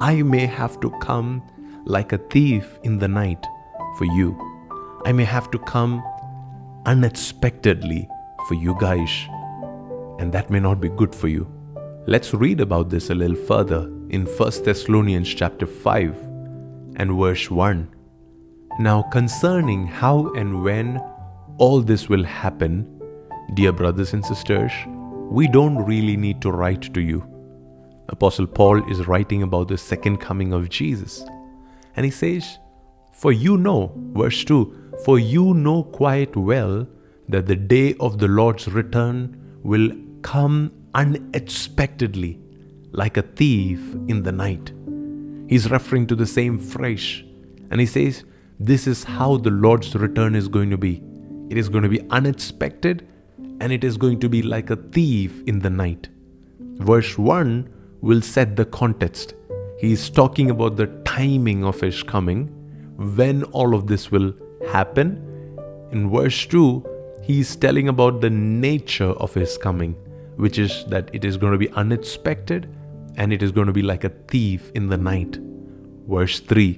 I 0.00 0.22
may 0.22 0.46
have 0.46 0.78
to 0.80 0.90
come 1.00 1.42
like 1.84 2.12
a 2.12 2.18
thief 2.18 2.78
in 2.84 2.98
the 2.98 3.08
night 3.08 3.44
for 3.96 4.04
you. 4.04 4.36
I 5.04 5.12
may 5.12 5.24
have 5.24 5.50
to 5.50 5.58
come 5.58 6.02
unexpectedly 6.86 8.08
for 8.46 8.54
you 8.54 8.76
guys. 8.78 9.10
And 10.18 10.32
that 10.32 10.50
may 10.50 10.60
not 10.60 10.80
be 10.80 10.88
good 10.88 11.14
for 11.14 11.28
you. 11.28 11.46
Let's 12.06 12.32
read 12.32 12.60
about 12.60 12.88
this 12.90 13.10
a 13.10 13.14
little 13.14 13.36
further 13.36 13.82
in 14.10 14.24
1 14.24 14.64
Thessalonians 14.64 15.28
chapter 15.34 15.66
5 15.66 16.16
and 16.96 17.18
verse 17.18 17.50
1. 17.50 17.94
Now, 18.80 19.02
concerning 19.02 19.86
how 19.86 20.32
and 20.34 20.62
when 20.62 21.00
all 21.58 21.80
this 21.80 22.08
will 22.08 22.24
happen, 22.24 22.97
dear 23.54 23.72
brothers 23.72 24.12
and 24.12 24.24
sisters, 24.24 24.72
we 25.30 25.48
don't 25.48 25.84
really 25.84 26.16
need 26.16 26.40
to 26.42 26.50
write 26.50 26.92
to 26.94 27.00
you. 27.00 27.24
Apostle 28.08 28.46
Paul 28.46 28.90
is 28.90 29.06
writing 29.06 29.42
about 29.42 29.68
the 29.68 29.78
second 29.78 30.18
coming 30.18 30.52
of 30.52 30.68
Jesus. 30.68 31.24
And 31.96 32.04
he 32.04 32.10
says, 32.10 32.58
For 33.12 33.32
you 33.32 33.56
know, 33.56 33.92
verse 34.14 34.44
2, 34.44 34.94
for 35.04 35.18
you 35.18 35.54
know 35.54 35.82
quite 35.82 36.34
well 36.36 36.86
that 37.28 37.46
the 37.46 37.56
day 37.56 37.94
of 38.00 38.18
the 38.18 38.28
Lord's 38.28 38.68
return 38.68 39.60
will 39.62 39.90
come 40.22 40.72
unexpectedly 40.94 42.40
like 42.92 43.16
a 43.16 43.22
thief 43.22 43.80
in 44.08 44.22
the 44.22 44.32
night. 44.32 44.72
He's 45.48 45.70
referring 45.70 46.06
to 46.08 46.14
the 46.14 46.26
same 46.26 46.58
phrase. 46.58 47.22
And 47.70 47.80
he 47.80 47.86
says, 47.86 48.24
This 48.58 48.86
is 48.86 49.04
how 49.04 49.36
the 49.36 49.50
Lord's 49.50 49.94
return 49.94 50.34
is 50.34 50.48
going 50.48 50.70
to 50.70 50.78
be. 50.78 51.02
It 51.50 51.58
is 51.58 51.68
going 51.68 51.84
to 51.84 51.90
be 51.90 52.06
unexpected 52.10 53.06
and 53.60 53.72
it 53.72 53.84
is 53.84 53.96
going 53.96 54.20
to 54.20 54.28
be 54.28 54.42
like 54.42 54.70
a 54.70 54.76
thief 54.76 55.42
in 55.46 55.58
the 55.60 55.70
night. 55.70 56.08
Verse 56.78 57.18
1 57.18 57.68
will 58.00 58.20
set 58.20 58.56
the 58.56 58.64
context. 58.64 59.34
He 59.78 59.92
is 59.92 60.10
talking 60.10 60.50
about 60.50 60.76
the 60.76 60.86
timing 61.04 61.64
of 61.64 61.80
his 61.80 62.02
coming, 62.02 62.46
when 63.16 63.44
all 63.44 63.74
of 63.74 63.86
this 63.86 64.10
will 64.10 64.34
happen. 64.70 65.24
In 65.92 66.10
verse 66.10 66.46
2, 66.46 66.84
he 67.22 67.40
is 67.40 67.56
telling 67.56 67.88
about 67.88 68.20
the 68.20 68.30
nature 68.30 69.10
of 69.10 69.34
his 69.34 69.56
coming, 69.58 69.92
which 70.36 70.58
is 70.58 70.84
that 70.86 71.10
it 71.12 71.24
is 71.24 71.36
going 71.36 71.52
to 71.52 71.58
be 71.58 71.70
unexpected 71.70 72.68
and 73.16 73.32
it 73.32 73.42
is 73.42 73.52
going 73.52 73.66
to 73.66 73.72
be 73.72 73.82
like 73.82 74.04
a 74.04 74.08
thief 74.28 74.70
in 74.74 74.88
the 74.88 74.96
night. 74.96 75.38
Verse 76.08 76.40
3 76.40 76.74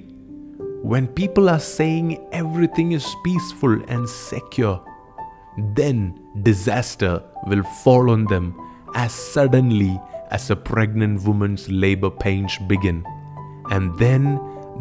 When 0.83 1.07
people 1.07 1.49
are 1.49 1.59
saying 1.59 2.27
everything 2.31 2.91
is 2.91 3.07
peaceful 3.23 3.81
and 3.87 4.07
secure, 4.09 4.83
then 5.75 6.20
disaster 6.41 7.21
will 7.47 7.63
fall 7.83 8.09
on 8.09 8.25
them 8.25 8.55
as 8.95 9.13
suddenly 9.13 9.99
as 10.31 10.49
a 10.49 10.55
pregnant 10.55 11.23
woman's 11.23 11.69
labor 11.69 12.09
pains 12.09 12.57
begin, 12.67 13.05
and 13.69 13.97
then 13.99 14.39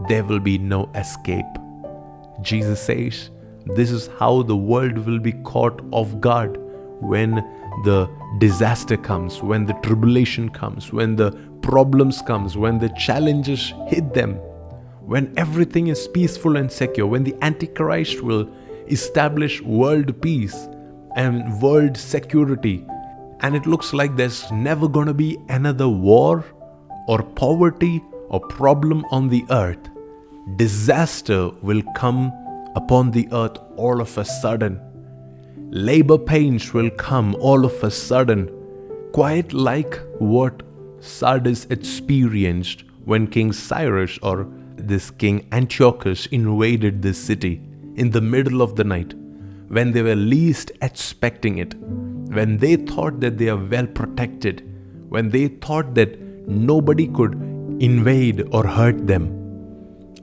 there 0.08 0.24
will 0.24 0.40
be 0.40 0.58
no 0.58 0.90
escape. 0.94 1.46
Jesus 2.40 2.80
says, 2.80 3.30
This 3.66 3.90
is 3.90 4.08
how 4.18 4.42
the 4.42 4.56
world 4.56 4.98
will 4.98 5.18
be 5.18 5.32
caught 5.32 5.80
off 5.90 6.18
guard 6.20 6.56
when 7.00 7.34
the 7.84 8.08
disaster 8.38 8.96
comes, 8.96 9.42
when 9.42 9.66
the 9.66 9.74
tribulation 9.74 10.48
comes, 10.48 10.92
when 10.92 11.16
the 11.16 11.32
problems 11.62 12.22
comes, 12.22 12.56
when 12.56 12.78
the 12.78 12.88
challenges 12.90 13.72
hit 13.88 14.14
them, 14.14 14.34
when 15.00 15.32
everything 15.36 15.88
is 15.88 16.06
peaceful 16.08 16.56
and 16.56 16.70
secure, 16.70 17.06
when 17.06 17.24
the 17.24 17.34
Antichrist 17.42 18.22
will 18.22 18.48
establish 18.88 19.60
world 19.62 20.20
peace 20.22 20.68
and 21.16 21.60
world 21.60 21.96
security, 21.96 22.84
and 23.40 23.56
it 23.56 23.66
looks 23.66 23.92
like 23.92 24.16
there's 24.16 24.50
never 24.50 24.88
to 24.88 25.14
be 25.14 25.38
another 25.48 25.88
war 25.88 26.44
or 27.06 27.22
poverty 27.22 28.02
or 28.28 28.40
problem 28.40 29.04
on 29.10 29.28
the 29.28 29.44
earth, 29.50 29.88
disaster 30.56 31.50
will 31.62 31.82
come 31.94 32.32
upon 32.76 33.10
the 33.10 33.28
earth 33.32 33.58
all 33.76 34.00
of 34.00 34.16
a 34.16 34.24
sudden. 34.24 34.80
Labor 35.70 36.18
pains 36.18 36.72
will 36.72 36.90
come 36.90 37.34
all 37.36 37.64
of 37.64 37.82
a 37.82 37.90
sudden, 37.90 38.48
quite 39.12 39.52
like 39.52 39.98
what 40.18 40.62
Sardis 41.00 41.64
experienced 41.70 42.84
when 43.04 43.26
King 43.26 43.52
Cyrus 43.52 44.18
or 44.22 44.46
this 44.76 45.10
King 45.10 45.46
Antiochus 45.52 46.26
invaded 46.26 47.02
this 47.02 47.18
city 47.18 47.60
in 47.96 48.10
the 48.10 48.20
middle 48.20 48.62
of 48.62 48.76
the 48.76 48.84
night 48.84 49.14
when 49.76 49.92
they 49.92 50.02
were 50.02 50.16
least 50.16 50.72
expecting 50.82 51.58
it, 51.58 51.74
when 52.36 52.56
they 52.56 52.74
thought 52.74 53.20
that 53.20 53.38
they 53.38 53.48
are 53.48 53.56
well 53.56 53.86
protected, 53.86 54.62
when 55.08 55.28
they 55.30 55.46
thought 55.46 55.94
that 55.94 56.20
nobody 56.48 57.06
could 57.06 57.34
invade 57.78 58.42
or 58.52 58.66
hurt 58.66 59.06
them. 59.06 59.28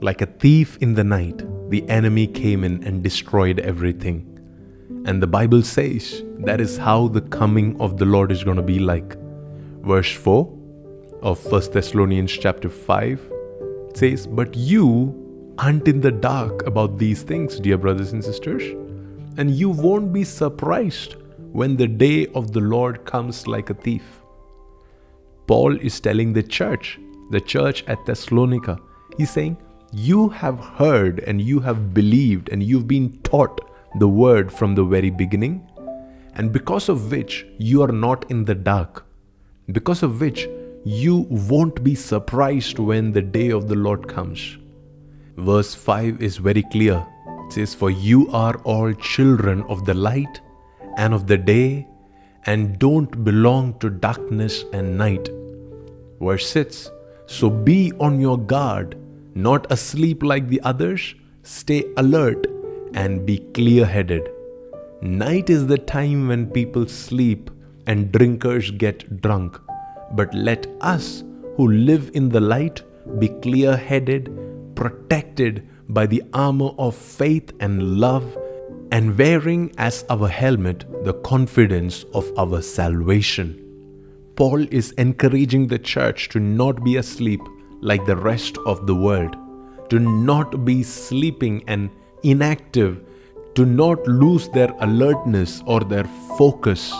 Like 0.02 0.20
a 0.20 0.26
thief 0.26 0.76
in 0.82 0.92
the 0.92 1.02
night, 1.02 1.42
the 1.70 1.88
enemy 1.88 2.26
came 2.26 2.62
in 2.62 2.84
and 2.84 3.02
destroyed 3.02 3.58
everything. 3.60 4.26
And 5.06 5.22
the 5.22 5.26
Bible 5.26 5.62
says 5.62 6.22
that 6.40 6.60
is 6.60 6.76
how 6.76 7.08
the 7.08 7.22
coming 7.22 7.80
of 7.80 7.96
the 7.96 8.04
Lord 8.04 8.30
is 8.30 8.44
going 8.44 8.58
to 8.58 8.62
be 8.62 8.78
like. 8.78 9.16
Verse 9.80 10.12
4 10.12 10.44
of 11.22 11.42
1 11.50 11.72
Thessalonians 11.72 12.32
chapter 12.32 12.68
5 12.68 13.32
says, 13.94 14.26
But 14.26 14.54
you 14.54 15.54
aren't 15.56 15.88
in 15.88 16.02
the 16.02 16.12
dark 16.12 16.66
about 16.66 16.98
these 16.98 17.22
things, 17.22 17.58
dear 17.58 17.78
brothers 17.78 18.12
and 18.12 18.22
sisters 18.22 18.87
and 19.38 19.52
you 19.52 19.70
won't 19.70 20.12
be 20.12 20.24
surprised 20.24 21.14
when 21.52 21.76
the 21.76 21.86
day 21.86 22.26
of 22.34 22.52
the 22.52 22.60
Lord 22.60 23.04
comes 23.04 23.46
like 23.46 23.70
a 23.70 23.74
thief. 23.74 24.20
Paul 25.46 25.76
is 25.80 26.00
telling 26.00 26.32
the 26.32 26.42
church, 26.42 26.98
the 27.30 27.40
church 27.40 27.84
at 27.86 28.04
Thessalonica, 28.04 28.78
he's 29.16 29.30
saying, 29.30 29.56
You 29.92 30.28
have 30.30 30.58
heard 30.58 31.20
and 31.20 31.40
you 31.40 31.60
have 31.60 31.94
believed 31.94 32.48
and 32.50 32.62
you've 32.62 32.88
been 32.88 33.16
taught 33.22 33.60
the 34.00 34.08
word 34.08 34.52
from 34.52 34.74
the 34.74 34.84
very 34.84 35.08
beginning, 35.08 35.66
and 36.34 36.52
because 36.52 36.88
of 36.88 37.10
which 37.10 37.46
you 37.58 37.80
are 37.82 37.92
not 37.92 38.28
in 38.30 38.44
the 38.44 38.56
dark, 38.56 39.06
because 39.70 40.02
of 40.02 40.20
which 40.20 40.48
you 40.84 41.26
won't 41.30 41.82
be 41.84 41.94
surprised 41.94 42.78
when 42.78 43.12
the 43.12 43.22
day 43.22 43.50
of 43.50 43.68
the 43.68 43.76
Lord 43.76 44.08
comes. 44.08 44.58
Verse 45.36 45.74
5 45.74 46.22
is 46.22 46.38
very 46.38 46.64
clear 46.72 47.06
says, 47.52 47.74
For 47.74 47.90
you 47.90 48.28
are 48.30 48.56
all 48.64 48.92
children 48.92 49.62
of 49.68 49.84
the 49.84 49.94
light 49.94 50.40
and 50.96 51.14
of 51.14 51.26
the 51.26 51.38
day, 51.38 51.86
and 52.46 52.78
don't 52.78 53.24
belong 53.24 53.78
to 53.80 53.90
darkness 53.90 54.64
and 54.72 54.96
night. 54.96 55.28
Verse 56.20 56.48
6 56.50 56.90
So 57.26 57.50
be 57.50 57.92
on 58.00 58.20
your 58.20 58.38
guard, 58.38 58.96
not 59.34 59.70
asleep 59.70 60.22
like 60.22 60.48
the 60.48 60.60
others, 60.62 61.14
stay 61.42 61.84
alert 61.96 62.46
and 62.94 63.24
be 63.24 63.38
clear 63.52 63.84
headed. 63.84 64.30
Night 65.00 65.48
is 65.48 65.66
the 65.66 65.78
time 65.78 66.28
when 66.28 66.50
people 66.50 66.86
sleep 66.86 67.50
and 67.86 68.10
drinkers 68.12 68.70
get 68.70 69.20
drunk. 69.22 69.58
But 70.12 70.32
let 70.34 70.66
us 70.80 71.22
who 71.56 71.68
live 71.68 72.10
in 72.14 72.28
the 72.28 72.40
light 72.40 72.82
be 73.18 73.28
clear 73.28 73.76
headed, 73.76 74.30
protected 74.74 75.68
by 75.88 76.06
the 76.06 76.22
armor 76.32 76.70
of 76.78 76.94
faith 76.94 77.52
and 77.60 77.98
love, 77.98 78.36
and 78.92 79.18
wearing 79.18 79.72
as 79.78 80.04
our 80.10 80.28
helmet 80.28 80.84
the 81.04 81.14
confidence 81.14 82.04
of 82.14 82.30
our 82.38 82.62
salvation. 82.62 83.64
Paul 84.36 84.66
is 84.72 84.92
encouraging 84.92 85.66
the 85.66 85.78
church 85.78 86.28
to 86.30 86.40
not 86.40 86.84
be 86.84 86.96
asleep 86.96 87.40
like 87.80 88.06
the 88.06 88.16
rest 88.16 88.56
of 88.66 88.86
the 88.86 88.94
world, 88.94 89.36
to 89.90 89.98
not 89.98 90.64
be 90.64 90.82
sleeping 90.82 91.64
and 91.66 91.90
inactive, 92.22 93.04
to 93.54 93.64
not 93.64 94.06
lose 94.06 94.48
their 94.50 94.72
alertness 94.80 95.62
or 95.66 95.80
their 95.80 96.04
focus. 96.36 96.92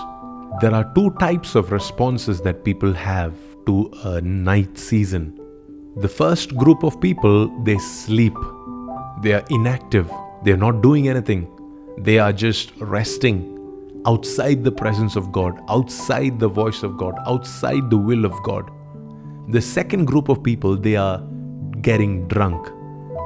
There 0.61 0.75
are 0.75 0.93
two 0.95 1.11
types 1.21 1.55
of 1.55 1.73
responses 1.73 2.41
that 2.41 2.65
people 2.65 2.93
have 2.93 3.35
to 3.67 3.91
a 4.05 4.21
night 4.21 4.77
season. 4.77 5.39
The 5.97 6.09
first 6.09 6.57
group 6.57 6.83
of 6.83 7.01
people, 7.01 7.49
they 7.65 7.79
sleep 7.79 8.35
they 9.23 9.33
are 9.33 9.45
inactive, 9.51 10.11
they 10.45 10.53
are 10.53 10.57
not 10.57 10.83
doing 10.83 11.09
anything, 11.09 11.49
they 11.99 12.19
are 12.19 12.33
just 12.33 12.73
resting 12.79 13.55
outside 14.07 14.65
the 14.65 14.73
presence 14.73 15.17
of 15.17 15.33
God, 15.33 15.61
outside 15.69 16.39
the 16.39 16.49
voice 16.49 16.83
of 16.83 16.97
God, 16.97 17.15
outside 17.27 17.91
the 17.91 17.99
will 17.99 18.25
of 18.25 18.33
God. 18.43 18.71
The 19.49 19.61
second 19.61 20.05
group 20.05 20.29
of 20.29 20.43
people, 20.43 20.77
they 20.77 20.97
are 20.97 21.23
getting 21.81 22.29
drunk. 22.29 22.69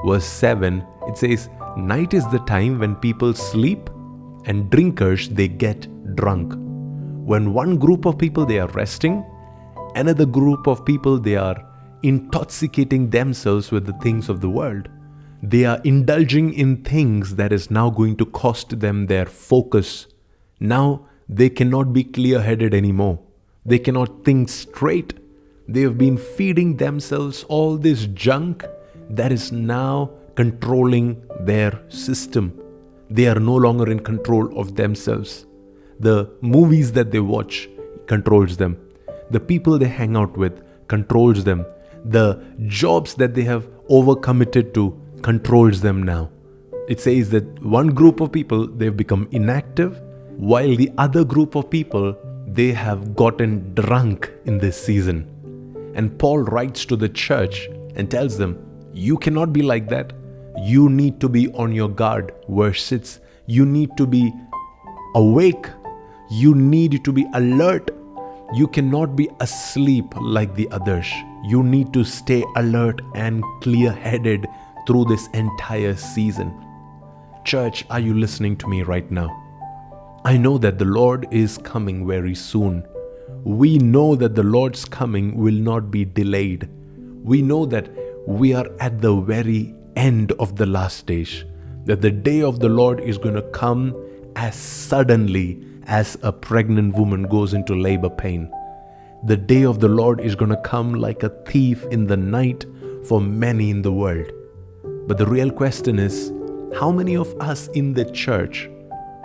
Verse 0.06 0.24
7, 0.24 0.84
it 1.08 1.18
says, 1.18 1.48
Night 1.76 2.14
is 2.14 2.26
the 2.28 2.38
time 2.40 2.78
when 2.78 2.96
people 2.96 3.34
sleep 3.34 3.90
and 4.46 4.70
drinkers 4.70 5.28
they 5.28 5.48
get 5.48 5.86
drunk. 6.16 6.54
When 7.24 7.52
one 7.52 7.76
group 7.78 8.04
of 8.04 8.18
people 8.18 8.44
they 8.44 8.58
are 8.58 8.68
resting, 8.68 9.24
another 9.94 10.26
group 10.26 10.66
of 10.66 10.84
people 10.84 11.18
they 11.18 11.36
are 11.36 11.64
intoxicating 12.02 13.10
themselves 13.10 13.70
with 13.70 13.86
the 13.86 13.92
things 14.00 14.28
of 14.28 14.40
the 14.40 14.48
world 14.48 14.88
they 15.42 15.64
are 15.64 15.80
indulging 15.82 16.54
in 16.54 16.76
things 16.84 17.34
that 17.34 17.52
is 17.52 17.68
now 17.70 17.90
going 17.90 18.16
to 18.16 18.24
cost 18.24 18.78
them 18.78 19.06
their 19.06 19.26
focus. 19.26 20.06
Now 20.60 21.08
they 21.28 21.50
cannot 21.50 21.92
be 21.92 22.04
clear 22.04 22.40
headed 22.40 22.72
anymore. 22.72 23.18
They 23.66 23.80
cannot 23.80 24.24
think 24.24 24.48
straight. 24.48 25.14
They 25.66 25.80
have 25.80 25.98
been 25.98 26.16
feeding 26.16 26.76
themselves 26.76 27.44
all 27.48 27.76
this 27.76 28.06
junk 28.06 28.64
that 29.10 29.32
is 29.32 29.50
now 29.50 30.10
controlling 30.36 31.26
their 31.40 31.80
system. 31.88 32.56
They 33.10 33.26
are 33.26 33.40
no 33.40 33.56
longer 33.56 33.90
in 33.90 34.00
control 34.00 34.56
of 34.58 34.76
themselves. 34.76 35.46
The 35.98 36.30
movies 36.40 36.92
that 36.92 37.10
they 37.10 37.20
watch 37.20 37.68
controls 38.06 38.56
them. 38.56 38.78
The 39.30 39.40
people 39.40 39.78
they 39.78 39.88
hang 39.88 40.16
out 40.16 40.36
with 40.36 40.62
controls 40.86 41.42
them. 41.42 41.66
The 42.04 42.42
jobs 42.66 43.14
that 43.14 43.34
they 43.34 43.42
have 43.42 43.68
overcommitted 43.88 44.72
to 44.74 45.01
controls 45.22 45.80
them 45.80 46.02
now. 46.02 46.30
It 46.88 47.00
says 47.00 47.30
that 47.30 47.62
one 47.62 47.88
group 47.88 48.20
of 48.20 48.32
people 48.32 48.66
they've 48.66 48.96
become 48.96 49.28
inactive 49.30 50.00
while 50.36 50.74
the 50.76 50.90
other 50.98 51.24
group 51.24 51.54
of 51.54 51.70
people 51.70 52.16
they 52.46 52.72
have 52.72 53.14
gotten 53.14 53.72
drunk 53.74 54.30
in 54.44 54.58
this 54.58 54.82
season. 54.82 55.28
And 55.94 56.18
Paul 56.18 56.40
writes 56.40 56.84
to 56.86 56.96
the 56.96 57.08
church 57.08 57.68
and 57.94 58.10
tells 58.10 58.36
them, 58.36 58.58
You 58.92 59.16
cannot 59.16 59.52
be 59.52 59.62
like 59.62 59.88
that. 59.88 60.12
You 60.58 60.88
need 60.88 61.20
to 61.20 61.28
be 61.28 61.48
on 61.52 61.72
your 61.72 61.88
guard. 61.88 62.32
Verse 62.48 62.82
6 62.84 63.20
You 63.46 63.64
need 63.64 63.96
to 63.96 64.06
be 64.06 64.32
awake. 65.14 65.66
You 66.30 66.54
need 66.54 67.04
to 67.04 67.12
be 67.12 67.26
alert. 67.34 67.90
You 68.54 68.66
cannot 68.68 69.16
be 69.16 69.30
asleep 69.40 70.04
like 70.20 70.54
the 70.54 70.68
others. 70.70 71.10
You 71.44 71.62
need 71.62 71.92
to 71.94 72.04
stay 72.04 72.44
alert 72.56 73.00
and 73.14 73.42
clear 73.60 73.92
headed 73.92 74.46
through 74.86 75.04
this 75.06 75.28
entire 75.28 75.96
season. 75.96 76.52
Church, 77.44 77.84
are 77.90 78.00
you 78.00 78.14
listening 78.14 78.56
to 78.58 78.68
me 78.68 78.82
right 78.82 79.10
now? 79.10 79.30
I 80.24 80.36
know 80.36 80.58
that 80.58 80.78
the 80.78 80.84
Lord 80.84 81.26
is 81.32 81.58
coming 81.58 82.06
very 82.06 82.34
soon. 82.34 82.86
We 83.44 83.78
know 83.78 84.14
that 84.14 84.36
the 84.36 84.44
Lord's 84.44 84.84
coming 84.84 85.36
will 85.36 85.54
not 85.54 85.90
be 85.90 86.04
delayed. 86.04 86.68
We 87.24 87.42
know 87.42 87.66
that 87.66 87.90
we 88.26 88.54
are 88.54 88.68
at 88.78 89.00
the 89.00 89.16
very 89.16 89.74
end 89.96 90.32
of 90.38 90.56
the 90.56 90.66
last 90.66 91.06
days, 91.06 91.44
that 91.86 92.00
the 92.00 92.10
day 92.10 92.42
of 92.42 92.60
the 92.60 92.68
Lord 92.68 93.00
is 93.00 93.18
going 93.18 93.34
to 93.34 93.50
come 93.50 93.96
as 94.36 94.54
suddenly 94.54 95.60
as 95.86 96.16
a 96.22 96.32
pregnant 96.32 96.96
woman 96.96 97.24
goes 97.24 97.54
into 97.54 97.74
labor 97.74 98.10
pain. 98.10 98.48
The 99.24 99.36
day 99.36 99.64
of 99.64 99.80
the 99.80 99.88
Lord 99.88 100.20
is 100.20 100.34
going 100.34 100.50
to 100.50 100.62
come 100.62 100.94
like 100.94 101.22
a 101.22 101.28
thief 101.46 101.84
in 101.90 102.06
the 102.06 102.16
night 102.16 102.64
for 103.06 103.20
many 103.20 103.70
in 103.70 103.82
the 103.82 103.92
world. 103.92 104.30
But 105.06 105.18
the 105.18 105.26
real 105.26 105.50
question 105.50 105.98
is 105.98 106.32
how 106.78 106.92
many 106.92 107.16
of 107.16 107.34
us 107.40 107.66
in 107.68 107.92
the 107.92 108.04
church 108.04 108.70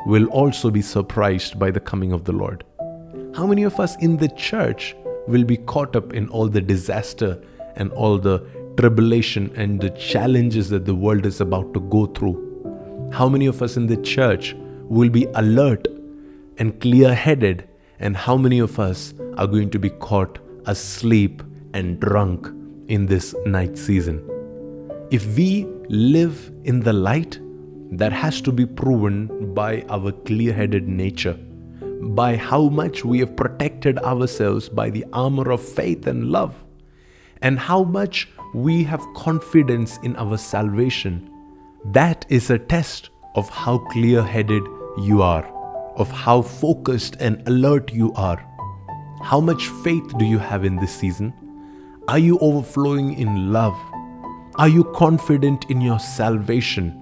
will 0.07 0.25
also 0.27 0.71
be 0.71 0.81
surprised 0.81 1.59
by 1.59 1.69
the 1.69 1.79
coming 1.79 2.11
of 2.11 2.23
the 2.23 2.31
Lord? 2.31 2.63
How 3.35 3.45
many 3.45 3.61
of 3.61 3.79
us 3.79 3.95
in 3.97 4.17
the 4.17 4.29
church 4.29 4.95
will 5.27 5.43
be 5.43 5.57
caught 5.57 5.95
up 5.95 6.13
in 6.13 6.29
all 6.29 6.47
the 6.47 6.61
disaster 6.61 7.39
and 7.75 7.91
all 7.91 8.17
the 8.17 8.39
tribulation 8.77 9.51
and 9.55 9.79
the 9.79 9.91
challenges 9.91 10.69
that 10.69 10.85
the 10.85 10.95
world 10.95 11.27
is 11.27 11.41
about 11.41 11.73
to 11.75 11.79
go 11.79 12.07
through? 12.07 13.09
How 13.13 13.29
many 13.29 13.45
of 13.45 13.61
us 13.61 13.77
in 13.77 13.85
the 13.85 13.97
church 13.97 14.55
will 14.83 15.09
be 15.09 15.25
alert 15.35 15.87
and 16.57 16.79
clear 16.81 17.13
headed? 17.13 17.69
And 17.99 18.17
how 18.17 18.35
many 18.35 18.59
of 18.59 18.79
us 18.79 19.13
are 19.37 19.47
going 19.47 19.69
to 19.69 19.79
be 19.79 19.91
caught 19.91 20.39
asleep 20.65 21.43
and 21.73 21.99
drunk 21.99 22.47
in 22.87 23.05
this 23.05 23.35
night 23.45 23.77
season? 23.77 24.36
If 25.09 25.37
we 25.37 25.65
live 25.87 26.51
in 26.65 26.81
the 26.81 26.91
light, 26.91 27.39
that 27.91 28.11
has 28.11 28.41
to 28.41 28.51
be 28.51 28.65
proven 28.65 29.53
by 29.53 29.85
our 29.89 30.11
clear 30.11 30.51
headed 30.51 30.89
nature, 30.89 31.39
by 32.01 32.35
how 32.35 32.67
much 32.67 33.05
we 33.05 33.19
have 33.19 33.33
protected 33.37 33.97
ourselves 33.99 34.67
by 34.67 34.89
the 34.89 35.05
armor 35.13 35.49
of 35.51 35.63
faith 35.63 36.07
and 36.07 36.29
love, 36.29 36.61
and 37.41 37.57
how 37.57 37.83
much 37.83 38.27
we 38.53 38.83
have 38.83 39.01
confidence 39.15 39.97
in 40.03 40.13
our 40.17 40.37
salvation. 40.37 41.31
That 41.85 42.25
is 42.27 42.49
a 42.49 42.59
test 42.59 43.09
of 43.35 43.47
how 43.47 43.77
clear 43.77 44.21
headed 44.21 44.63
you 44.99 45.21
are, 45.21 45.45
of 45.95 46.11
how 46.11 46.41
focused 46.41 47.15
and 47.21 47.47
alert 47.47 47.93
you 47.93 48.11
are. 48.15 48.45
How 49.23 49.39
much 49.39 49.67
faith 49.85 50.17
do 50.17 50.25
you 50.25 50.37
have 50.37 50.65
in 50.65 50.75
this 50.75 50.93
season? 50.93 51.33
Are 52.09 52.19
you 52.19 52.37
overflowing 52.39 53.17
in 53.17 53.53
love? 53.53 53.77
Are 54.57 54.67
you 54.67 54.85
confident 54.85 55.65
in 55.69 55.81
your 55.81 55.99
salvation? 55.99 56.99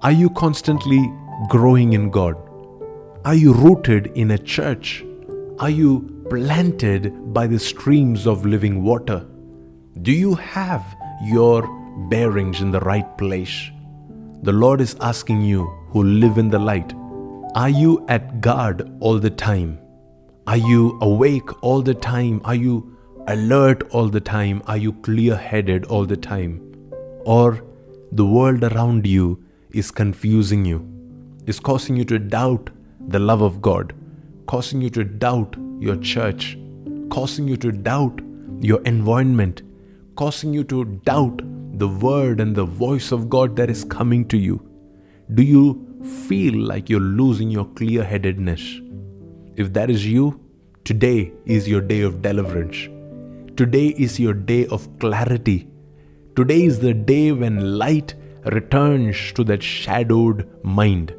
Are 0.00 0.10
you 0.10 0.30
constantly 0.30 1.12
growing 1.50 1.92
in 1.92 2.08
God? 2.08 2.34
Are 3.26 3.34
you 3.34 3.52
rooted 3.52 4.06
in 4.14 4.30
a 4.30 4.38
church? 4.38 5.04
Are 5.58 5.68
you 5.68 6.24
planted 6.30 7.34
by 7.34 7.46
the 7.46 7.58
streams 7.58 8.26
of 8.26 8.46
living 8.46 8.82
water? 8.82 9.26
Do 10.00 10.12
you 10.12 10.34
have 10.36 10.82
your 11.22 11.68
bearings 12.08 12.62
in 12.62 12.70
the 12.70 12.80
right 12.80 13.18
place? 13.18 13.70
The 14.42 14.52
Lord 14.52 14.80
is 14.80 14.96
asking 15.02 15.42
you 15.42 15.66
who 15.90 16.02
live 16.02 16.38
in 16.38 16.48
the 16.48 16.58
light 16.58 16.94
Are 17.54 17.68
you 17.68 18.02
at 18.08 18.40
guard 18.40 18.90
all 19.00 19.18
the 19.18 19.28
time? 19.28 19.78
Are 20.46 20.56
you 20.56 20.98
awake 21.02 21.62
all 21.62 21.82
the 21.82 21.94
time? 21.94 22.40
Are 22.46 22.54
you 22.54 22.96
alert 23.28 23.84
all 23.90 24.08
the 24.08 24.20
time? 24.20 24.62
Are 24.66 24.78
you 24.78 24.94
clear 24.94 25.36
headed 25.36 25.84
all 25.84 26.06
the 26.06 26.16
time? 26.16 26.61
Or 27.24 27.62
the 28.10 28.26
world 28.26 28.64
around 28.64 29.06
you 29.06 29.42
is 29.70 29.90
confusing 29.90 30.64
you, 30.64 30.86
is 31.46 31.60
causing 31.60 31.96
you 31.96 32.04
to 32.06 32.18
doubt 32.18 32.70
the 33.08 33.18
love 33.18 33.42
of 33.42 33.62
God, 33.62 33.94
causing 34.46 34.80
you 34.80 34.90
to 34.90 35.04
doubt 35.04 35.56
your 35.78 35.96
church, 35.96 36.58
causing 37.10 37.48
you 37.48 37.56
to 37.58 37.72
doubt 37.72 38.20
your 38.60 38.82
environment, 38.82 39.62
causing 40.16 40.52
you 40.52 40.64
to 40.64 40.84
doubt 40.84 41.40
the 41.78 41.88
word 41.88 42.40
and 42.40 42.54
the 42.54 42.64
voice 42.64 43.12
of 43.12 43.30
God 43.30 43.56
that 43.56 43.70
is 43.70 43.84
coming 43.84 44.26
to 44.28 44.36
you? 44.36 44.60
Do 45.34 45.42
you 45.42 45.86
feel 46.28 46.54
like 46.54 46.90
you're 46.90 47.00
losing 47.00 47.50
your 47.50 47.64
clear 47.64 48.04
headedness? 48.04 48.80
If 49.56 49.72
that 49.72 49.90
is 49.90 50.06
you, 50.06 50.40
today 50.84 51.32
is 51.46 51.68
your 51.68 51.80
day 51.80 52.02
of 52.02 52.20
deliverance. 52.20 52.88
Today 53.56 53.88
is 53.88 54.18
your 54.18 54.34
day 54.34 54.66
of 54.66 54.88
clarity. 54.98 55.68
Today 56.34 56.62
is 56.62 56.80
the 56.80 56.94
day 56.94 57.30
when 57.30 57.76
light 57.76 58.14
returns 58.46 59.32
to 59.32 59.44
that 59.44 59.62
shadowed 59.62 60.48
mind. 60.64 61.14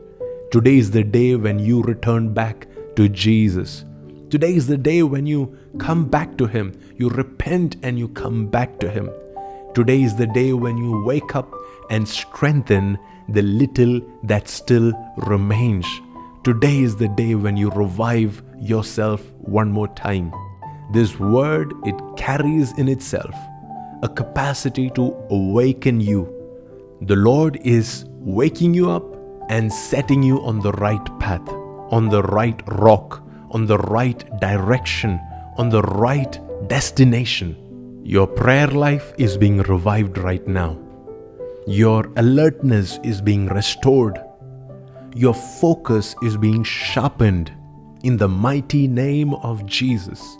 Today 0.51 0.79
is 0.79 0.89
the 0.89 1.03
day 1.03 1.35
when 1.35 1.59
you 1.59 1.83
return 1.83 2.33
back 2.33 2.65
to 2.95 3.07
Jesus. 3.07 3.85
Today 4.31 4.55
is 4.55 4.65
the 4.65 4.75
day 4.75 5.03
when 5.03 5.27
you 5.27 5.55
come 5.77 6.09
back 6.09 6.35
to 6.39 6.47
Him. 6.47 6.73
You 6.97 7.09
repent 7.09 7.75
and 7.83 7.99
you 7.99 8.07
come 8.07 8.47
back 8.47 8.79
to 8.79 8.89
Him. 8.89 9.11
Today 9.75 10.01
is 10.01 10.15
the 10.15 10.25
day 10.25 10.51
when 10.53 10.77
you 10.79 11.03
wake 11.03 11.35
up 11.35 11.53
and 11.91 12.09
strengthen 12.09 12.97
the 13.29 13.43
little 13.43 14.01
that 14.23 14.47
still 14.47 14.93
remains. 15.27 15.85
Today 16.43 16.79
is 16.79 16.95
the 16.95 17.09
day 17.09 17.35
when 17.35 17.55
you 17.55 17.69
revive 17.69 18.41
yourself 18.59 19.21
one 19.41 19.71
more 19.71 19.89
time. 19.89 20.33
This 20.91 21.19
word, 21.19 21.71
it 21.85 21.95
carries 22.17 22.75
in 22.79 22.87
itself 22.87 23.35
a 24.03 24.09
capacity 24.09 24.89
to 24.89 25.15
awaken 25.29 26.01
you. 26.01 26.27
The 27.03 27.15
Lord 27.15 27.57
is 27.63 28.05
waking 28.09 28.73
you 28.73 28.91
up 28.91 29.05
and 29.49 29.71
setting 29.71 30.21
you 30.21 30.41
on 30.41 30.59
the 30.59 30.73
right 30.73 31.19
path, 31.19 31.47
on 31.89 32.09
the 32.09 32.21
right 32.21 32.61
rock, 32.67 33.23
on 33.51 33.65
the 33.65 33.77
right 33.77 34.21
direction, 34.41 35.21
on 35.57 35.69
the 35.69 35.81
right 35.83 36.37
destination. 36.67 37.55
Your 38.03 38.27
prayer 38.27 38.67
life 38.67 39.13
is 39.17 39.37
being 39.37 39.59
revived 39.59 40.17
right 40.17 40.45
now. 40.45 40.77
Your 41.65 42.11
alertness 42.17 42.99
is 43.03 43.21
being 43.21 43.47
restored. 43.47 44.21
Your 45.15 45.33
focus 45.33 46.13
is 46.21 46.35
being 46.35 46.65
sharpened 46.65 47.53
in 48.03 48.17
the 48.17 48.27
mighty 48.27 48.85
name 48.85 49.33
of 49.35 49.65
Jesus 49.65 50.37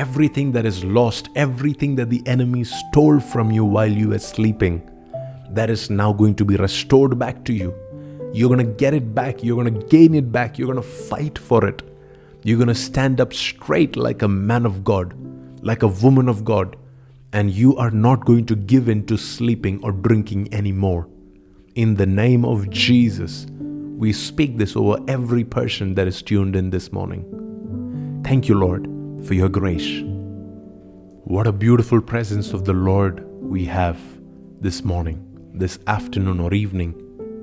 everything 0.00 0.50
that 0.52 0.64
is 0.64 0.82
lost, 0.82 1.28
everything 1.36 1.94
that 1.94 2.08
the 2.08 2.22
enemy 2.26 2.64
stole 2.64 3.20
from 3.20 3.50
you 3.50 3.62
while 3.62 3.92
you 4.00 4.08
were 4.08 4.18
sleeping, 4.18 4.76
that 5.50 5.68
is 5.68 5.90
now 5.90 6.10
going 6.10 6.34
to 6.34 6.44
be 6.44 6.56
restored 6.56 7.18
back 7.18 7.44
to 7.44 7.52
you. 7.52 7.74
You're 8.32 8.48
going 8.48 8.66
to 8.66 8.72
get 8.82 8.94
it 8.94 9.14
back. 9.14 9.44
You're 9.44 9.62
going 9.62 9.74
to 9.74 9.86
gain 9.88 10.14
it 10.14 10.32
back. 10.32 10.58
You're 10.58 10.72
going 10.72 10.82
to 10.82 10.94
fight 11.10 11.36
for 11.38 11.66
it. 11.66 11.82
You're 12.44 12.56
going 12.56 12.68
to 12.68 12.74
stand 12.74 13.20
up 13.20 13.34
straight 13.34 13.94
like 13.94 14.22
a 14.22 14.28
man 14.28 14.64
of 14.64 14.82
God, 14.84 15.12
like 15.62 15.82
a 15.82 15.88
woman 15.88 16.30
of 16.30 16.46
God, 16.46 16.76
and 17.34 17.50
you 17.50 17.76
are 17.76 17.90
not 17.90 18.24
going 18.24 18.46
to 18.46 18.56
give 18.56 18.88
in 18.88 19.04
to 19.06 19.18
sleeping 19.18 19.84
or 19.84 19.92
drinking 19.92 20.54
anymore. 20.54 21.08
In 21.74 21.96
the 21.96 22.06
name 22.06 22.46
of 22.46 22.70
Jesus, 22.70 23.46
we 23.98 24.14
speak 24.14 24.56
this 24.56 24.76
over 24.76 24.98
every 25.08 25.44
person 25.44 25.94
that 25.96 26.08
is 26.08 26.22
tuned 26.22 26.56
in 26.56 26.70
this 26.70 26.90
morning. 26.90 28.22
Thank 28.24 28.48
you, 28.48 28.54
Lord 28.54 28.99
for 29.24 29.34
your 29.34 29.48
grace. 29.48 30.02
What 31.24 31.46
a 31.46 31.52
beautiful 31.52 32.00
presence 32.00 32.52
of 32.52 32.64
the 32.64 32.72
Lord 32.72 33.24
we 33.40 33.64
have 33.66 33.98
this 34.60 34.82
morning, 34.82 35.24
this 35.54 35.78
afternoon, 35.86 36.40
or 36.40 36.54
evening, 36.54 36.94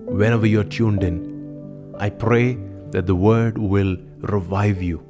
whenever 0.06 0.46
you're 0.46 0.64
tuned 0.64 1.04
in. 1.04 1.96
I 2.00 2.10
pray 2.10 2.58
that 2.92 3.06
the 3.06 3.16
word 3.16 3.58
will 3.58 3.98
revive 4.20 4.82
you. 4.82 5.04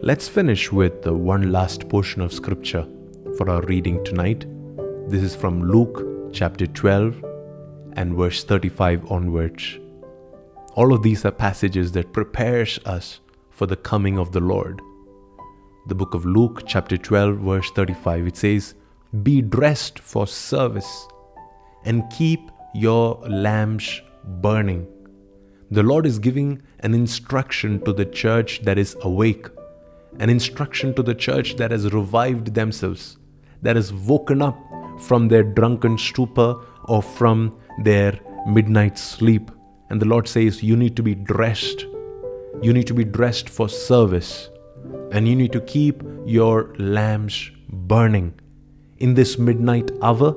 Let's 0.00 0.28
finish 0.28 0.70
with 0.70 1.02
the 1.02 1.12
one 1.12 1.50
last 1.50 1.88
portion 1.88 2.22
of 2.22 2.32
scripture 2.32 2.86
for 3.36 3.50
our 3.50 3.62
reading 3.62 4.04
tonight. 4.04 4.46
This 5.08 5.22
is 5.22 5.34
from 5.34 5.64
Luke 5.64 6.32
chapter 6.32 6.66
12 6.66 7.24
and 7.94 8.14
verse 8.14 8.44
35 8.44 9.10
onwards. 9.10 9.78
All 10.74 10.92
of 10.92 11.02
these 11.02 11.24
are 11.24 11.32
passages 11.32 11.90
that 11.92 12.12
prepares 12.12 12.78
us 12.84 13.20
for 13.50 13.66
the 13.66 13.76
coming 13.76 14.18
of 14.18 14.30
the 14.30 14.40
Lord 14.40 14.80
the 15.88 15.94
book 15.94 16.12
of 16.12 16.26
Luke, 16.26 16.64
chapter 16.66 16.98
12, 16.98 17.38
verse 17.38 17.70
35. 17.70 18.26
It 18.26 18.36
says, 18.36 18.74
Be 19.22 19.40
dressed 19.40 19.98
for 19.98 20.26
service 20.26 21.08
and 21.84 22.08
keep 22.10 22.50
your 22.74 23.14
lamps 23.26 24.02
burning. 24.42 24.86
The 25.70 25.82
Lord 25.82 26.04
is 26.04 26.18
giving 26.18 26.60
an 26.80 26.92
instruction 26.92 27.82
to 27.84 27.94
the 27.94 28.04
church 28.04 28.60
that 28.64 28.76
is 28.76 28.96
awake, 29.00 29.46
an 30.18 30.28
instruction 30.28 30.92
to 30.94 31.02
the 31.02 31.14
church 31.14 31.56
that 31.56 31.70
has 31.70 31.90
revived 31.94 32.54
themselves, 32.54 33.16
that 33.62 33.76
has 33.76 33.90
woken 33.90 34.42
up 34.42 34.58
from 35.00 35.28
their 35.28 35.42
drunken 35.42 35.96
stupor 35.96 36.56
or 36.84 37.02
from 37.02 37.58
their 37.82 38.20
midnight 38.46 38.98
sleep. 38.98 39.50
And 39.88 40.02
the 40.02 40.06
Lord 40.06 40.28
says, 40.28 40.62
You 40.62 40.76
need 40.76 40.96
to 40.96 41.02
be 41.02 41.14
dressed. 41.14 41.86
You 42.60 42.74
need 42.74 42.86
to 42.88 42.94
be 42.94 43.04
dressed 43.04 43.48
for 43.48 43.70
service. 43.70 44.50
And 45.12 45.26
you 45.28 45.34
need 45.34 45.52
to 45.52 45.60
keep 45.60 46.02
your 46.24 46.74
lamps 46.78 47.50
burning. 47.68 48.34
In 48.98 49.14
this 49.14 49.38
midnight 49.38 49.90
hour, 50.02 50.36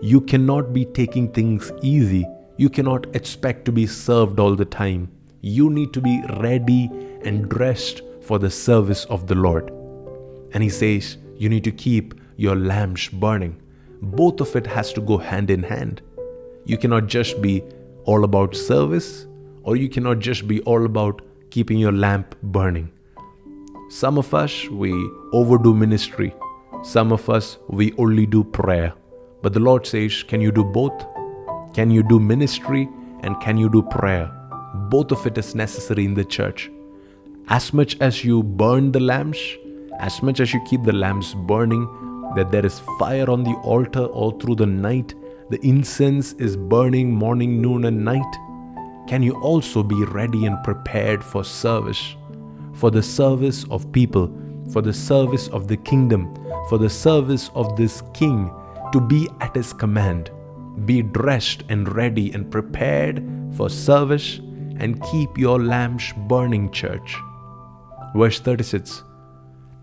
you 0.00 0.20
cannot 0.20 0.72
be 0.72 0.84
taking 0.84 1.32
things 1.32 1.72
easy. 1.82 2.26
You 2.56 2.68
cannot 2.68 3.14
expect 3.14 3.64
to 3.64 3.72
be 3.72 3.86
served 3.86 4.38
all 4.38 4.54
the 4.54 4.64
time. 4.64 5.10
You 5.40 5.70
need 5.70 5.92
to 5.94 6.00
be 6.00 6.22
ready 6.40 6.90
and 7.24 7.48
dressed 7.48 8.02
for 8.22 8.38
the 8.38 8.50
service 8.50 9.04
of 9.06 9.26
the 9.26 9.34
Lord. 9.34 9.70
And 10.52 10.62
he 10.62 10.68
says, 10.68 11.16
you 11.36 11.48
need 11.48 11.64
to 11.64 11.72
keep 11.72 12.14
your 12.36 12.56
lamps 12.56 13.08
burning. 13.08 13.60
Both 14.00 14.40
of 14.40 14.54
it 14.54 14.66
has 14.66 14.92
to 14.92 15.00
go 15.00 15.18
hand 15.18 15.50
in 15.50 15.62
hand. 15.62 16.02
You 16.64 16.76
cannot 16.78 17.06
just 17.06 17.40
be 17.40 17.62
all 18.04 18.24
about 18.24 18.54
service, 18.54 19.26
or 19.62 19.76
you 19.76 19.88
cannot 19.88 20.18
just 20.18 20.46
be 20.46 20.60
all 20.62 20.84
about 20.84 21.22
keeping 21.50 21.78
your 21.78 21.92
lamp 21.92 22.36
burning. 22.42 22.90
Some 23.90 24.18
of 24.18 24.34
us, 24.34 24.68
we 24.68 24.92
overdo 25.32 25.72
ministry. 25.72 26.34
Some 26.82 27.10
of 27.10 27.30
us, 27.30 27.56
we 27.68 27.94
only 27.94 28.26
do 28.26 28.44
prayer. 28.44 28.92
But 29.40 29.54
the 29.54 29.60
Lord 29.60 29.86
says, 29.86 30.22
Can 30.22 30.42
you 30.42 30.52
do 30.52 30.62
both? 30.62 31.06
Can 31.72 31.90
you 31.90 32.02
do 32.02 32.20
ministry 32.20 32.86
and 33.20 33.40
can 33.40 33.56
you 33.56 33.70
do 33.70 33.80
prayer? 33.80 34.30
Both 34.90 35.10
of 35.10 35.26
it 35.26 35.38
is 35.38 35.54
necessary 35.54 36.04
in 36.04 36.12
the 36.12 36.24
church. 36.24 36.70
As 37.48 37.72
much 37.72 37.98
as 38.02 38.22
you 38.22 38.42
burn 38.42 38.92
the 38.92 39.00
lamps, 39.00 39.40
as 40.00 40.22
much 40.22 40.40
as 40.40 40.52
you 40.52 40.60
keep 40.68 40.82
the 40.82 40.92
lamps 40.92 41.32
burning, 41.32 41.88
that 42.36 42.50
there 42.50 42.66
is 42.66 42.82
fire 42.98 43.30
on 43.30 43.42
the 43.42 43.54
altar 43.64 44.04
all 44.04 44.32
through 44.32 44.56
the 44.56 44.66
night, 44.66 45.14
the 45.48 45.66
incense 45.66 46.34
is 46.34 46.58
burning 46.58 47.10
morning, 47.10 47.62
noon, 47.62 47.86
and 47.86 48.04
night. 48.04 48.36
Can 49.08 49.22
you 49.22 49.40
also 49.40 49.82
be 49.82 50.04
ready 50.04 50.44
and 50.44 50.62
prepared 50.62 51.24
for 51.24 51.42
service? 51.42 52.17
For 52.78 52.92
the 52.92 53.02
service 53.02 53.64
of 53.72 53.90
people, 53.90 54.32
for 54.72 54.82
the 54.82 54.92
service 54.92 55.48
of 55.48 55.66
the 55.66 55.76
kingdom, 55.78 56.32
for 56.68 56.78
the 56.78 56.88
service 56.88 57.50
of 57.56 57.76
this 57.76 58.02
king 58.14 58.54
to 58.92 59.00
be 59.00 59.28
at 59.40 59.56
his 59.56 59.72
command. 59.72 60.30
Be 60.84 61.02
dressed 61.02 61.64
and 61.68 61.92
ready 61.92 62.32
and 62.32 62.48
prepared 62.48 63.24
for 63.56 63.68
service 63.68 64.38
and 64.78 65.02
keep 65.10 65.36
your 65.36 65.60
lamps 65.60 66.12
burning, 66.28 66.70
church. 66.70 67.16
Verse 68.14 68.38
36 68.38 69.02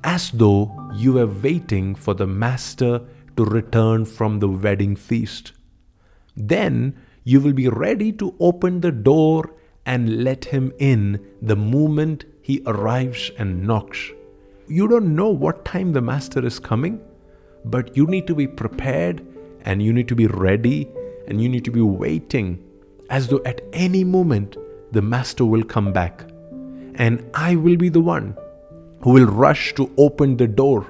As 0.05 0.31
though 0.31 0.71
you 0.95 1.13
were 1.13 1.27
waiting 1.27 1.95
for 1.95 2.13
the 2.13 2.27
master 2.27 3.01
to 3.35 3.43
return 3.43 4.05
from 4.05 4.39
the 4.39 4.47
wedding 4.47 4.95
feast. 4.95 5.51
Then 6.37 6.95
you 7.25 7.41
will 7.41 7.51
be 7.51 7.67
ready 7.67 8.13
to 8.13 8.35
open 8.39 8.79
the 8.79 8.93
door 8.93 9.53
and 9.85 10.23
let 10.23 10.45
him 10.45 10.71
in 10.79 11.19
the 11.41 11.57
moment 11.57 12.23
he 12.45 12.61
arrives 12.67 13.31
and 13.39 13.65
knocks. 13.65 14.11
You 14.67 14.87
don't 14.87 15.15
know 15.15 15.29
what 15.29 15.65
time 15.65 15.93
the 15.93 16.01
master 16.01 16.45
is 16.45 16.59
coming 16.59 17.01
but 17.65 17.97
you 17.97 18.05
need 18.05 18.27
to 18.27 18.35
be 18.35 18.47
prepared 18.47 19.25
and 19.61 19.81
you 19.81 19.91
need 19.91 20.07
to 20.07 20.15
be 20.15 20.27
ready 20.27 20.87
and 21.27 21.41
you 21.41 21.49
need 21.49 21.65
to 21.65 21.71
be 21.71 21.81
waiting 21.81 22.63
as 23.09 23.27
though 23.27 23.41
at 23.45 23.61
any 23.73 24.03
moment 24.03 24.57
the 24.91 25.01
master 25.01 25.45
will 25.45 25.63
come 25.63 25.91
back. 25.91 26.29
And 26.95 27.29
I 27.33 27.55
will 27.55 27.75
be 27.75 27.89
the 27.89 28.01
one 28.01 28.37
who 29.01 29.11
will 29.11 29.25
rush 29.25 29.73
to 29.75 29.91
open 29.97 30.37
the 30.37 30.47
door. 30.47 30.85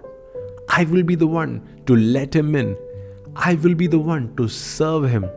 I 0.70 0.84
will 0.84 1.04
be 1.04 1.16
the 1.16 1.28
one 1.28 1.62
to 1.86 1.96
let 1.96 2.36
him 2.36 2.56
in. 2.56 2.78
I 3.36 3.56
will 3.56 3.76
be 3.76 3.88
the 3.88 4.00
one 4.00 4.36
to 4.36 4.48
serve 4.48 5.10
him. 5.10 5.30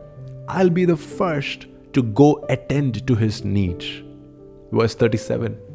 I'll 0.47 0.69
be 0.69 0.85
the 0.85 0.97
first 0.97 1.67
to 1.93 2.03
go 2.03 2.45
attend 2.49 3.07
to 3.07 3.15
his 3.15 3.43
needs. 3.45 4.03
Verse 4.71 4.95
37 4.95 5.68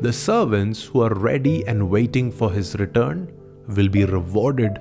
The 0.00 0.12
servants 0.12 0.82
who 0.84 1.00
are 1.02 1.14
ready 1.14 1.66
and 1.66 1.90
waiting 1.90 2.30
for 2.30 2.52
his 2.52 2.76
return 2.76 3.32
will 3.68 3.88
be 3.88 4.04
rewarded 4.04 4.78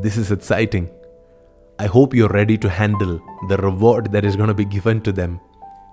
this 0.00 0.16
is 0.16 0.30
exciting. 0.30 0.88
I 1.80 1.86
hope 1.86 2.14
you're 2.14 2.28
ready 2.28 2.56
to 2.58 2.68
handle 2.68 3.20
the 3.48 3.56
reward 3.56 4.12
that 4.12 4.24
is 4.24 4.36
going 4.36 4.46
to 4.46 4.54
be 4.54 4.64
given 4.64 5.00
to 5.02 5.10
them. 5.10 5.40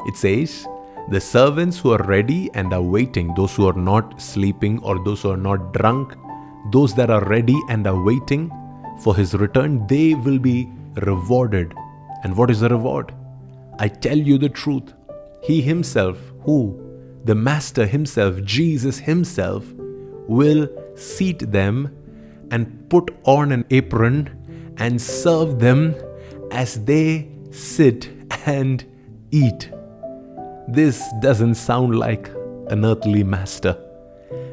It 0.05 0.15
says, 0.15 0.67
The 1.09 1.19
servants 1.19 1.79
who 1.79 1.91
are 1.91 2.03
ready 2.03 2.51
and 2.53 2.71
are 2.71 2.83
waiting, 2.83 3.33
those 3.33 3.55
who 3.55 3.67
are 3.67 3.73
not 3.73 4.21
sleeping 4.21 4.77
or 4.83 5.03
those 5.03 5.23
who 5.23 5.31
are 5.31 5.37
not 5.37 5.73
drunk, 5.73 6.13
those 6.71 6.93
that 6.93 7.09
are 7.09 7.25
ready 7.25 7.59
and 7.69 7.87
are 7.87 7.99
waiting 7.99 8.51
for 9.01 9.15
his 9.15 9.33
return, 9.33 9.87
they 9.87 10.13
will 10.13 10.37
be 10.37 10.69
rewarded. 10.97 11.73
And 12.23 12.37
what 12.37 12.51
is 12.51 12.59
the 12.59 12.69
reward? 12.69 13.11
I 13.79 13.87
tell 13.87 14.17
you 14.17 14.37
the 14.37 14.49
truth. 14.49 14.93
He 15.41 15.61
himself, 15.61 16.19
who? 16.43 16.84
The 17.25 17.33
Master 17.33 17.87
himself, 17.87 18.43
Jesus 18.43 18.99
himself, 18.99 19.65
will 20.27 20.69
seat 20.95 21.51
them 21.51 21.89
and 22.51 22.87
put 22.89 23.09
on 23.23 23.51
an 23.51 23.65
apron 23.71 24.73
and 24.77 25.01
serve 25.01 25.59
them 25.59 25.95
as 26.51 26.85
they 26.85 27.27
sit 27.49 28.09
and 28.45 28.85
eat. 29.31 29.71
This 30.67 31.03
doesn't 31.19 31.55
sound 31.55 31.97
like 31.97 32.29
an 32.67 32.85
earthly 32.85 33.23
master. 33.23 33.75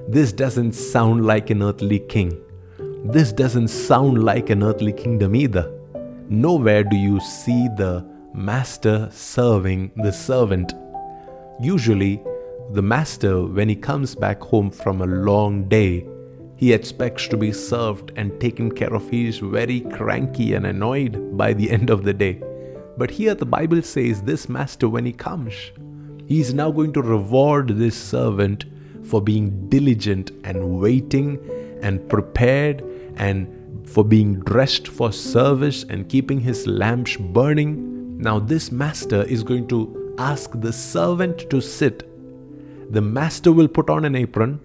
This 0.08 0.32
doesn't 0.32 0.72
sound 0.72 1.26
like 1.26 1.50
an 1.50 1.62
earthly 1.62 1.98
king. 1.98 2.40
This 3.04 3.32
doesn't 3.32 3.68
sound 3.68 4.24
like 4.24 4.48
an 4.48 4.62
earthly 4.62 4.94
kingdom 4.94 5.36
either. 5.36 5.70
Nowhere 6.28 6.84
do 6.84 6.96
you 6.96 7.20
see 7.20 7.68
the 7.76 8.02
master 8.32 9.08
serving 9.12 9.92
the 9.96 10.12
servant. 10.12 10.72
Usually, 11.60 12.22
the 12.72 12.82
master, 12.82 13.44
when 13.44 13.68
he 13.68 13.76
comes 13.76 14.14
back 14.14 14.40
home 14.40 14.70
from 14.70 15.02
a 15.02 15.06
long 15.06 15.68
day, 15.68 16.06
he 16.56 16.72
expects 16.72 17.28
to 17.28 17.36
be 17.36 17.52
served 17.52 18.12
and 18.16 18.40
taken 18.40 18.70
care 18.70 18.94
of. 18.94 19.10
He 19.10 19.26
is 19.26 19.38
very 19.38 19.80
cranky 19.80 20.54
and 20.54 20.64
annoyed 20.64 21.36
by 21.36 21.52
the 21.52 21.70
end 21.76 21.90
of 21.90 22.04
the 22.04 22.14
day. 22.14 22.42
But 22.96 23.10
here 23.10 23.34
the 23.34 23.44
Bible 23.44 23.82
says 23.82 24.22
this 24.22 24.48
master, 24.48 24.88
when 24.88 25.04
he 25.04 25.12
comes, 25.12 25.54
he 26.26 26.40
is 26.40 26.54
now 26.54 26.70
going 26.70 26.94
to 26.94 27.02
reward 27.02 27.68
this 27.68 27.96
servant 27.96 28.64
for 29.04 29.20
being 29.20 29.68
diligent 29.68 30.30
and 30.44 30.80
waiting 30.80 31.38
and 31.82 32.08
prepared 32.08 32.82
and 33.16 33.86
for 33.86 34.02
being 34.02 34.40
dressed 34.40 34.88
for 34.88 35.12
service 35.12 35.84
and 35.90 36.08
keeping 36.08 36.40
his 36.40 36.66
lamps 36.66 37.16
burning. 37.16 38.16
Now, 38.16 38.38
this 38.38 38.72
master 38.72 39.24
is 39.24 39.42
going 39.42 39.68
to 39.68 40.14
ask 40.18 40.50
the 40.54 40.72
servant 40.72 41.50
to 41.50 41.60
sit. 41.60 42.08
The 42.92 43.00
master 43.00 43.52
will 43.52 43.68
put 43.68 43.88
on 43.88 44.04
an 44.04 44.14
apron 44.14 44.60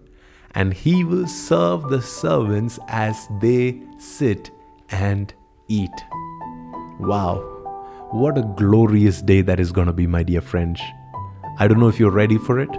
and 0.52 0.74
he 0.74 1.06
will 1.06 1.28
serve 1.28 1.88
the 1.88 2.02
servants 2.02 2.78
as 2.90 3.26
they 3.40 3.82
sit 4.00 4.52
and 4.90 5.34
eat. 5.70 5.98
Wow, 7.00 7.38
what 8.12 8.38
a 8.38 8.42
glorious 8.58 9.22
day 9.22 9.40
that 9.44 9.62
is 9.62 9.72
going 9.72 9.88
to 9.88 9.94
be, 9.94 10.08
my 10.08 10.24
dear 10.24 10.42
friends. 10.42 10.82
I 11.58 11.70
don't 11.70 11.80
know 11.80 11.88
if 11.88 12.02
you're 12.02 12.12
ready 12.12 12.38
for 12.38 12.60
it, 12.60 12.70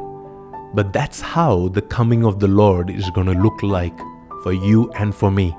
but 0.74 0.92
that's 0.92 1.22
how 1.22 1.68
the 1.68 1.80
coming 1.80 2.26
of 2.26 2.40
the 2.40 2.48
Lord 2.48 2.90
is 2.90 3.08
going 3.14 3.28
to 3.28 3.32
look 3.32 3.62
like 3.62 3.98
for 4.42 4.52
you 4.52 4.92
and 4.98 5.14
for 5.14 5.30
me. 5.30 5.56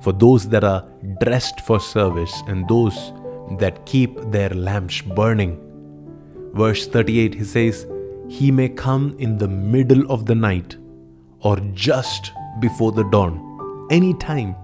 For 0.00 0.12
those 0.12 0.48
that 0.48 0.64
are 0.64 0.84
dressed 1.20 1.60
for 1.60 1.78
service 1.78 2.42
and 2.48 2.68
those 2.68 3.12
that 3.60 3.86
keep 3.86 4.20
their 4.32 4.50
lamps 4.50 5.00
burning. 5.00 5.60
Verse 6.54 6.88
38, 6.88 7.34
he 7.34 7.44
says, 7.44 7.86
He 8.28 8.50
may 8.50 8.68
come 8.68 9.14
in 9.18 9.38
the 9.38 9.48
middle 9.48 10.10
of 10.10 10.26
the 10.26 10.34
night 10.34 10.76
or 11.40 11.56
just 11.74 12.32
before 12.60 12.92
the 12.92 13.04
dawn, 13.04 13.88
any 13.90 14.14
time. 14.14 14.54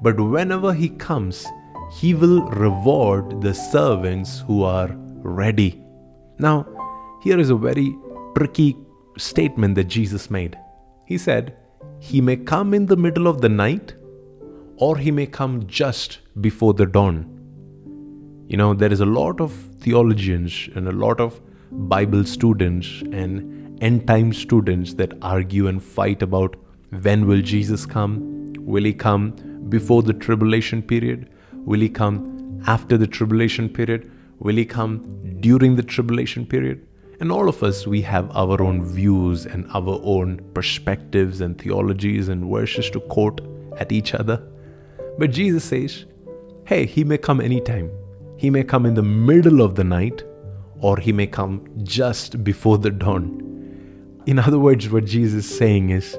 But 0.00 0.18
whenever 0.18 0.72
he 0.72 0.88
comes, 0.88 1.46
he 1.92 2.14
will 2.14 2.42
reward 2.48 3.42
the 3.42 3.54
servants 3.54 4.40
who 4.40 4.64
are 4.64 4.90
ready. 5.22 5.82
Now, 6.38 6.66
here 7.22 7.38
is 7.38 7.50
a 7.50 7.56
very 7.56 7.96
tricky 8.36 8.76
statement 9.18 9.74
that 9.74 9.84
Jesus 9.84 10.30
made. 10.30 10.58
He 11.06 11.18
said, 11.18 11.56
He 11.98 12.20
may 12.20 12.36
come 12.36 12.72
in 12.74 12.86
the 12.86 12.96
middle 12.96 13.26
of 13.26 13.40
the 13.40 13.48
night, 13.48 13.94
or 14.76 14.96
He 14.96 15.10
may 15.10 15.26
come 15.26 15.66
just 15.66 16.20
before 16.40 16.74
the 16.74 16.86
dawn. 16.86 17.28
You 18.48 18.56
know, 18.56 18.74
there 18.74 18.92
is 18.92 19.00
a 19.00 19.06
lot 19.06 19.40
of 19.40 19.52
theologians 19.80 20.68
and 20.74 20.88
a 20.88 20.92
lot 20.92 21.20
of 21.20 21.40
Bible 21.72 22.24
students 22.24 23.02
and 23.12 23.82
end 23.82 24.06
time 24.06 24.32
students 24.32 24.94
that 24.94 25.12
argue 25.22 25.66
and 25.66 25.82
fight 25.82 26.22
about 26.22 26.56
when 27.00 27.26
will 27.26 27.42
Jesus 27.42 27.86
come? 27.86 28.52
Will 28.60 28.84
he 28.84 28.92
come 28.92 29.30
before 29.68 30.02
the 30.02 30.12
tribulation 30.12 30.82
period? 30.82 31.30
Will 31.52 31.80
he 31.80 31.88
come 31.88 32.62
after 32.66 32.96
the 32.96 33.06
tribulation 33.06 33.68
period? 33.68 34.10
Will 34.38 34.56
he 34.56 34.64
come 34.64 35.38
during 35.40 35.76
the 35.76 35.82
tribulation 35.82 36.44
period? 36.46 36.86
And 37.20 37.30
all 37.30 37.48
of 37.48 37.62
us, 37.62 37.86
we 37.86 38.02
have 38.02 38.30
our 38.36 38.60
own 38.60 38.84
views 38.84 39.46
and 39.46 39.66
our 39.72 40.00
own 40.02 40.40
perspectives 40.54 41.40
and 41.40 41.56
theologies 41.56 42.28
and 42.28 42.50
verses 42.50 42.90
to 42.90 43.00
quote 43.00 43.40
at 43.78 43.92
each 43.92 44.14
other. 44.14 44.42
But 45.18 45.30
Jesus 45.30 45.64
says, 45.64 46.04
hey, 46.66 46.84
he 46.84 47.04
may 47.04 47.18
come 47.18 47.40
anytime. 47.40 47.90
He 48.36 48.50
may 48.50 48.64
come 48.64 48.86
in 48.86 48.94
the 48.94 49.02
middle 49.02 49.62
of 49.62 49.76
the 49.76 49.84
night, 49.84 50.24
or 50.82 50.98
he 50.98 51.12
may 51.12 51.26
come 51.26 51.66
just 51.82 52.44
before 52.44 52.76
the 52.76 52.90
dawn. 52.90 53.38
In 54.26 54.38
other 54.38 54.58
words, 54.58 54.90
what 54.90 55.04
Jesus 55.04 55.46
is 55.46 55.58
saying 55.58 55.90
is, 55.90 56.18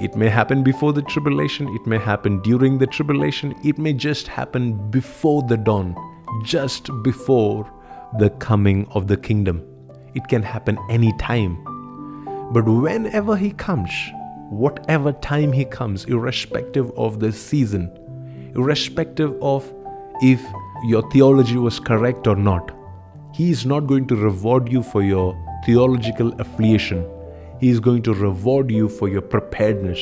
it 0.00 0.16
may 0.16 0.28
happen 0.28 0.62
before 0.62 0.92
the 0.92 1.02
tribulation, 1.02 1.68
it 1.68 1.86
may 1.86 1.98
happen 1.98 2.40
during 2.40 2.78
the 2.78 2.86
tribulation, 2.86 3.54
it 3.62 3.78
may 3.78 3.92
just 3.92 4.26
happen 4.26 4.90
before 4.90 5.42
the 5.42 5.56
dawn, 5.56 5.94
just 6.42 6.90
before 7.02 7.70
the 8.18 8.30
coming 8.30 8.86
of 8.90 9.06
the 9.06 9.16
kingdom. 9.16 9.62
It 10.14 10.26
can 10.28 10.42
happen 10.42 10.78
any 10.90 11.16
time. 11.18 11.62
But 12.52 12.64
whenever 12.66 13.36
He 13.36 13.52
comes, 13.52 13.90
whatever 14.50 15.12
time 15.12 15.52
He 15.52 15.64
comes, 15.64 16.04
irrespective 16.06 16.90
of 16.98 17.20
the 17.20 17.32
season, 17.32 17.90
irrespective 18.54 19.34
of 19.42 19.72
if 20.22 20.42
your 20.84 21.08
theology 21.10 21.56
was 21.56 21.78
correct 21.78 22.26
or 22.26 22.36
not, 22.36 22.72
He 23.32 23.50
is 23.50 23.64
not 23.64 23.86
going 23.86 24.06
to 24.08 24.16
reward 24.16 24.70
you 24.70 24.82
for 24.82 25.02
your 25.02 25.34
theological 25.64 26.38
affiliation. 26.38 27.08
He 27.60 27.70
is 27.70 27.80
going 27.80 28.02
to 28.02 28.12
reward 28.12 28.70
you 28.70 28.90
for 28.90 29.08
your 29.08 29.22
preparedness. 29.22 29.98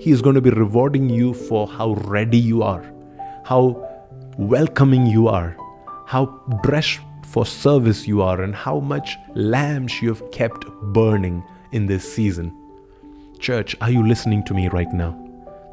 He 0.00 0.10
is 0.10 0.20
going 0.20 0.34
to 0.34 0.40
be 0.40 0.50
rewarding 0.50 1.08
you 1.08 1.34
for 1.34 1.68
how 1.68 1.92
ready 1.92 2.38
you 2.38 2.64
are, 2.64 2.84
how 3.44 3.86
welcoming 4.38 5.06
you 5.06 5.28
are, 5.28 5.56
how 6.06 6.26
dressed 6.64 6.98
for 7.26 7.46
service 7.46 8.08
you 8.08 8.22
are, 8.22 8.42
and 8.42 8.56
how 8.56 8.80
much 8.80 9.16
lamps 9.34 10.02
you 10.02 10.08
have 10.08 10.28
kept 10.32 10.64
burning 10.94 11.44
in 11.70 11.86
this 11.86 12.12
season. 12.12 12.52
Church, 13.38 13.76
are 13.80 13.90
you 13.90 14.04
listening 14.04 14.42
to 14.46 14.54
me 14.54 14.68
right 14.68 14.92
now? 14.92 15.16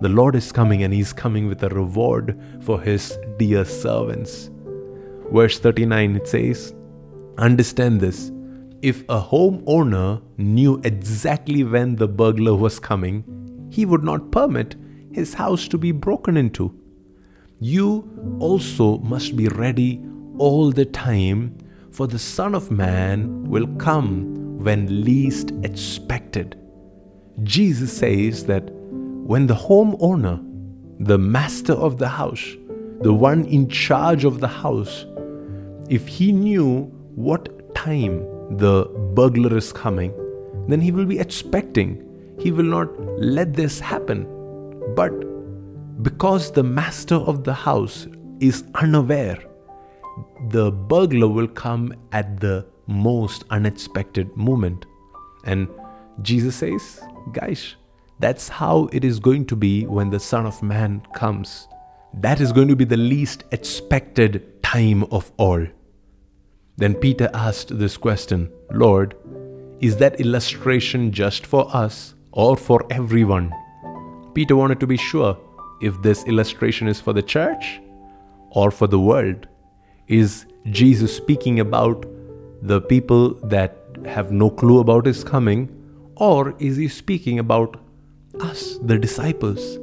The 0.01 0.09
Lord 0.09 0.36
is 0.36 0.51
coming 0.51 0.83
and 0.83 0.93
He's 0.93 1.13
coming 1.13 1.47
with 1.47 1.63
a 1.63 1.69
reward 1.69 2.39
for 2.61 2.79
His 2.79 3.17
dear 3.39 3.65
servants. 3.65 4.51
Verse 5.32 5.59
39 5.59 6.15
it 6.15 6.28
says, 6.28 6.73
Understand 7.38 7.99
this. 7.99 8.32
If 8.82 9.01
a 9.09 9.19
homeowner 9.19 10.21
knew 10.38 10.80
exactly 10.84 11.63
when 11.63 11.95
the 11.95 12.07
burglar 12.07 12.55
was 12.55 12.80
coming, 12.80 13.23
he 13.71 13.86
would 13.86 14.03
not 14.03 14.32
permit 14.32 14.76
his 15.11 15.34
house 15.34 15.67
to 15.69 15.78
be 15.78 15.91
broken 15.91 16.38
into. 16.38 16.78
You 17.59 18.38
also 18.39 18.99
must 18.99 19.36
be 19.36 19.47
ready 19.47 20.03
all 20.38 20.71
the 20.71 20.86
time, 20.86 21.57
for 21.91 22.05
the 22.05 22.19
Son 22.19 22.53
of 22.53 22.69
Man 22.69 23.45
will 23.45 23.67
come 23.78 24.57
when 24.59 25.03
least 25.03 25.51
expected. 25.63 26.59
Jesus 27.43 27.95
says 27.95 28.45
that 28.45 28.69
when 28.71 29.47
the 29.47 29.55
homeowner, 29.55 30.41
the 30.99 31.17
master 31.17 31.73
of 31.73 31.97
the 31.97 32.07
house, 32.07 32.45
the 33.01 33.13
one 33.13 33.45
in 33.45 33.67
charge 33.69 34.26
of 34.26 34.39
the 34.39 34.47
house, 34.47 35.05
if 35.89 36.07
he 36.07 36.31
knew 36.31 36.83
what 37.15 37.75
time 37.75 38.25
the 38.57 38.86
burglar 39.13 39.55
is 39.57 39.71
coming, 39.71 40.13
then 40.67 40.81
he 40.81 40.91
will 40.91 41.05
be 41.05 41.19
expecting. 41.19 42.01
He 42.39 42.51
will 42.51 42.65
not 42.65 42.88
let 43.19 43.53
this 43.53 43.79
happen. 43.79 44.25
But 44.95 45.11
because 46.01 46.51
the 46.51 46.63
master 46.63 47.15
of 47.15 47.43
the 47.43 47.53
house 47.53 48.07
is 48.39 48.63
unaware, 48.75 49.41
the 50.49 50.71
burglar 50.71 51.27
will 51.27 51.47
come 51.47 51.93
at 52.11 52.39
the 52.39 52.65
most 52.88 53.43
unexpected 53.49 54.36
moment. 54.36 54.86
And 55.45 55.67
Jesus 56.21 56.55
says, 56.55 57.01
guys, 57.31 57.75
that's 58.19 58.47
how 58.47 58.89
it 58.91 59.03
is 59.03 59.19
going 59.19 59.45
to 59.47 59.55
be 59.55 59.86
when 59.86 60.09
the 60.09 60.19
Son 60.19 60.45
of 60.45 60.61
Man 60.63 61.01
comes. 61.13 61.67
That 62.13 62.39
is 62.39 62.51
going 62.51 62.69
to 62.69 62.75
be 62.75 62.86
the 62.86 62.97
least 62.97 63.43
expected 63.51 64.55
time 64.76 65.03
of 65.17 65.32
all. 65.38 65.65
Then 66.78 66.95
Peter 67.03 67.30
asked 67.34 67.78
this 67.80 67.97
question 68.05 68.51
Lord, 68.71 69.15
is 69.80 69.97
that 69.97 70.19
illustration 70.19 71.11
just 71.11 71.45
for 71.45 71.63
us 71.84 72.15
or 72.32 72.57
for 72.67 72.80
everyone? 72.89 73.47
Peter 74.34 74.55
wanted 74.61 74.80
to 74.82 74.88
be 74.88 74.97
sure 74.97 75.38
if 75.82 76.01
this 76.01 76.23
illustration 76.26 76.89
is 76.93 76.99
for 77.05 77.13
the 77.13 77.28
church 77.36 77.80
or 78.49 78.71
for 78.71 78.88
the 78.88 78.99
world. 78.99 79.47
Is 80.07 80.45
Jesus 80.80 81.15
speaking 81.15 81.59
about 81.59 82.05
the 82.61 82.82
people 82.82 83.34
that 83.55 83.78
have 84.05 84.32
no 84.32 84.49
clue 84.49 84.80
about 84.80 85.05
his 85.05 85.23
coming, 85.23 85.61
or 86.15 86.53
is 86.59 86.78
he 86.78 86.88
speaking 86.88 87.39
about 87.39 87.80
us, 88.49 88.78
the 88.91 88.97
disciples? 88.97 89.80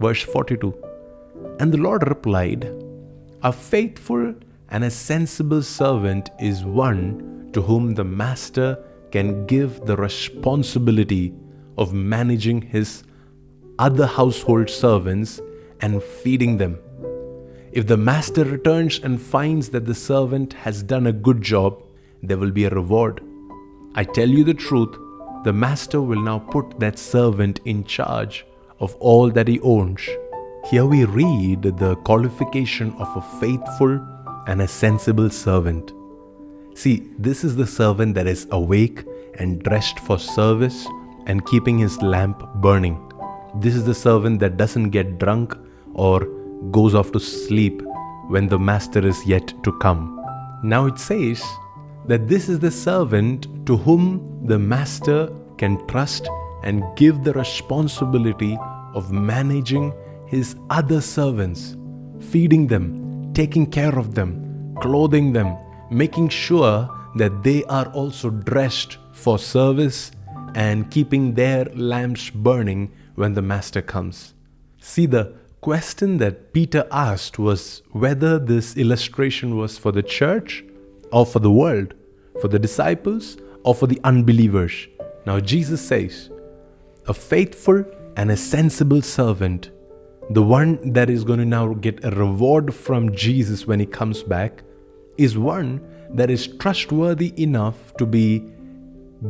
Verse 0.00 0.22
42 0.22 0.74
And 1.60 1.72
the 1.72 1.82
Lord 1.88 2.06
replied, 2.08 2.68
A 3.44 3.52
faithful 3.52 4.34
and 4.68 4.82
a 4.82 4.90
sensible 4.90 5.62
servant 5.62 6.30
is 6.40 6.64
one 6.64 7.50
to 7.52 7.62
whom 7.62 7.94
the 7.94 8.02
master 8.02 8.84
can 9.12 9.46
give 9.46 9.86
the 9.86 9.96
responsibility 9.96 11.32
of 11.76 11.92
managing 11.92 12.60
his 12.60 13.04
other 13.78 14.06
household 14.06 14.68
servants 14.68 15.40
and 15.80 16.02
feeding 16.02 16.56
them. 16.56 16.80
If 17.70 17.86
the 17.86 17.96
master 17.96 18.42
returns 18.42 18.98
and 18.98 19.22
finds 19.22 19.68
that 19.68 19.86
the 19.86 19.94
servant 19.94 20.54
has 20.54 20.82
done 20.82 21.06
a 21.06 21.12
good 21.12 21.40
job, 21.40 21.80
there 22.24 22.38
will 22.38 22.50
be 22.50 22.64
a 22.64 22.70
reward. 22.70 23.22
I 23.94 24.02
tell 24.02 24.28
you 24.28 24.42
the 24.42 24.52
truth, 24.52 24.98
the 25.44 25.52
master 25.52 26.02
will 26.02 26.20
now 26.20 26.40
put 26.40 26.80
that 26.80 26.98
servant 26.98 27.60
in 27.64 27.84
charge 27.84 28.44
of 28.80 28.96
all 28.96 29.30
that 29.30 29.46
he 29.46 29.60
owns. 29.60 30.08
Here 30.70 30.84
we 30.84 31.06
read 31.06 31.62
the 31.62 31.96
qualification 32.04 32.94
of 32.98 33.08
a 33.16 33.22
faithful 33.40 34.06
and 34.46 34.60
a 34.60 34.68
sensible 34.68 35.30
servant. 35.30 35.94
See, 36.74 37.08
this 37.18 37.42
is 37.42 37.56
the 37.56 37.66
servant 37.66 38.14
that 38.16 38.26
is 38.26 38.46
awake 38.50 39.02
and 39.38 39.62
dressed 39.62 39.98
for 40.00 40.18
service 40.18 40.86
and 41.24 41.46
keeping 41.46 41.78
his 41.78 42.02
lamp 42.02 42.46
burning. 42.56 43.00
This 43.54 43.74
is 43.74 43.86
the 43.86 43.94
servant 43.94 44.40
that 44.40 44.58
doesn't 44.58 44.90
get 44.90 45.18
drunk 45.18 45.56
or 45.94 46.26
goes 46.70 46.94
off 46.94 47.12
to 47.12 47.18
sleep 47.18 47.80
when 48.26 48.46
the 48.46 48.58
master 48.58 49.06
is 49.06 49.24
yet 49.24 49.54
to 49.64 49.72
come. 49.78 50.22
Now 50.62 50.84
it 50.84 50.98
says 50.98 51.42
that 52.08 52.28
this 52.28 52.50
is 52.50 52.58
the 52.58 52.70
servant 52.70 53.46
to 53.64 53.78
whom 53.78 54.46
the 54.46 54.58
master 54.58 55.32
can 55.56 55.86
trust 55.86 56.28
and 56.62 56.84
give 56.94 57.24
the 57.24 57.32
responsibility 57.32 58.58
of 58.92 59.10
managing 59.10 59.94
his 60.28 60.56
other 60.70 61.00
servants, 61.00 61.76
feeding 62.20 62.66
them, 62.66 63.32
taking 63.32 63.66
care 63.66 63.98
of 63.98 64.14
them, 64.14 64.74
clothing 64.80 65.32
them, 65.32 65.56
making 65.90 66.28
sure 66.28 66.88
that 67.16 67.42
they 67.42 67.64
are 67.64 67.86
also 67.92 68.30
dressed 68.30 68.98
for 69.12 69.38
service 69.38 70.12
and 70.54 70.90
keeping 70.90 71.34
their 71.34 71.64
lamps 71.74 72.30
burning 72.30 72.92
when 73.14 73.34
the 73.34 73.42
Master 73.42 73.82
comes. 73.82 74.34
See, 74.80 75.06
the 75.06 75.34
question 75.60 76.18
that 76.18 76.52
Peter 76.52 76.86
asked 76.90 77.38
was 77.38 77.82
whether 77.92 78.38
this 78.38 78.76
illustration 78.76 79.56
was 79.56 79.78
for 79.78 79.92
the 79.92 80.02
church 80.02 80.64
or 81.10 81.24
for 81.24 81.38
the 81.38 81.50
world, 81.50 81.94
for 82.40 82.48
the 82.48 82.58
disciples 82.58 83.36
or 83.64 83.74
for 83.74 83.86
the 83.86 84.00
unbelievers. 84.04 84.88
Now, 85.26 85.40
Jesus 85.40 85.80
says, 85.80 86.30
A 87.06 87.14
faithful 87.14 87.84
and 88.16 88.30
a 88.30 88.36
sensible 88.36 89.02
servant 89.02 89.70
the 90.30 90.42
one 90.42 90.92
that 90.92 91.08
is 91.08 91.24
going 91.24 91.38
to 91.38 91.44
now 91.44 91.72
get 91.72 92.04
a 92.04 92.10
reward 92.10 92.74
from 92.74 93.14
Jesus 93.14 93.66
when 93.66 93.80
he 93.80 93.86
comes 93.86 94.22
back 94.22 94.62
is 95.16 95.38
one 95.38 95.80
that 96.10 96.30
is 96.30 96.46
trustworthy 96.58 97.32
enough 97.42 97.96
to 97.96 98.04
be 98.04 98.44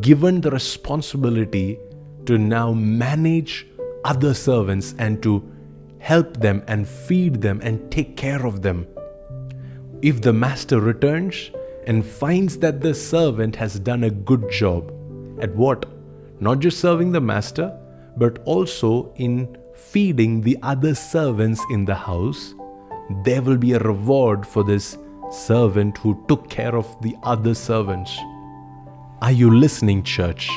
given 0.00 0.40
the 0.40 0.50
responsibility 0.50 1.78
to 2.26 2.36
now 2.36 2.72
manage 2.72 3.66
other 4.04 4.34
servants 4.34 4.94
and 4.98 5.22
to 5.22 5.42
help 6.00 6.36
them 6.38 6.62
and 6.66 6.86
feed 6.86 7.40
them 7.40 7.60
and 7.62 7.90
take 7.92 8.16
care 8.16 8.44
of 8.44 8.62
them. 8.62 8.86
If 10.02 10.20
the 10.20 10.32
master 10.32 10.80
returns 10.80 11.50
and 11.86 12.04
finds 12.04 12.58
that 12.58 12.80
the 12.80 12.94
servant 12.94 13.56
has 13.56 13.78
done 13.78 14.04
a 14.04 14.10
good 14.10 14.50
job 14.50 14.92
at 15.40 15.54
what? 15.54 15.86
Not 16.40 16.58
just 16.58 16.80
serving 16.80 17.12
the 17.12 17.20
master, 17.20 17.76
but 18.16 18.40
also 18.44 19.12
in 19.16 19.56
feeding 19.78 20.40
the 20.40 20.58
other 20.62 20.94
servants 20.94 21.62
in 21.70 21.84
the 21.84 21.94
house, 21.94 22.54
there 23.24 23.40
will 23.40 23.56
be 23.56 23.72
a 23.72 23.78
reward 23.78 24.46
for 24.46 24.62
this 24.64 24.98
servant 25.30 25.96
who 25.98 26.22
took 26.28 26.50
care 26.50 26.76
of 26.76 27.00
the 27.00 27.16
other 27.22 27.54
servants. 27.54 28.18
Are 29.22 29.32
you 29.32 29.54
listening, 29.54 30.02
church? 30.02 30.50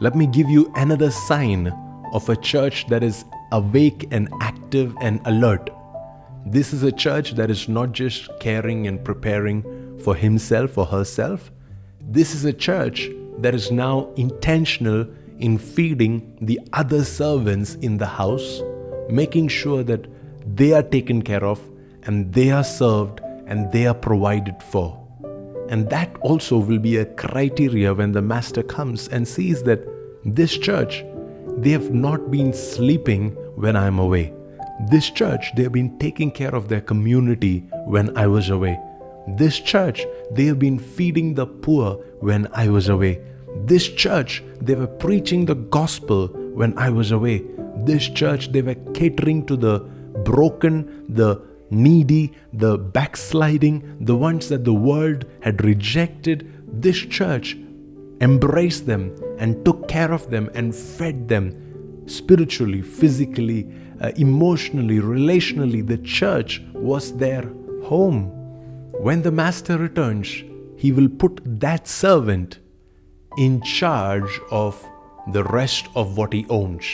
Let 0.00 0.16
me 0.16 0.26
give 0.26 0.48
you 0.48 0.72
another 0.76 1.10
sign 1.10 1.68
of 2.12 2.28
a 2.28 2.36
church 2.36 2.86
that 2.88 3.02
is 3.02 3.24
awake 3.52 4.08
and 4.10 4.28
active 4.40 4.96
and 5.00 5.20
alert. 5.26 5.70
This 6.46 6.72
is 6.72 6.82
a 6.82 6.92
church 6.92 7.32
that 7.32 7.50
is 7.50 7.68
not 7.68 7.92
just 7.92 8.30
caring 8.40 8.86
and 8.86 9.04
preparing 9.04 9.98
for 9.98 10.14
himself 10.14 10.78
or 10.78 10.86
herself. 10.86 11.52
This 12.00 12.34
is 12.34 12.44
a 12.44 12.52
church 12.52 13.10
that 13.38 13.54
is 13.54 13.70
now 13.70 14.12
intentional 14.16 15.06
in 15.40 15.58
feeding 15.58 16.36
the 16.40 16.60
other 16.72 17.04
servants 17.04 17.74
in 17.76 17.98
the 17.98 18.06
house, 18.06 18.62
making 19.08 19.48
sure 19.48 19.82
that 19.82 20.06
they 20.46 20.72
are 20.72 20.82
taken 20.82 21.22
care 21.22 21.44
of 21.44 21.60
and 22.04 22.32
they 22.32 22.50
are 22.50 22.64
served 22.64 23.20
and 23.46 23.70
they 23.72 23.86
are 23.86 23.94
provided 23.94 24.62
for. 24.62 24.96
And 25.68 25.88
that 25.90 26.14
also 26.20 26.58
will 26.58 26.78
be 26.78 26.96
a 26.96 27.04
criteria 27.04 27.94
when 27.94 28.12
the 28.12 28.22
master 28.22 28.62
comes 28.62 29.08
and 29.08 29.26
sees 29.26 29.62
that 29.64 29.80
this 30.24 30.56
church, 30.58 31.04
they 31.58 31.70
have 31.70 31.92
not 31.92 32.30
been 32.30 32.52
sleeping 32.52 33.30
when 33.56 33.76
I'm 33.76 33.98
away. 33.98 34.34
This 34.88 35.10
church, 35.10 35.54
they 35.54 35.62
have 35.62 35.72
been 35.72 35.98
taking 35.98 36.30
care 36.30 36.54
of 36.54 36.68
their 36.68 36.80
community 36.80 37.60
when 37.84 38.16
I 38.16 38.26
was 38.26 38.50
away. 38.50 38.78
This 39.28 39.60
church, 39.60 40.06
they 40.30 40.46
have 40.46 40.58
been 40.58 40.78
feeding 40.78 41.34
the 41.34 41.46
poor 41.46 41.94
when 42.20 42.48
I 42.52 42.68
was 42.68 42.88
away. 42.88 43.20
This 43.56 43.88
church, 43.88 44.42
they 44.60 44.74
were 44.74 44.86
preaching 44.86 45.44
the 45.44 45.54
gospel 45.54 46.28
when 46.54 46.76
I 46.78 46.90
was 46.90 47.12
away. 47.12 47.44
This 47.84 48.08
church, 48.08 48.52
they 48.52 48.62
were 48.62 48.76
catering 48.94 49.46
to 49.46 49.56
the 49.56 49.80
broken, 50.24 51.06
the 51.08 51.42
needy, 51.70 52.32
the 52.52 52.78
backsliding, 52.78 54.04
the 54.04 54.16
ones 54.16 54.48
that 54.48 54.64
the 54.64 54.74
world 54.74 55.24
had 55.40 55.64
rejected. 55.64 56.52
This 56.66 56.98
church 56.98 57.56
embraced 58.20 58.86
them 58.86 59.14
and 59.38 59.64
took 59.64 59.88
care 59.88 60.12
of 60.12 60.30
them 60.30 60.50
and 60.54 60.74
fed 60.74 61.28
them 61.28 62.06
spiritually, 62.06 62.82
physically, 62.82 63.72
uh, 64.00 64.12
emotionally, 64.16 64.98
relationally. 64.98 65.86
The 65.86 65.98
church 65.98 66.62
was 66.72 67.16
their 67.16 67.42
home. 67.84 68.24
When 68.92 69.22
the 69.22 69.30
master 69.30 69.78
returns, 69.78 70.42
he 70.76 70.92
will 70.92 71.08
put 71.08 71.40
that 71.44 71.86
servant 71.86 72.58
in 73.36 73.60
charge 73.62 74.40
of 74.50 74.84
the 75.32 75.44
rest 75.44 75.88
of 75.94 76.16
what 76.16 76.32
he 76.32 76.46
owns. 76.48 76.84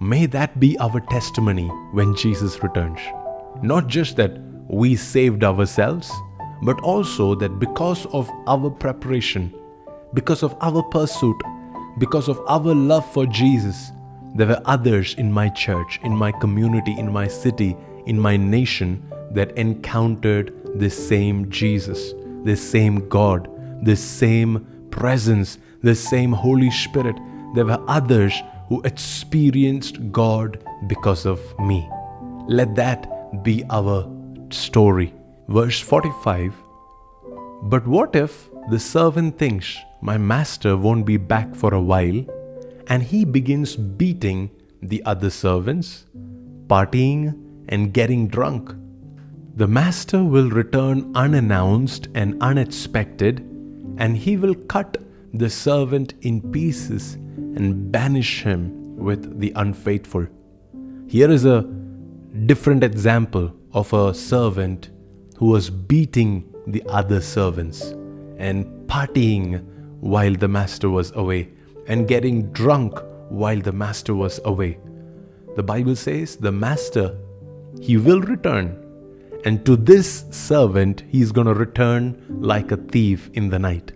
May 0.00 0.26
that 0.26 0.60
be 0.60 0.78
our 0.78 1.00
testimony 1.00 1.68
when 1.92 2.14
Jesus 2.14 2.62
returns. 2.62 3.00
Not 3.62 3.88
just 3.88 4.16
that 4.16 4.38
we 4.68 4.96
saved 4.96 5.42
ourselves, 5.42 6.10
but 6.62 6.80
also 6.80 7.34
that 7.36 7.58
because 7.58 8.06
of 8.06 8.30
our 8.46 8.70
preparation, 8.70 9.52
because 10.14 10.42
of 10.42 10.56
our 10.60 10.82
pursuit, 10.82 11.36
because 11.98 12.28
of 12.28 12.40
our 12.48 12.74
love 12.74 13.10
for 13.12 13.26
Jesus, 13.26 13.90
there 14.34 14.46
were 14.46 14.62
others 14.66 15.14
in 15.14 15.32
my 15.32 15.48
church, 15.48 15.98
in 16.04 16.14
my 16.14 16.32
community, 16.32 16.96
in 16.98 17.10
my 17.10 17.26
city, 17.26 17.76
in 18.06 18.18
my 18.18 18.36
nation 18.36 19.02
that 19.32 19.56
encountered 19.56 20.52
this 20.74 21.08
same 21.08 21.50
Jesus, 21.50 22.12
this 22.44 22.60
same 22.60 23.08
God, 23.08 23.48
this 23.82 24.02
same 24.02 24.66
presence, 24.90 25.58
this 25.82 26.06
same 26.08 26.32
Holy 26.32 26.70
Spirit. 26.70 27.16
There 27.54 27.64
were 27.64 27.82
others 27.88 28.34
who 28.68 28.82
experienced 28.82 30.12
God 30.12 30.62
because 30.86 31.26
of 31.26 31.40
me. 31.58 31.88
Let 32.46 32.74
that 32.76 33.42
be 33.42 33.64
our 33.70 34.10
story. 34.50 35.14
Verse 35.48 35.80
45 35.80 36.54
But 37.62 37.86
what 37.86 38.14
if 38.14 38.50
the 38.70 38.78
servant 38.78 39.38
thinks 39.38 39.76
my 40.02 40.18
master 40.18 40.76
won't 40.76 41.06
be 41.06 41.16
back 41.16 41.54
for 41.54 41.74
a 41.74 41.80
while 41.80 42.24
and 42.88 43.02
he 43.02 43.24
begins 43.24 43.76
beating 43.76 44.50
the 44.82 45.02
other 45.04 45.30
servants, 45.30 46.04
partying, 46.66 47.34
and 47.68 47.92
getting 47.92 48.28
drunk? 48.28 48.74
The 49.56 49.66
master 49.66 50.22
will 50.22 50.50
return 50.50 51.10
unannounced 51.16 52.08
and 52.14 52.40
unexpected, 52.40 53.40
and 53.98 54.16
he 54.16 54.36
will 54.36 54.54
cut 54.54 54.96
the 55.34 55.50
servant 55.50 56.14
in 56.22 56.40
pieces 56.52 57.14
and 57.14 57.92
banish 57.92 58.42
him 58.42 58.96
with 58.96 59.38
the 59.40 59.52
unfaithful. 59.56 60.26
Here 61.06 61.30
is 61.30 61.44
a 61.44 61.62
different 62.46 62.84
example 62.84 63.52
of 63.72 63.92
a 63.92 64.14
servant 64.14 64.90
who 65.36 65.46
was 65.46 65.70
beating 65.70 66.52
the 66.66 66.82
other 66.88 67.20
servants 67.20 67.94
and 68.38 68.66
partying 68.88 69.64
while 70.00 70.34
the 70.34 70.48
master 70.48 70.90
was 70.90 71.12
away 71.14 71.50
and 71.86 72.08
getting 72.08 72.50
drunk 72.52 72.98
while 73.28 73.60
the 73.60 73.72
master 73.72 74.14
was 74.14 74.40
away. 74.44 74.78
The 75.56 75.62
Bible 75.62 75.96
says 75.96 76.36
the 76.36 76.52
master, 76.52 77.18
he 77.80 77.96
will 77.96 78.20
return. 78.20 78.84
And 79.44 79.64
to 79.66 79.76
this 79.76 80.24
servant, 80.30 81.04
he's 81.08 81.32
going 81.32 81.46
to 81.46 81.54
return 81.54 82.24
like 82.28 82.72
a 82.72 82.76
thief 82.76 83.30
in 83.34 83.50
the 83.50 83.58
night. 83.58 83.92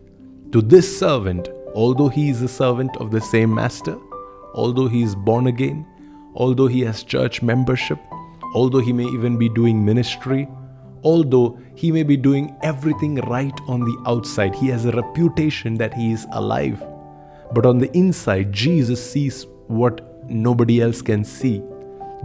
To 0.53 0.61
this 0.61 0.99
servant, 0.99 1.49
although 1.75 2.11
he 2.11 2.29
is 2.29 2.43
a 2.43 2.49
servant 2.49 2.95
of 2.99 3.11
the 3.11 3.23
same 3.23 3.55
master, 3.55 3.97
although 4.53 4.87
he 4.87 5.03
is 5.03 5.15
born 5.15 5.47
again, 5.47 5.87
although 6.35 6.67
he 6.67 6.83
has 6.83 7.03
church 7.03 7.41
membership, 7.41 7.99
although 8.55 8.81
he 8.81 8.93
may 8.93 9.07
even 9.07 9.39
be 9.39 9.49
doing 9.49 9.83
ministry, 9.83 10.47
although 11.05 11.59
he 11.75 11.91
may 11.91 12.03
be 12.03 12.19
doing 12.19 12.55
everything 12.63 13.15
right 13.31 13.59
on 13.67 13.81
the 13.81 13.97
outside, 14.07 14.55
he 14.55 14.69
has 14.69 14.85
a 14.85 14.93
reputation 14.93 15.77
that 15.77 15.95
he 15.95 16.13
is 16.13 16.27
alive. 16.33 16.85
But 17.55 17.65
on 17.65 17.79
the 17.79 17.91
inside, 17.97 18.53
Jesus 18.53 19.03
sees 19.03 19.47
what 19.69 20.29
nobody 20.29 20.83
else 20.83 21.01
can 21.01 21.25
see. 21.25 21.63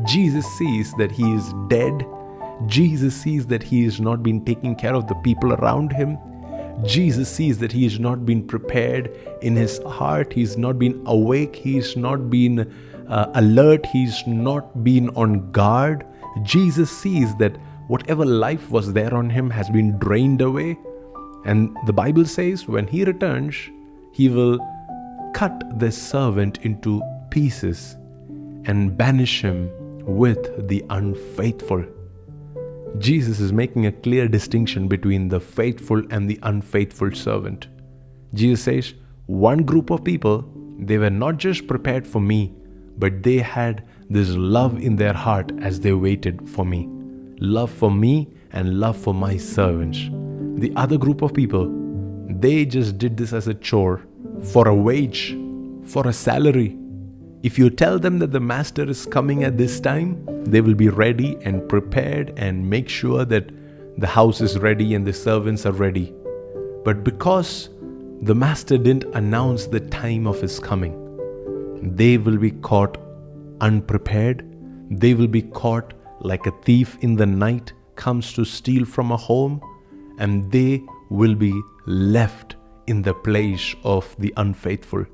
Jesus 0.03 0.45
sees 0.57 0.93
that 0.95 1.13
he 1.13 1.33
is 1.33 1.53
dead. 1.69 2.05
Jesus 2.65 3.15
sees 3.15 3.47
that 3.47 3.63
he 3.63 3.85
has 3.85 4.01
not 4.01 4.21
been 4.21 4.43
taking 4.43 4.75
care 4.75 4.95
of 4.95 5.07
the 5.07 5.15
people 5.15 5.53
around 5.53 5.93
him. 5.93 6.17
Jesus 6.85 7.29
sees 7.29 7.57
that 7.59 7.71
he 7.71 7.83
has 7.83 7.99
not 7.99 8.25
been 8.25 8.45
prepared 8.45 9.11
in 9.41 9.55
his 9.55 9.79
heart, 9.79 10.33
he's 10.33 10.57
not 10.57 10.77
been 10.77 11.01
awake, 11.05 11.55
he's 11.55 11.97
not 11.97 12.29
been 12.29 12.71
uh, 13.09 13.31
alert, 13.33 13.85
he's 13.87 14.25
not 14.27 14.83
been 14.83 15.09
on 15.09 15.51
guard. 15.51 16.05
Jesus 16.43 16.91
sees 16.91 17.35
that 17.37 17.57
whatever 17.87 18.25
life 18.25 18.69
was 18.69 18.93
there 18.93 19.13
on 19.13 19.29
him 19.29 19.49
has 19.49 19.69
been 19.69 19.97
drained 19.97 20.41
away. 20.41 20.77
And 21.45 21.75
the 21.85 21.93
Bible 21.93 22.25
says 22.25 22.67
when 22.67 22.85
he 22.85 23.03
returns, 23.05 23.55
he 24.11 24.29
will 24.29 24.59
cut 25.33 25.79
the 25.79 25.91
servant 25.91 26.59
into 26.63 27.01
pieces 27.29 27.95
and 28.65 28.95
banish 28.97 29.41
him 29.41 29.69
with 30.05 30.67
the 30.67 30.83
unfaithful. 30.89 31.85
Jesus 32.99 33.39
is 33.39 33.53
making 33.53 33.85
a 33.85 33.91
clear 33.91 34.27
distinction 34.27 34.87
between 34.87 35.27
the 35.27 35.39
faithful 35.39 36.03
and 36.09 36.29
the 36.29 36.39
unfaithful 36.43 37.11
servant. 37.11 37.67
Jesus 38.33 38.63
says, 38.63 38.93
one 39.27 39.63
group 39.63 39.89
of 39.91 40.03
people, 40.03 40.45
they 40.79 40.97
were 40.97 41.09
not 41.09 41.37
just 41.37 41.67
prepared 41.67 42.07
for 42.07 42.21
me, 42.21 42.53
but 42.97 43.23
they 43.23 43.37
had 43.37 43.85
this 44.09 44.29
love 44.29 44.77
in 44.77 44.95
their 44.95 45.13
heart 45.13 45.51
as 45.59 45.79
they 45.79 45.93
waited 45.93 46.49
for 46.49 46.65
me. 46.65 46.87
Love 47.39 47.69
for 47.69 47.91
me 47.91 48.29
and 48.51 48.79
love 48.79 48.97
for 48.97 49.13
my 49.13 49.37
servants. 49.37 49.99
The 50.59 50.73
other 50.75 50.97
group 50.97 51.21
of 51.21 51.33
people, 51.33 51.69
they 52.29 52.65
just 52.65 52.97
did 52.97 53.17
this 53.17 53.33
as 53.33 53.47
a 53.47 53.53
chore, 53.53 54.01
for 54.43 54.67
a 54.67 54.75
wage, 54.75 55.37
for 55.83 56.07
a 56.07 56.13
salary, 56.13 56.77
if 57.47 57.57
you 57.57 57.69
tell 57.69 57.97
them 57.97 58.19
that 58.19 58.33
the 58.33 58.41
master 58.41 58.83
is 58.89 59.05
coming 59.05 59.45
at 59.45 59.57
this 59.57 59.79
time, 59.79 60.09
they 60.43 60.59
will 60.59 60.73
be 60.73 60.89
ready 60.89 61.37
and 61.43 61.69
prepared 61.69 62.33
and 62.35 62.69
make 62.69 62.89
sure 62.89 63.23
that 63.23 63.51
the 63.97 64.07
house 64.15 64.41
is 64.41 64.59
ready 64.59 64.95
and 64.95 65.07
the 65.07 65.13
servants 65.13 65.65
are 65.65 65.71
ready. 65.71 66.13
But 66.83 67.05
because 67.05 67.69
the 68.21 68.35
master 68.35 68.77
didn't 68.77 69.15
announce 69.15 69.65
the 69.65 69.79
time 69.79 70.27
of 70.27 70.41
his 70.41 70.59
coming, 70.59 70.93
they 71.95 72.17
will 72.17 72.37
be 72.37 72.51
caught 72.51 72.97
unprepared. 73.61 74.43
They 74.91 75.13
will 75.13 75.33
be 75.39 75.43
caught 75.43 75.93
like 76.19 76.47
a 76.47 76.57
thief 76.65 76.97
in 76.99 77.15
the 77.15 77.25
night 77.25 77.71
comes 77.95 78.33
to 78.33 78.43
steal 78.43 78.83
from 78.83 79.11
a 79.11 79.17
home, 79.17 79.61
and 80.19 80.51
they 80.51 80.83
will 81.09 81.35
be 81.35 81.53
left 81.85 82.57
in 82.87 83.03
the 83.03 83.13
place 83.13 83.73
of 83.85 84.13
the 84.19 84.33
unfaithful. 84.35 85.05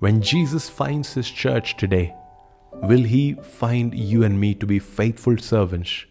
When 0.00 0.22
Jesus 0.22 0.68
finds 0.68 1.14
his 1.14 1.28
church 1.28 1.76
today, 1.76 2.14
will 2.72 3.02
he 3.02 3.32
find 3.32 3.92
you 3.92 4.22
and 4.22 4.40
me 4.40 4.54
to 4.54 4.64
be 4.64 4.78
faithful 4.78 5.38
servants? 5.38 6.04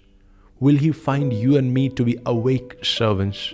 Will 0.60 0.76
he 0.76 0.92
find 0.92 1.32
you 1.32 1.56
and 1.56 1.74
me 1.74 1.88
to 1.90 2.04
be 2.04 2.20
awake 2.26 2.84
servants? 2.84 3.54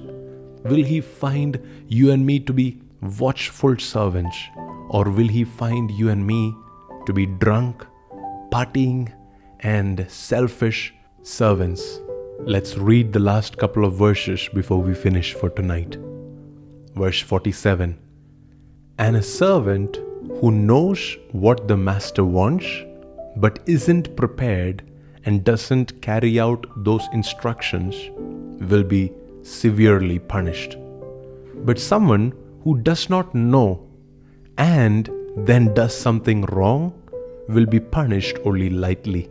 Will 0.63 0.83
he 0.83 1.01
find 1.01 1.59
you 1.87 2.09
and 2.11 2.25
me 2.25 2.39
to 2.39 2.51
be 2.51 2.81
watchful 3.19 3.77
servants? 3.77 4.35
Or 4.89 5.03
will 5.11 5.27
he 5.27 5.43
find 5.43 5.91
you 5.91 6.09
and 6.09 6.25
me 6.25 6.55
to 7.05 7.13
be 7.13 7.27
drunk, 7.27 7.85
partying, 8.51 9.13
and 9.59 10.03
selfish 10.09 10.95
servants? 11.21 11.99
Let's 12.39 12.75
read 12.75 13.13
the 13.13 13.19
last 13.19 13.59
couple 13.59 13.85
of 13.85 13.93
verses 13.93 14.49
before 14.51 14.81
we 14.81 14.95
finish 14.95 15.35
for 15.35 15.51
tonight. 15.51 15.95
Verse 16.95 17.19
47 17.19 17.99
And 18.97 19.15
a 19.15 19.21
servant 19.21 19.99
who 20.39 20.51
knows 20.51 21.17
what 21.31 21.67
the 21.67 21.77
master 21.77 22.23
wants 22.23 22.65
but 23.35 23.59
isn't 23.65 24.15
prepared 24.15 24.83
and 25.25 25.43
doesn't 25.43 26.01
carry 26.01 26.39
out 26.39 26.65
those 26.83 27.07
instructions 27.13 27.95
will 28.69 28.83
be 28.83 29.11
severely 29.43 30.19
punished. 30.19 30.77
But 31.65 31.79
someone 31.79 32.33
who 32.63 32.77
does 32.79 33.09
not 33.09 33.33
know 33.33 33.87
and 34.57 35.09
then 35.37 35.73
does 35.73 35.95
something 35.95 36.43
wrong 36.43 36.93
will 37.49 37.65
be 37.65 37.79
punished 37.79 38.37
only 38.45 38.69
lightly. 38.69 39.29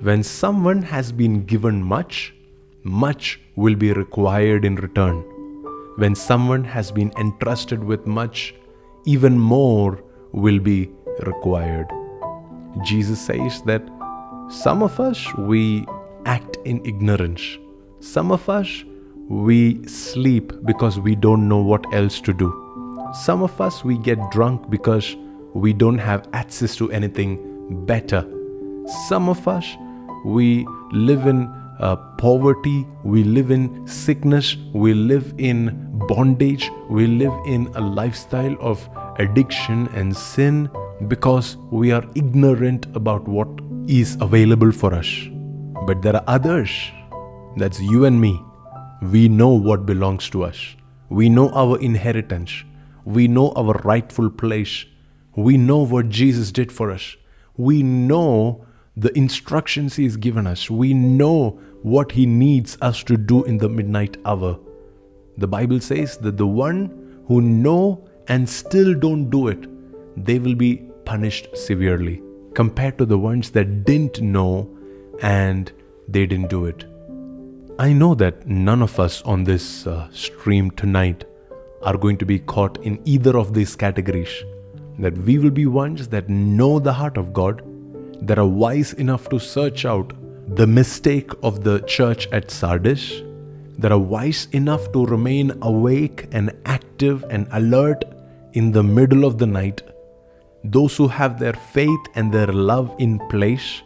When 0.00 0.22
someone 0.22 0.82
has 0.82 1.12
been 1.12 1.44
given 1.44 1.82
much, 1.82 2.34
much 2.82 3.40
will 3.54 3.74
be 3.74 3.92
required 3.92 4.64
in 4.64 4.76
return. 4.76 5.24
when 5.96 6.14
someone 6.14 6.64
has 6.64 6.90
been 6.90 7.12
entrusted 7.18 7.82
with 7.84 8.06
much, 8.06 8.54
even 9.04 9.38
more 9.38 10.02
will 10.32 10.58
be 10.58 10.90
required. 11.20 11.86
Jesus 12.84 13.20
says 13.20 13.62
that 13.62 13.82
some 14.48 14.82
of 14.82 14.98
us 15.00 15.32
we 15.34 15.86
act 16.24 16.58
in 16.64 16.84
ignorance, 16.84 17.58
some 18.00 18.32
of 18.32 18.48
us 18.48 18.84
we 19.28 19.86
sleep 19.86 20.52
because 20.64 20.98
we 20.98 21.14
don't 21.14 21.48
know 21.48 21.60
what 21.60 21.84
else 21.94 22.20
to 22.20 22.32
do. 22.32 22.50
Some 23.24 23.42
of 23.42 23.60
us 23.60 23.84
we 23.84 23.98
get 23.98 24.18
drunk 24.30 24.70
because 24.70 25.16
we 25.54 25.72
don't 25.72 25.98
have 25.98 26.28
access 26.32 26.76
to 26.76 26.90
anything 26.92 27.84
better. 27.86 28.26
Some 29.08 29.28
of 29.28 29.46
us 29.46 29.66
we 30.24 30.66
live 30.92 31.26
in 31.26 31.48
uh, 31.80 31.96
poverty, 32.18 32.86
we 33.04 33.24
live 33.24 33.50
in 33.50 33.86
sickness, 33.86 34.56
we 34.72 34.94
live 34.94 35.34
in 35.38 35.91
bondage, 36.06 36.70
we 36.88 37.06
live 37.06 37.32
in 37.46 37.66
a 37.74 37.80
lifestyle 37.80 38.56
of 38.60 38.88
addiction 39.18 39.88
and 39.94 40.16
sin 40.16 40.70
because 41.08 41.56
we 41.70 41.92
are 41.92 42.04
ignorant 42.14 42.86
about 42.94 43.26
what 43.26 43.48
is 43.86 44.16
available 44.20 44.72
for 44.72 44.94
us. 44.94 45.08
But 45.86 46.02
there 46.02 46.16
are 46.16 46.24
others, 46.26 46.70
that's 47.56 47.80
you 47.80 48.04
and 48.04 48.20
me. 48.20 48.40
We 49.02 49.28
know 49.28 49.50
what 49.50 49.84
belongs 49.84 50.30
to 50.30 50.44
us, 50.44 50.76
we 51.08 51.28
know 51.28 51.50
our 51.50 51.78
inheritance, 51.80 52.64
we 53.04 53.26
know 53.26 53.52
our 53.52 53.74
rightful 53.84 54.30
place, 54.30 54.84
we 55.34 55.56
know 55.56 55.78
what 55.78 56.08
Jesus 56.08 56.52
did 56.52 56.70
for 56.70 56.90
us, 56.90 57.16
we 57.56 57.82
know 57.82 58.64
the 58.96 59.16
instructions 59.16 59.96
He 59.96 60.04
has 60.04 60.16
given 60.16 60.46
us, 60.46 60.70
we 60.70 60.94
know 60.94 61.60
what 61.82 62.12
He 62.12 62.26
needs 62.26 62.78
us 62.80 63.02
to 63.04 63.16
do 63.16 63.42
in 63.44 63.58
the 63.58 63.68
midnight 63.68 64.16
hour. 64.24 64.58
The 65.38 65.46
Bible 65.46 65.80
says 65.80 66.18
that 66.18 66.36
the 66.36 66.46
one 66.46 67.22
who 67.26 67.40
know 67.40 68.08
and 68.28 68.48
still 68.48 68.94
don't 68.94 69.30
do 69.30 69.48
it, 69.48 69.66
they 70.16 70.38
will 70.38 70.54
be 70.54 70.76
punished 71.04 71.56
severely 71.56 72.22
compared 72.54 72.98
to 72.98 73.06
the 73.06 73.18
ones 73.18 73.50
that 73.50 73.84
didn't 73.84 74.20
know 74.20 74.68
and 75.22 75.72
they 76.08 76.26
didn't 76.26 76.50
do 76.50 76.66
it. 76.66 76.84
I 77.78 77.92
know 77.92 78.14
that 78.16 78.46
none 78.46 78.82
of 78.82 79.00
us 79.00 79.22
on 79.22 79.44
this 79.44 79.86
uh, 79.86 80.08
stream 80.12 80.70
tonight 80.72 81.24
are 81.82 81.96
going 81.96 82.18
to 82.18 82.26
be 82.26 82.38
caught 82.38 82.76
in 82.82 83.00
either 83.04 83.36
of 83.38 83.54
these 83.54 83.74
categories. 83.74 84.32
That 84.98 85.16
we 85.16 85.38
will 85.38 85.50
be 85.50 85.66
ones 85.66 86.08
that 86.08 86.28
know 86.28 86.78
the 86.78 86.92
heart 86.92 87.16
of 87.16 87.32
God, 87.32 87.62
that 88.26 88.38
are 88.38 88.46
wise 88.46 88.92
enough 88.94 89.28
to 89.30 89.40
search 89.40 89.84
out 89.84 90.12
the 90.54 90.66
mistake 90.66 91.30
of 91.42 91.64
the 91.64 91.80
church 91.80 92.28
at 92.28 92.50
Sardis, 92.50 93.22
that 93.78 93.92
are 93.92 93.98
wise 93.98 94.48
enough 94.52 94.92
to 94.92 95.06
remain 95.06 95.52
awake 95.62 96.28
and 96.32 96.52
active 96.66 97.24
and 97.30 97.46
alert 97.52 98.04
in 98.52 98.72
the 98.72 98.82
middle 98.82 99.24
of 99.24 99.38
the 99.38 99.46
night, 99.46 99.82
those 100.64 100.96
who 100.96 101.08
have 101.08 101.38
their 101.38 101.54
faith 101.54 102.00
and 102.14 102.32
their 102.32 102.46
love 102.46 102.94
in 102.98 103.18
place, 103.28 103.82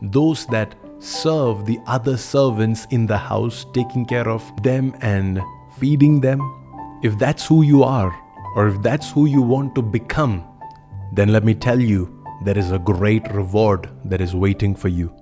those 0.00 0.46
that 0.46 0.74
serve 0.98 1.66
the 1.66 1.78
other 1.86 2.16
servants 2.16 2.86
in 2.90 3.06
the 3.06 3.18
house, 3.18 3.66
taking 3.74 4.06
care 4.06 4.28
of 4.28 4.42
them 4.62 4.94
and 5.00 5.40
feeding 5.78 6.20
them. 6.20 6.40
If 7.02 7.18
that's 7.18 7.46
who 7.46 7.62
you 7.62 7.82
are, 7.82 8.14
or 8.56 8.68
if 8.68 8.80
that's 8.82 9.10
who 9.10 9.26
you 9.26 9.42
want 9.42 9.74
to 9.74 9.82
become, 9.82 10.44
then 11.12 11.28
let 11.28 11.44
me 11.44 11.54
tell 11.54 11.78
you, 11.78 12.24
there 12.44 12.56
is 12.56 12.72
a 12.72 12.78
great 12.78 13.30
reward 13.32 13.88
that 14.04 14.20
is 14.20 14.34
waiting 14.34 14.74
for 14.74 14.88
you. 14.88 15.14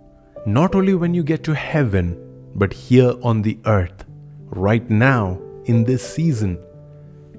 Not 0.47 0.75
only 0.75 0.95
when 0.95 1.15
you 1.15 1.23
get 1.23 1.43
to 1.45 1.55
heaven, 1.55 2.17
but 2.55 2.73
here 2.73 3.15
on 3.23 3.43
the 3.43 3.59
earth, 3.67 4.05
right 4.51 4.89
now, 4.91 5.41
in 5.65 5.85
this 5.85 6.03
season. 6.03 6.59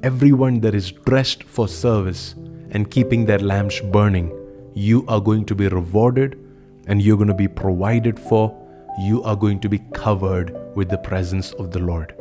Everyone 0.02 0.60
that 0.62 0.76
is 0.76 0.92
dressed 0.92 1.44
for 1.44 1.68
service 1.68 2.36
and 2.72 2.90
keeping 2.90 3.26
their 3.26 3.40
lamps 3.40 3.80
burning, 3.80 4.32
you 4.74 5.06
are 5.08 5.22
going 5.22 5.46
to 5.46 5.56
be 5.56 5.68
rewarded 5.68 6.40
and 6.88 7.02
you're 7.02 7.18
going 7.18 7.28
to 7.28 7.34
be 7.34 7.48
provided 7.48 8.20
for. 8.20 8.60
You 9.00 9.24
are 9.24 9.36
going 9.36 9.60
to 9.62 9.70
be 9.70 9.80
covered 9.94 10.56
with 10.76 10.90
the 10.90 10.98
presence 10.98 11.52
of 11.54 11.72
the 11.72 11.80
Lord. 11.80 12.16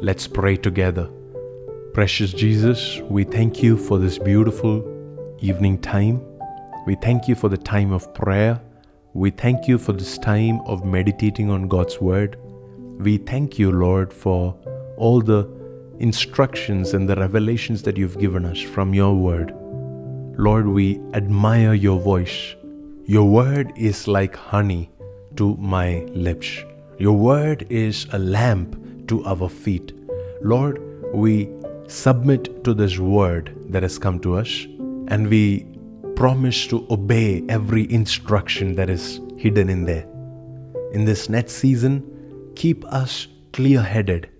Let's 0.00 0.26
pray 0.26 0.56
together. 0.56 1.10
Precious 1.94 2.32
Jesus, 2.32 3.00
we 3.08 3.24
thank 3.24 3.62
you 3.62 3.76
for 3.76 3.98
this 3.98 4.18
beautiful 4.18 4.84
evening 5.40 5.80
time. 5.80 6.22
We 6.86 6.94
thank 6.96 7.26
you 7.26 7.34
for 7.34 7.48
the 7.48 7.56
time 7.56 7.92
of 7.92 8.12
prayer. 8.14 8.60
We 9.16 9.30
thank 9.30 9.66
you 9.66 9.78
for 9.78 9.94
this 9.94 10.18
time 10.18 10.60
of 10.66 10.84
meditating 10.84 11.48
on 11.48 11.68
God's 11.68 12.02
Word. 12.02 12.36
We 12.98 13.16
thank 13.16 13.58
you, 13.58 13.72
Lord, 13.72 14.12
for 14.12 14.54
all 14.98 15.22
the 15.22 15.48
instructions 16.00 16.92
and 16.92 17.08
the 17.08 17.16
revelations 17.16 17.80
that 17.84 17.96
you've 17.96 18.18
given 18.18 18.44
us 18.44 18.60
from 18.60 18.92
your 18.92 19.14
Word. 19.14 19.54
Lord, 20.36 20.66
we 20.66 21.00
admire 21.14 21.72
your 21.72 21.98
voice. 21.98 22.56
Your 23.06 23.24
Word 23.24 23.72
is 23.74 24.06
like 24.06 24.36
honey 24.36 24.90
to 25.36 25.56
my 25.56 26.00
lips. 26.12 26.58
Your 26.98 27.16
Word 27.16 27.66
is 27.70 28.06
a 28.12 28.18
lamp 28.18 29.08
to 29.08 29.24
our 29.24 29.48
feet. 29.48 29.94
Lord, 30.42 30.78
we 31.14 31.48
submit 31.88 32.62
to 32.64 32.74
this 32.74 32.98
Word 32.98 33.56
that 33.70 33.82
has 33.82 33.98
come 33.98 34.20
to 34.20 34.34
us 34.34 34.66
and 35.08 35.30
we 35.30 35.66
promise 36.16 36.66
to 36.66 36.86
obey 36.90 37.44
every 37.48 37.90
instruction 37.92 38.74
that 38.74 38.90
is 38.90 39.20
hidden 39.36 39.68
in 39.68 39.84
there. 39.84 40.06
In 40.92 41.04
this 41.04 41.28
next 41.28 41.52
season, 41.52 42.02
keep 42.56 42.84
us 42.86 43.28
clear 43.52 43.82
headed, 43.82 44.30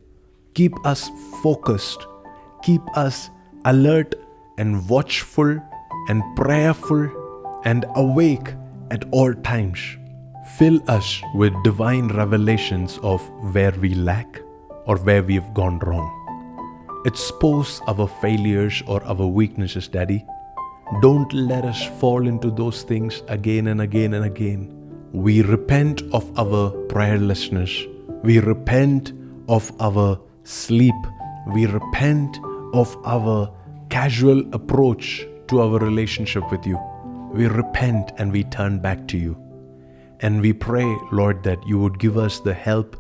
keep 0.55 0.73
us 0.87 1.11
focused, 1.43 2.07
keep 2.63 2.81
us 2.97 3.29
alert 3.67 4.15
and 4.59 4.89
watchful 4.89 5.61
and 6.09 6.23
prayerful 6.35 7.61
and 7.65 7.85
awake 7.95 8.55
at 8.91 9.05
all 9.11 9.35
times. 9.35 9.81
Fill 10.57 10.81
us 10.89 11.21
with 11.35 11.53
divine 11.63 12.09
revelations 12.09 12.99
of 13.03 13.21
where 13.53 13.73
we 13.73 13.95
lack 13.95 14.41
or 14.87 14.97
where 14.99 15.23
we 15.23 15.35
have 15.35 15.53
gone 15.53 15.79
wrong. 15.81 16.09
Expose 17.05 17.83
our 17.87 18.09
failures 18.09 18.83
or 18.87 19.05
our 19.05 19.27
weaknesses, 19.27 19.89
Daddy. 19.89 20.25
Don't 21.01 21.33
let 21.33 21.65
us 21.65 21.85
fall 21.99 22.29
into 22.29 22.49
those 22.49 22.85
things 22.85 23.25
again 23.27 23.67
and 23.67 23.81
again 23.81 24.15
and 24.15 24.25
again. 24.25 24.73
We 25.13 25.43
repent 25.43 26.03
of 26.13 26.25
our 26.39 26.71
prayerlessness. 26.87 27.73
We 28.23 28.39
repent 28.39 29.13
of 29.49 29.73
our 29.81 30.21
sleep. 30.45 30.95
We 31.53 31.67
repent 31.67 32.39
of 32.73 32.97
our 33.05 33.53
casual 33.91 34.43
approach 34.55 35.27
to 35.49 35.61
our 35.61 35.81
relationship 35.81 36.49
with 36.53 36.65
you. 36.65 36.79
We 37.33 37.49
repent 37.49 38.13
and 38.19 38.31
we 38.31 38.45
turn 38.45 38.79
back 38.79 39.09
to 39.09 39.19
you. 39.19 39.37
And 40.21 40.41
we 40.41 40.53
pray, 40.53 40.87
Lord, 41.11 41.43
that 41.43 41.59
you 41.67 41.81
would 41.81 41.99
give 41.99 42.17
us 42.17 42.39
the 42.39 42.55
help, 42.55 42.97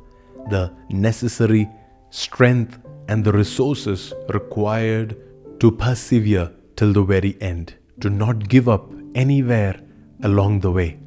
the 0.50 0.72
necessary 0.90 1.68
strength, 2.10 2.80
and 3.08 3.24
the 3.24 3.32
resources 3.32 4.12
required 4.30 5.16
to 5.60 5.70
persevere 5.70 6.50
till 6.76 6.92
the 6.92 7.02
very 7.02 7.36
end, 7.40 7.74
to 8.00 8.10
not 8.10 8.48
give 8.48 8.68
up 8.68 8.92
anywhere 9.14 9.80
along 10.22 10.60
the 10.60 10.70
way. 10.70 10.98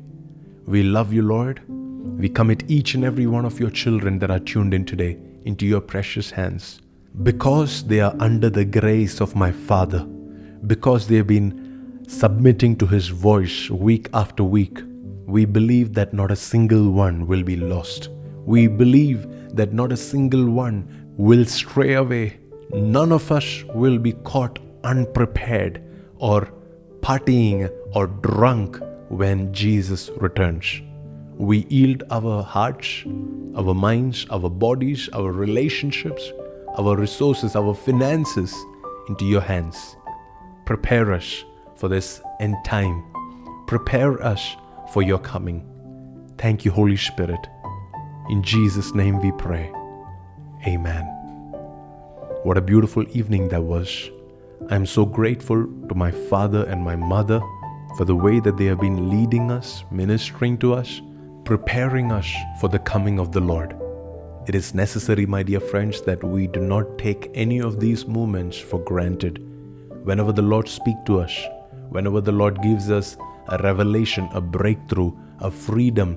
We 0.66 0.84
love 0.84 1.14
you, 1.14 1.22
Lord. 1.22 1.62
We 2.20 2.30
commit 2.30 2.70
each 2.70 2.96
and 2.96 3.06
every 3.06 3.28
one 3.28 3.46
of 3.46 3.60
your 3.60 3.70
children 3.70 4.20
that 4.20 4.32
are 4.32 4.40
tuned 4.40 4.74
in 4.74 4.86
today 4.86 5.18
into 5.46 5.66
your 5.66 5.82
precious 5.82 6.32
hands. 6.32 6.82
Because 7.24 7.84
they 7.84 8.02
are 8.02 8.16
under 8.20 8.50
the 8.50 8.66
grace 8.66 9.20
of 9.20 9.36
my 9.36 9.52
Father, 9.52 10.06
because 10.68 11.08
they 11.08 11.16
have 11.16 11.28
been 11.28 12.04
submitting 12.08 12.76
to 12.78 12.86
His 12.88 13.08
voice 13.08 13.70
week 13.70 14.10
after 14.14 14.44
week, 14.44 14.80
we 15.26 15.46
believe 15.46 15.94
that 15.94 16.14
not 16.14 16.32
a 16.32 16.36
single 16.36 16.92
one 16.92 17.28
will 17.28 17.44
be 17.44 17.56
lost. 17.56 18.10
We 18.46 18.68
believe 18.68 19.28
that 19.56 19.74
not 19.74 19.92
a 19.92 19.98
single 19.98 20.50
one 20.50 21.14
will 21.18 21.46
stray 21.46 21.94
away. 21.94 22.40
None 22.72 23.12
of 23.12 23.32
us 23.32 23.64
will 23.74 23.98
be 23.98 24.14
caught 24.14 24.60
unprepared 24.84 25.84
or 26.18 26.52
partying 27.02 27.72
or 27.96 28.08
drunk 28.08 28.80
when 29.10 29.54
Jesus 29.54 30.10
returns. 30.18 30.82
We 31.38 31.66
yield 31.70 32.04
our 32.12 32.44
hearts, 32.44 33.04
our 33.56 33.74
minds, 33.74 34.26
our 34.30 34.50
bodies, 34.50 35.10
our 35.14 35.32
relationships, 35.32 36.32
our 36.78 36.98
resources, 36.98 37.56
our 37.56 37.74
finances 37.74 38.54
into 39.08 39.26
your 39.26 39.42
hands. 39.42 39.96
Prepare 40.66 41.14
us 41.14 41.44
for 41.76 41.88
this 41.88 42.22
end 42.40 42.56
time. 42.66 43.04
Prepare 43.68 44.22
us 44.22 44.56
for 44.94 45.02
your 45.02 45.20
coming. 45.20 45.66
Thank 46.38 46.66
you, 46.66 46.72
Holy 46.72 46.98
Spirit. 46.98 47.48
In 48.30 48.44
Jesus' 48.44 48.94
name 48.94 49.22
we 49.22 49.32
pray. 49.32 49.72
Amen. 50.68 51.06
What 52.44 52.58
a 52.58 52.62
beautiful 52.62 53.06
evening 53.16 53.50
that 53.50 53.64
was. 53.64 54.12
I 54.72 54.76
am 54.76 54.86
so 54.86 55.04
grateful 55.04 55.66
to 55.88 55.96
my 55.96 56.12
father 56.12 56.64
and 56.66 56.84
my 56.84 56.96
mother 56.96 57.42
for 57.98 58.06
the 58.06 58.16
way 58.16 58.40
that 58.40 58.56
they 58.56 58.66
have 58.66 58.80
been 58.80 59.10
leading 59.10 59.50
us, 59.50 59.84
ministering 59.90 60.60
to 60.60 60.76
us, 60.76 61.02
preparing 61.44 62.12
us 62.12 62.32
for 62.62 62.70
the 62.70 62.78
coming 62.78 63.20
of 63.20 63.32
the 63.32 63.40
Lord. 63.40 63.76
It 64.48 64.54
is 64.54 64.76
necessary, 64.76 65.26
my 65.26 65.42
dear 65.42 65.60
friends, 65.60 66.04
that 66.04 66.24
we 66.24 66.46
do 66.46 66.60
not 66.60 67.00
take 67.00 67.32
any 67.34 67.60
of 67.60 67.80
these 67.80 68.06
moments 68.06 68.60
for 68.60 68.80
granted. 68.80 69.40
Whenever 70.04 70.32
the 70.32 70.44
Lord 70.44 70.70
speaks 70.70 71.00
to 71.08 71.20
us, 71.20 71.36
whenever 71.90 72.22
the 72.22 72.32
Lord 72.32 72.62
gives 72.62 72.92
us 72.92 73.18
a 73.48 73.58
revelation, 73.64 74.30
a 74.34 74.40
breakthrough, 74.40 75.12
a 75.40 75.50
freedom, 75.50 76.16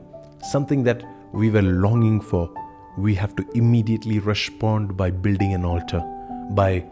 something 0.50 0.82
that 0.82 1.03
we 1.32 1.48
were 1.48 1.62
longing 1.62 2.20
for, 2.20 2.53
we 2.98 3.14
have 3.14 3.34
to 3.36 3.48
immediately 3.55 4.18
respond 4.18 4.94
by 4.94 5.11
building 5.11 5.55
an 5.55 5.64
altar, 5.64 6.03
by 6.50 6.84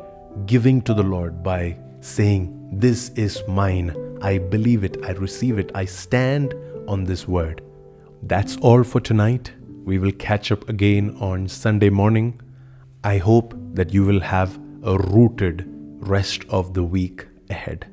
giving 0.46 0.82
to 0.82 0.94
the 0.94 1.02
Lord, 1.02 1.42
by 1.42 1.76
saying, 2.00 2.56
This 2.72 3.10
is 3.10 3.42
mine. 3.48 3.94
I 4.22 4.38
believe 4.38 4.84
it. 4.84 4.96
I 5.04 5.12
receive 5.12 5.58
it. 5.58 5.70
I 5.74 5.84
stand 5.84 6.54
on 6.86 7.04
this 7.04 7.26
word. 7.26 7.62
That's 8.22 8.56
all 8.58 8.84
for 8.84 9.00
tonight. 9.00 9.52
We 9.84 9.98
will 9.98 10.12
catch 10.12 10.52
up 10.52 10.68
again 10.68 11.16
on 11.20 11.48
Sunday 11.48 11.90
morning. 11.90 12.40
I 13.02 13.18
hope 13.18 13.54
that 13.74 13.92
you 13.94 14.04
will 14.04 14.20
have 14.20 14.58
a 14.82 14.98
rooted 14.98 15.64
rest 16.00 16.44
of 16.50 16.74
the 16.74 16.84
week 16.84 17.26
ahead. 17.48 17.89